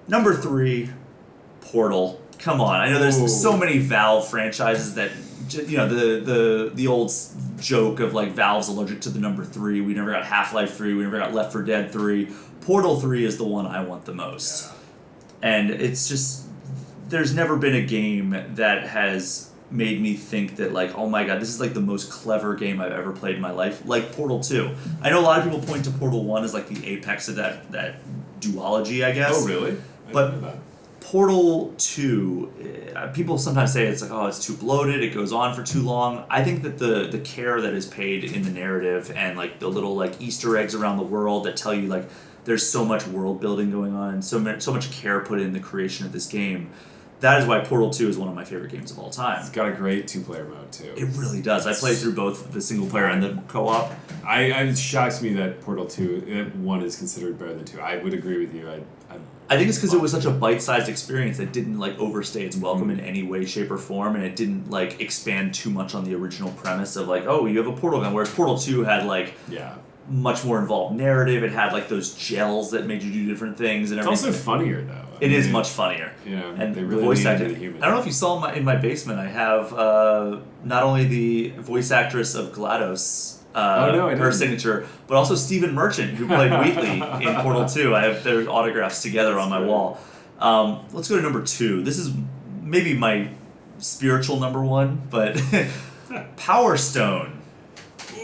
[0.09, 0.91] Number three,
[1.61, 2.21] Portal.
[2.39, 3.01] Come on, I know Ooh.
[3.01, 5.11] there's so many Valve franchises that,
[5.51, 7.13] you know, the the the old
[7.59, 9.81] joke of like Valve's allergic to the number three.
[9.81, 10.95] We never got Half Life three.
[10.95, 12.31] We never got Left 4 Dead three.
[12.63, 14.73] Portal three is the one I want the most,
[15.43, 16.47] and it's just
[17.09, 21.41] there's never been a game that has made me think that like oh my god
[21.41, 24.39] this is like the most clever game I've ever played in my life like Portal
[24.41, 24.71] 2
[25.03, 27.37] I know a lot of people point to Portal 1 as like the apex of
[27.37, 27.97] that that
[28.41, 29.77] duology I guess Oh, really?
[30.13, 30.59] But- didn't know that.
[31.05, 35.55] Portal 2, uh, people sometimes say it's like, oh, it's too bloated, it goes on
[35.55, 36.25] for too long.
[36.31, 39.69] I think that the the care that is paid in the narrative and like the
[39.69, 42.09] little like Easter eggs around the world that tell you like
[42.47, 45.61] there's so much world building going on, so much so much care put in the
[45.61, 46.71] creation of this game.
[47.21, 49.41] That is why Portal 2 is one of my favorite games of all time.
[49.41, 50.95] It's got a great two player mode too.
[50.97, 51.67] It really does.
[51.67, 53.93] I played through both the single player and the co-op.
[54.27, 57.81] I, I it shocks me that Portal Two uh, one is considered better than two.
[57.81, 58.71] I would agree with you.
[58.71, 58.77] I,
[59.15, 59.19] I
[59.51, 62.57] I think it's because it was such a bite-sized experience that didn't like overstay its
[62.57, 66.05] welcome in any way, shape, or form, and it didn't like expand too much on
[66.05, 68.15] the original premise of like, oh, you have a portal gun.
[68.15, 69.75] Whereas Portal Two had like yeah.
[70.09, 71.43] much more involved narrative.
[71.45, 74.29] It had like those gels that made you do different things and It's everything.
[74.29, 75.01] also funnier though.
[75.21, 76.13] It is much funnier.
[76.27, 77.49] Yeah, And they the voice acting.
[77.49, 77.83] the human.
[77.83, 79.21] I don't know if you saw my, in my basement.
[79.21, 84.87] I have uh, not only the voice actress of GLaDOS, uh, Oh, no, her signature,
[85.07, 87.95] but also Stephen Merchant, who played Wheatley in Portal Two.
[87.95, 90.01] I have their autographs together on my That's wall.
[90.39, 91.83] Um, let's go to number two.
[91.83, 92.13] This is
[92.61, 93.29] maybe my
[93.79, 95.41] spiritual number one, but
[96.37, 97.41] Power Stone.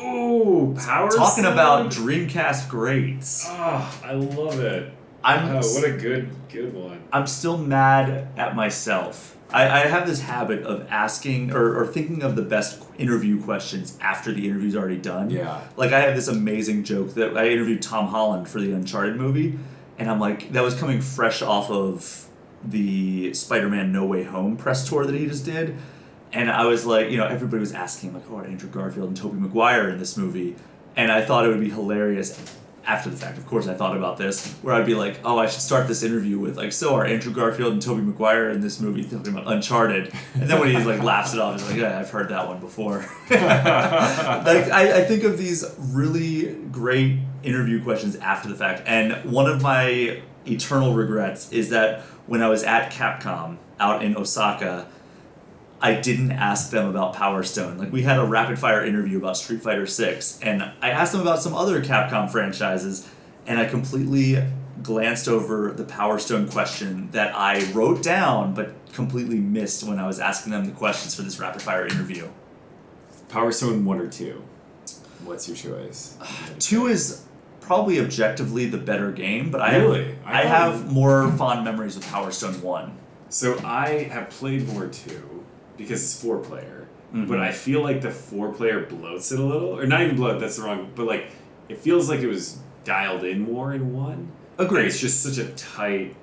[0.02, 1.11] Ooh, power.
[1.11, 1.52] Talking Stone?
[1.52, 3.47] about Dreamcast greats.
[3.48, 4.93] Oh, I love it.
[5.22, 7.02] I'm Oh, what a good good one.
[7.12, 9.36] I'm still mad at myself.
[9.52, 13.98] I, I have this habit of asking or, or thinking of the best interview questions
[14.01, 15.30] after the interview's already done.
[15.30, 15.60] Yeah.
[15.76, 19.59] Like I have this amazing joke that I interviewed Tom Holland for the Uncharted movie,
[19.98, 22.28] and I'm like, that was coming fresh off of
[22.62, 25.76] the Spider-Man No Way Home press tour that he just did,
[26.32, 29.40] and I was like, you know, everybody was asking like, oh, Andrew Garfield and Tobey
[29.40, 30.55] Maguire in this movie,
[30.97, 32.38] and I thought it would be hilarious.
[32.86, 35.47] After the fact, of course, I thought about this, where I'd be like, "Oh, I
[35.47, 38.81] should start this interview with like, so are Andrew Garfield and Tobey Maguire in this
[38.81, 41.98] movie talking about Uncharted?" And then when he like laughs it off, he's like, "Yeah,
[41.98, 42.98] I've heard that one before."
[43.31, 49.47] like I, I think of these really great interview questions after the fact and one
[49.47, 54.86] of my eternal regrets is that when i was at capcom out in osaka
[55.81, 59.36] i didn't ask them about power stone like we had a rapid fire interview about
[59.36, 63.09] street fighter 6 and i asked them about some other capcom franchises
[63.47, 64.43] and i completely
[64.82, 70.07] glanced over the power stone question that i wrote down but completely missed when i
[70.07, 72.28] was asking them the questions for this rapid fire interview
[73.28, 74.43] Power Stone one or two.
[75.24, 76.16] What's your choice?
[76.59, 77.24] Two is
[77.61, 80.05] probably objectively the better game, but I Really?
[80.07, 82.97] have, I, I have more fond memories of Power Stone One.
[83.28, 85.39] So I have played more two
[85.82, 87.27] because it's four player, Mhm.
[87.28, 90.40] but I feel like the four player bloats it a little, or not even bloat.
[90.40, 90.89] That's the wrong.
[90.94, 91.27] But like,
[91.69, 94.28] it feels like it was dialed in more in one.
[94.59, 94.86] Agreed.
[94.86, 96.15] It's just such a tight,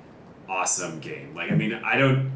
[0.47, 1.33] awesome game.
[1.35, 2.31] Like I mean, I don't.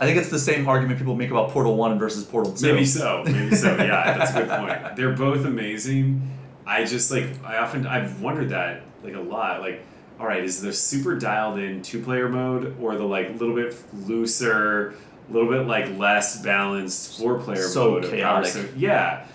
[0.00, 2.72] I think it's the same argument people make about Portal One versus Portal Two.
[2.72, 3.22] Maybe so.
[3.26, 3.74] Maybe so.
[3.76, 4.96] Yeah, that's a good point.
[4.96, 6.22] They're both amazing.
[6.66, 9.60] I just like I often I've wondered that like a lot.
[9.60, 9.80] Like,
[10.20, 13.74] all right, is the super dialed in two player mode or the like little bit
[14.06, 14.94] looser,
[15.28, 18.04] a little bit like less balanced four player So mode?
[18.04, 18.50] of Power chaotic.
[18.52, 18.68] Stone?
[18.76, 19.26] Yeah,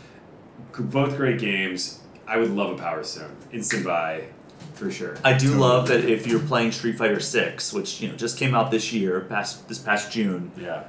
[0.78, 2.00] both great games.
[2.28, 4.24] I would love a Power Stone instant buy
[4.74, 5.18] for sure.
[5.24, 5.60] I do Totally.
[5.60, 8.92] love that if you're playing Street Fighter Six, which you know just came out this
[8.94, 10.84] year, past this past June, Yeah.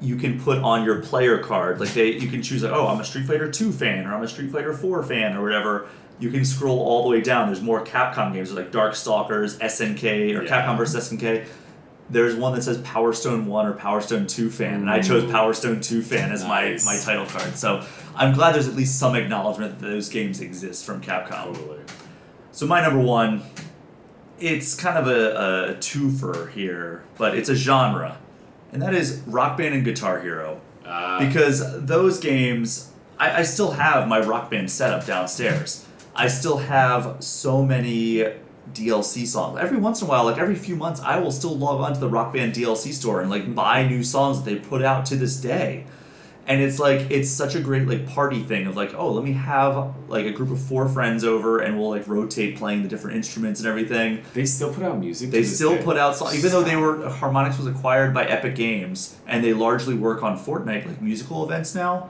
[0.00, 3.00] you can put on your player card like they you can choose like oh I'm
[3.00, 5.88] a Street Fighter Two fan or I'm a Street Fighter Four fan or whatever.
[6.20, 7.46] You can scroll all the way down.
[7.46, 10.48] There's more Capcom games like Darkstalkers, SNK, or Yeah.
[10.66, 11.46] Capcom vs SNK.
[12.10, 15.30] There's one that says Power Stone One or Power Stone Two fan, and I chose
[15.30, 16.86] Power Stone Two fan as Nice.
[16.86, 17.56] my my title card.
[17.56, 17.84] So
[18.16, 21.54] I'm glad there's at least some acknowledgement that those games exist from Capcom.
[21.54, 21.80] Totally.
[22.52, 23.42] So my number one,
[24.40, 28.16] it's kind of a, a twofer here, but it's a genre,
[28.72, 30.60] and that is Rock Band and Guitar Hero.
[30.86, 35.84] Uh, Because those games, I, I still have my Rock Band setup downstairs.
[36.16, 38.24] I still have so many
[38.74, 39.58] DLC songs.
[39.60, 42.00] Every once in a while, like every few months, I will still log on to
[42.00, 45.16] the Rock Band DLC store and like buy new songs that they put out to
[45.16, 45.86] this day.
[46.46, 49.32] And it's like it's such a great like party thing of like oh let me
[49.32, 53.18] have like a group of four friends over and we'll like rotate playing the different
[53.18, 54.22] instruments and everything.
[54.32, 55.30] they still put out music.
[55.30, 55.82] They still day?
[55.82, 59.52] put out songs, even though they were Harmonix was acquired by Epic Games, and they
[59.52, 62.08] largely work on Fortnite like musical events now.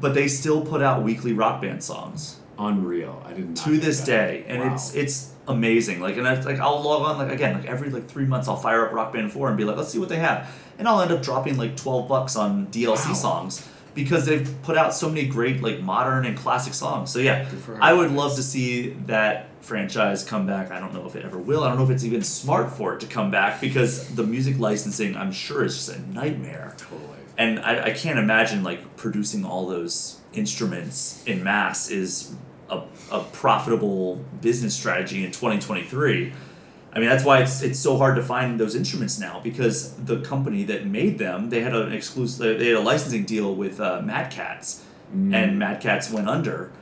[0.00, 3.24] But they still put out weekly rock band songs unreal.
[3.26, 4.06] I did not to this that.
[4.06, 4.72] day, and Wow.
[4.74, 6.00] it's it's amazing.
[6.00, 8.56] Like, and I, like I'll log on like again like every like three months I'll
[8.56, 11.00] fire up Rock Band Four and be like, let's see what they have, and I'll
[11.00, 13.14] end up dropping like twelve bucks on DLC Wow.
[13.14, 17.10] songs because they've put out so many great like modern and classic songs.
[17.10, 17.48] So yeah,
[17.80, 20.70] I would love to see that franchise come back.
[20.72, 21.62] I don't know if it ever will.
[21.62, 24.58] I don't know if it's even smart for it to come back because the music
[24.58, 26.74] licensing, I'm sure, is just a nightmare.
[26.76, 27.08] totally.
[27.38, 32.34] And I, I can't imagine like producing all those instruments in mass is
[32.70, 36.32] a, a profitable business strategy in 2023.
[36.92, 40.20] I mean that's why it's it's so hard to find those instruments now because the
[40.20, 44.00] company that made them they had an exclusive they had a licensing deal with uh,
[44.02, 44.82] Mad Catz
[45.14, 45.34] Mm.
[45.34, 46.72] and Mad Catz went under.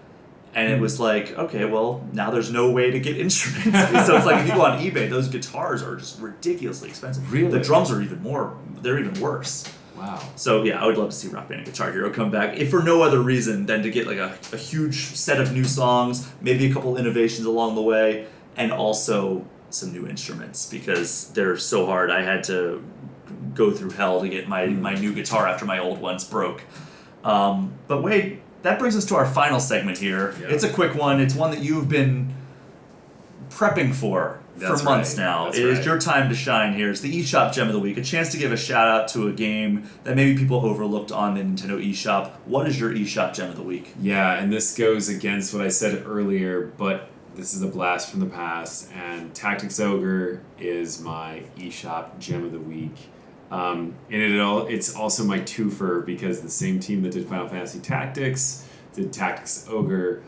[0.55, 4.07] And it was like, okay, well, now there's no way to get instruments.
[4.07, 7.31] so it's like if you go on eBay, those guitars are just ridiculously expensive.
[7.33, 7.51] Really?
[7.51, 9.65] The drums are even more, they're even worse.
[9.97, 10.23] Wow.
[10.37, 12.71] So yeah, I would love to see Rock Band and Guitar Hero come back, if
[12.71, 16.31] for no other reason than to get like a, a huge set of new songs,
[16.41, 21.87] maybe a couple innovations along the way, and also some new instruments because they're so
[21.87, 22.11] hard.
[22.11, 22.83] I had to
[23.55, 26.63] go through hell to get my, my new guitar after my old ones broke.
[27.25, 30.35] Um, but wait, that brings us to our final segment here.
[30.41, 30.49] Yeah.
[30.49, 31.21] It's a quick one.
[31.21, 32.35] It's one that you've been
[33.51, 35.25] prepping for That's for months right.
[35.25, 35.45] now.
[35.47, 35.87] That's It is right.
[35.87, 36.91] your time to shine here.
[36.91, 37.97] It's the eShop Gem of the Week.
[37.97, 41.35] A chance to give a shout out to a game that maybe people overlooked on
[41.35, 42.33] the Nintendo eShop.
[42.45, 43.95] What is your eShop Gem of the Week?
[44.01, 48.21] Yeah, and this goes against what I said earlier, but this is a blast from
[48.21, 48.91] the past.
[48.93, 53.09] And Tactics Ogre is my eShop gem of the week.
[53.51, 57.49] Um, and it all, it's also my twofer because the same team that did Final
[57.49, 60.23] Fantasy Tactics did Tactics Ogre.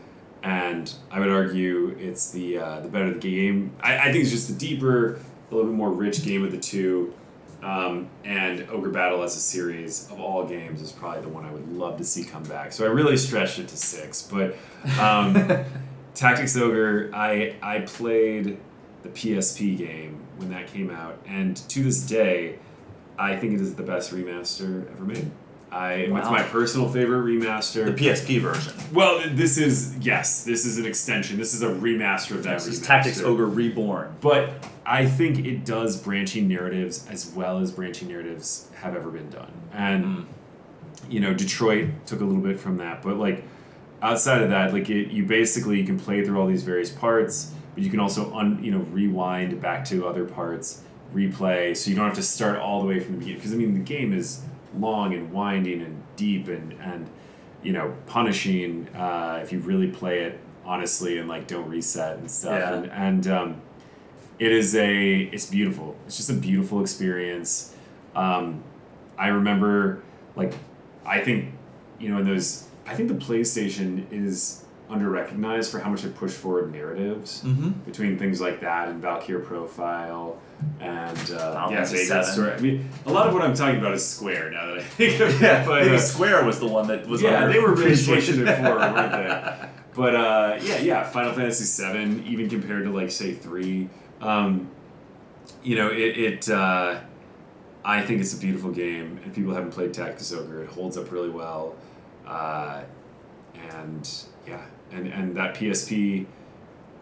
[0.45, 3.75] And I would argue it's the uh, the better the game.
[3.81, 6.59] I, I think it's just the deeper, a little bit more rich game of the
[6.59, 7.13] two.
[7.63, 11.51] Um, and Ogre Battle as a series of all games is probably the one I
[11.51, 12.73] would love to see come back.
[12.73, 14.21] So I really stretched it to six.
[14.21, 14.55] But
[14.99, 15.33] um,
[16.13, 18.59] Tactics Ogre, I I played
[19.01, 22.59] the PSP game when that came out, and to this day,
[23.17, 25.31] I think it is the best remaster ever made.
[25.75, 27.85] I it's my personal favorite remaster.
[27.85, 28.73] The PSP version.
[28.93, 31.37] Well, this is yes, this is an extension.
[31.37, 32.53] This is a remaster of that.
[32.53, 32.81] This is.
[32.81, 34.15] Tactics Ogre Reborn.
[34.21, 34.51] But
[34.85, 39.51] I think it does branching narratives as well as branching narratives have ever been done.
[39.73, 40.25] And Mm.
[41.09, 43.43] you know, Detroit took a little bit from that, but like
[44.01, 47.51] outside of that, like it, you basically you can play through all these various parts,
[47.73, 50.83] but you can also un, you know rewind back to other parts,
[51.13, 53.39] replay, so you don't have to start all the way from the beginning.
[53.39, 54.41] Because I mean, the game is
[54.79, 57.09] long and winding and deep and and
[57.63, 62.29] you know punishing uh, if you really play it honestly and like don't reset and
[62.29, 62.59] stuff.
[62.59, 62.73] Yeah.
[62.73, 63.61] And and um,
[64.39, 65.95] it is a it's beautiful.
[66.05, 67.73] It's just a beautiful experience.
[68.15, 68.63] Um,
[69.17, 70.03] I remember
[70.35, 70.53] like
[71.05, 71.53] I think
[71.99, 76.15] you know in those I think the PlayStation is under recognized for how much it
[76.15, 77.69] pushed forward narratives Mm-hmm.
[77.89, 80.37] between things like that and Valkyrie Profile
[80.79, 82.33] and uh, Final yeah, Fantasy Vegas VII.
[82.33, 82.51] Story.
[82.53, 85.19] I mean, a lot of what I'm talking about is Square now that I think
[85.21, 85.41] of it.
[85.41, 87.21] Yeah, but, maybe uh, Square was the one that was.
[87.21, 88.45] yeah, under they were really appreciated.
[88.45, 89.69] pushing it forward, weren't they?
[89.95, 93.87] But uh, yeah, yeah, Final Fantasy VII, even compared to like say three,
[94.19, 94.69] um,
[95.63, 96.99] you know, it, it uh,
[97.85, 100.63] I think it's a beautiful game, and people haven't played Tactics Ogre.
[100.63, 101.75] It holds up really well,
[102.27, 102.81] uh,
[103.69, 104.09] and
[104.45, 106.25] yeah, and and that PSP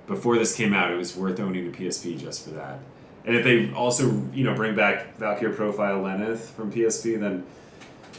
[0.07, 2.79] before this came out, it was worth owning a PSP just for that.
[3.25, 7.45] And if they also you know bring back Valkyrie Profile Lenneth from PSP, then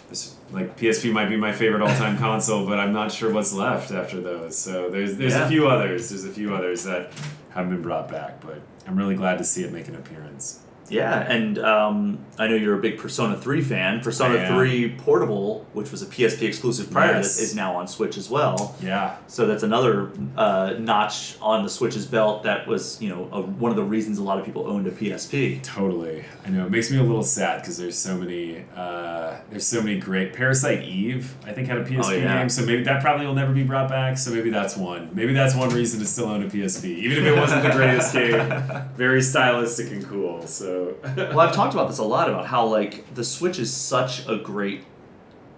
[0.08, 3.52] this, like PSP might be my favorite all time console, but I'm not sure what's
[3.52, 4.56] left after those.
[4.56, 5.46] So there's there's Yeah.
[5.46, 6.08] a few others.
[6.10, 7.12] There's a few others that
[7.50, 10.60] haven't been brought back, but I'm really glad to see it make an appearance.
[10.90, 14.00] Yeah, and um, I know you're a big Persona 3 fan.
[14.00, 18.16] Persona 3 Portable, which was a PSP exclusive prior to this, is now on Switch
[18.18, 18.76] as well.
[18.82, 22.42] Yeah, So that's another uh, notch on the Switch's belt.
[22.42, 24.90] That was, you know, a, one of the reasons a lot of people owned a
[24.90, 25.62] PSP.
[25.62, 26.24] totally.
[26.44, 29.80] I know it makes me a little sad because there's so many uh, there's so
[29.82, 31.34] many great Parasite Eve.
[31.46, 32.38] I think had a PSP Oh, yeah.
[32.40, 34.18] game, so maybe that probably will never be brought back.
[34.18, 35.08] So maybe that's one.
[35.14, 38.12] Maybe that's one reason to still own a PSP, even if it wasn't the greatest
[38.12, 38.88] game.
[38.96, 40.46] Very stylistic and cool.
[40.46, 44.26] So well, I've talked about this a lot about how like the Switch is such
[44.28, 44.82] a great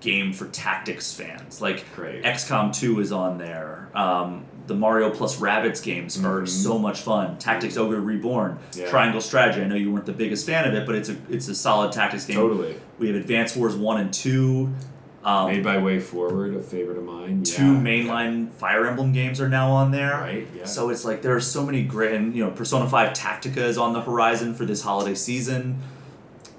[0.00, 1.60] game for tactics fans.
[1.60, 2.22] Like Great.
[2.22, 3.88] XCOM 2 is on there.
[3.94, 6.48] Um, the Mario plus Rabbids games are Mhm.
[6.48, 7.38] so much fun.
[7.38, 8.88] Tactics Ogre Reborn, Yeah.
[8.90, 9.62] Triangle Strategy.
[9.62, 11.92] I know you weren't the biggest fan of it, but it's a it's a solid
[11.92, 12.36] tactics game.
[12.36, 12.76] totally.
[12.98, 14.68] We have Advance Wars 1 and 2.
[15.26, 17.42] Um, Made by WayForward, a favorite of mine.
[17.42, 17.80] two yeah.
[17.80, 20.12] mainline Fire Emblem games are now on there.
[20.12, 20.46] Right.
[20.56, 20.64] Yeah.
[20.66, 23.76] So it's like there are so many great, and you know, Persona Five Tactica is
[23.76, 25.80] on the horizon for this holiday season.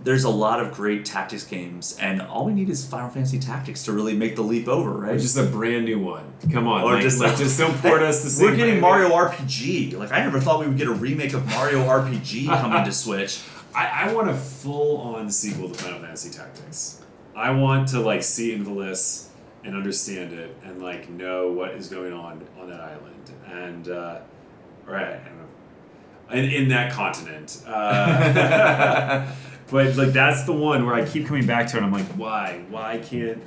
[0.04, 3.84] There's a lot of great tactics games, and all we need is Final Fantasy Tactics
[3.86, 5.16] to really make the leap over, right?
[5.16, 6.26] or just a brand new one.
[6.52, 6.84] Come on.
[6.84, 8.48] Or like, just- like, just don't port us the same.
[8.52, 8.82] We're getting.
[8.82, 9.98] Mario RPG.
[9.98, 13.42] Like I never thought we would get a remake of Mario RPG coming to Switch.
[13.74, 17.02] I, I want a full on sequel to Final Fantasy Tactics.
[17.38, 19.28] I want to like see Ivalice
[19.64, 24.20] and understand it and like know what is going on on that island and uh,
[24.88, 25.48] or I, I don't know
[26.32, 27.62] in, in that continent.
[27.66, 29.32] Uh,
[29.70, 31.84] but like that's the one where I keep coming back to it.
[31.84, 32.64] and I'm like, why?
[32.70, 33.42] Why can't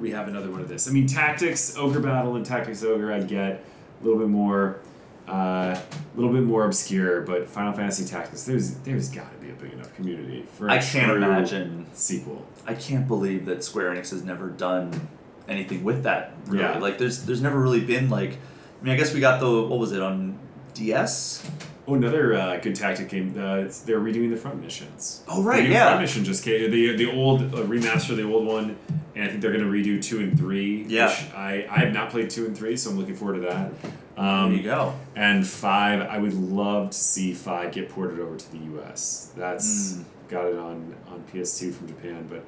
[0.00, 0.88] we have another one of this?
[0.88, 3.64] I mean, Tactics Ogre Battle and Tactics Ogre, I get
[4.00, 4.80] a little bit more.
[5.28, 9.50] Uh, a little bit more obscure, but Final Fantasy Tactics, there's there's got to be
[9.50, 11.86] a big enough community for a I can't imagine.
[11.92, 12.46] sequel.
[12.66, 15.08] I can't believe that Square Enix has never done
[15.48, 16.32] anything with that.
[16.46, 16.78] Really, Yeah.
[16.78, 18.32] like there's there's never really been like.
[18.80, 20.38] I mean, I guess we got the what was it on
[20.74, 21.48] DS?
[21.88, 23.30] Oh, another uh, good tactic game.
[23.36, 25.22] Uh, they're redoing the front missions.
[25.28, 25.86] Oh right, the yeah.
[25.88, 26.70] Front mission just came.
[26.70, 28.76] The the old uh, remaster, the old one,
[29.14, 30.84] and I think they're going to redo two and three.
[30.88, 31.08] Yeah.
[31.08, 33.72] Which I I have not played two and three, so I'm looking forward to that.
[34.16, 34.94] Um, there you go.
[35.14, 39.32] And five, I would love to see five get ported over to the U.S.
[39.36, 40.04] That's Mm.
[40.28, 42.42] got it on on PS2 from Japan, but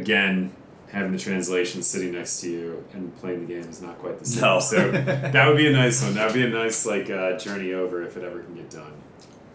[0.00, 0.52] again,
[0.90, 4.24] having the translation sitting next to you and playing the game is not quite the
[4.26, 4.40] same.
[4.42, 4.58] No.
[4.60, 6.14] So that would be a nice one.
[6.14, 8.92] That would be a nice like uh, journey over if it ever can get done.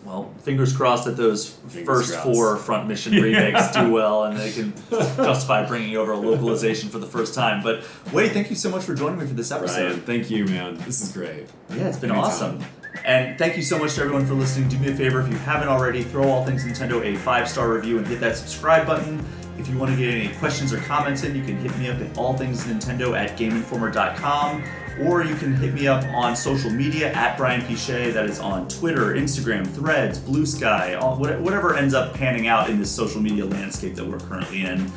[0.06, 2.26] Well, fingers crossed that those Fingers first crossed.
[2.26, 7.00] four front mission remakes do well and they can justify bringing over a localization for
[7.00, 7.64] the first time.
[7.64, 9.76] But Wade, thank you so much for joining me for this episode.
[9.88, 10.78] Brian, thank you, man.
[10.80, 11.48] This is great.
[11.70, 12.30] Yeah, it's been Anytime.
[12.30, 12.60] awesome.
[13.06, 14.70] And thank you so much to everyone for listening.
[14.70, 17.72] Do me a favor if you haven't already, throw All Things Nintendo a five star
[17.72, 19.26] review and hit that subscribe button.
[19.58, 22.00] If you want to get any questions or comments in, you can hit me up
[22.00, 24.64] at allthingsnintendo at gameinformer.com
[25.02, 28.14] or you can hit me up on social media at BrianPShea.
[28.14, 32.92] That is on Twitter, Instagram, Threads, Blue Sky, whatever ends up panning out in this
[32.92, 34.92] social media landscape that we're currently in.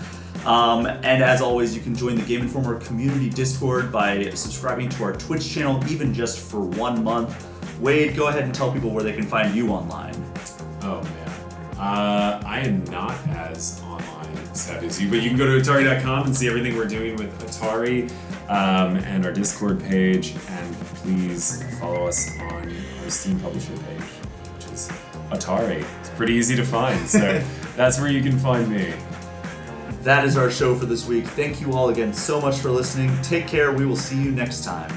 [0.45, 5.03] Um, and as always, you can join the Game Informer community Discord by subscribing to
[5.03, 7.47] our Twitch channel, even just for one month.
[7.81, 10.15] Wade, go ahead and tell people where they can find you online.
[10.83, 11.29] Oh man,
[11.79, 16.27] uh, I am not as online savvy as you, but you can go to Atari.com
[16.27, 18.11] and see everything we're doing with Atari
[18.49, 24.03] um, and our Discord page, and please follow us on our Steam publisher page,
[24.55, 24.91] which is
[25.31, 25.85] Atari.
[26.01, 27.43] It's pretty easy to find, so
[27.77, 28.93] that's where you can find me.
[30.03, 31.27] That is our show for this week.
[31.27, 33.11] Thank you all again so much for listening.
[33.23, 33.73] Take care.
[33.73, 34.97] We will see you next time.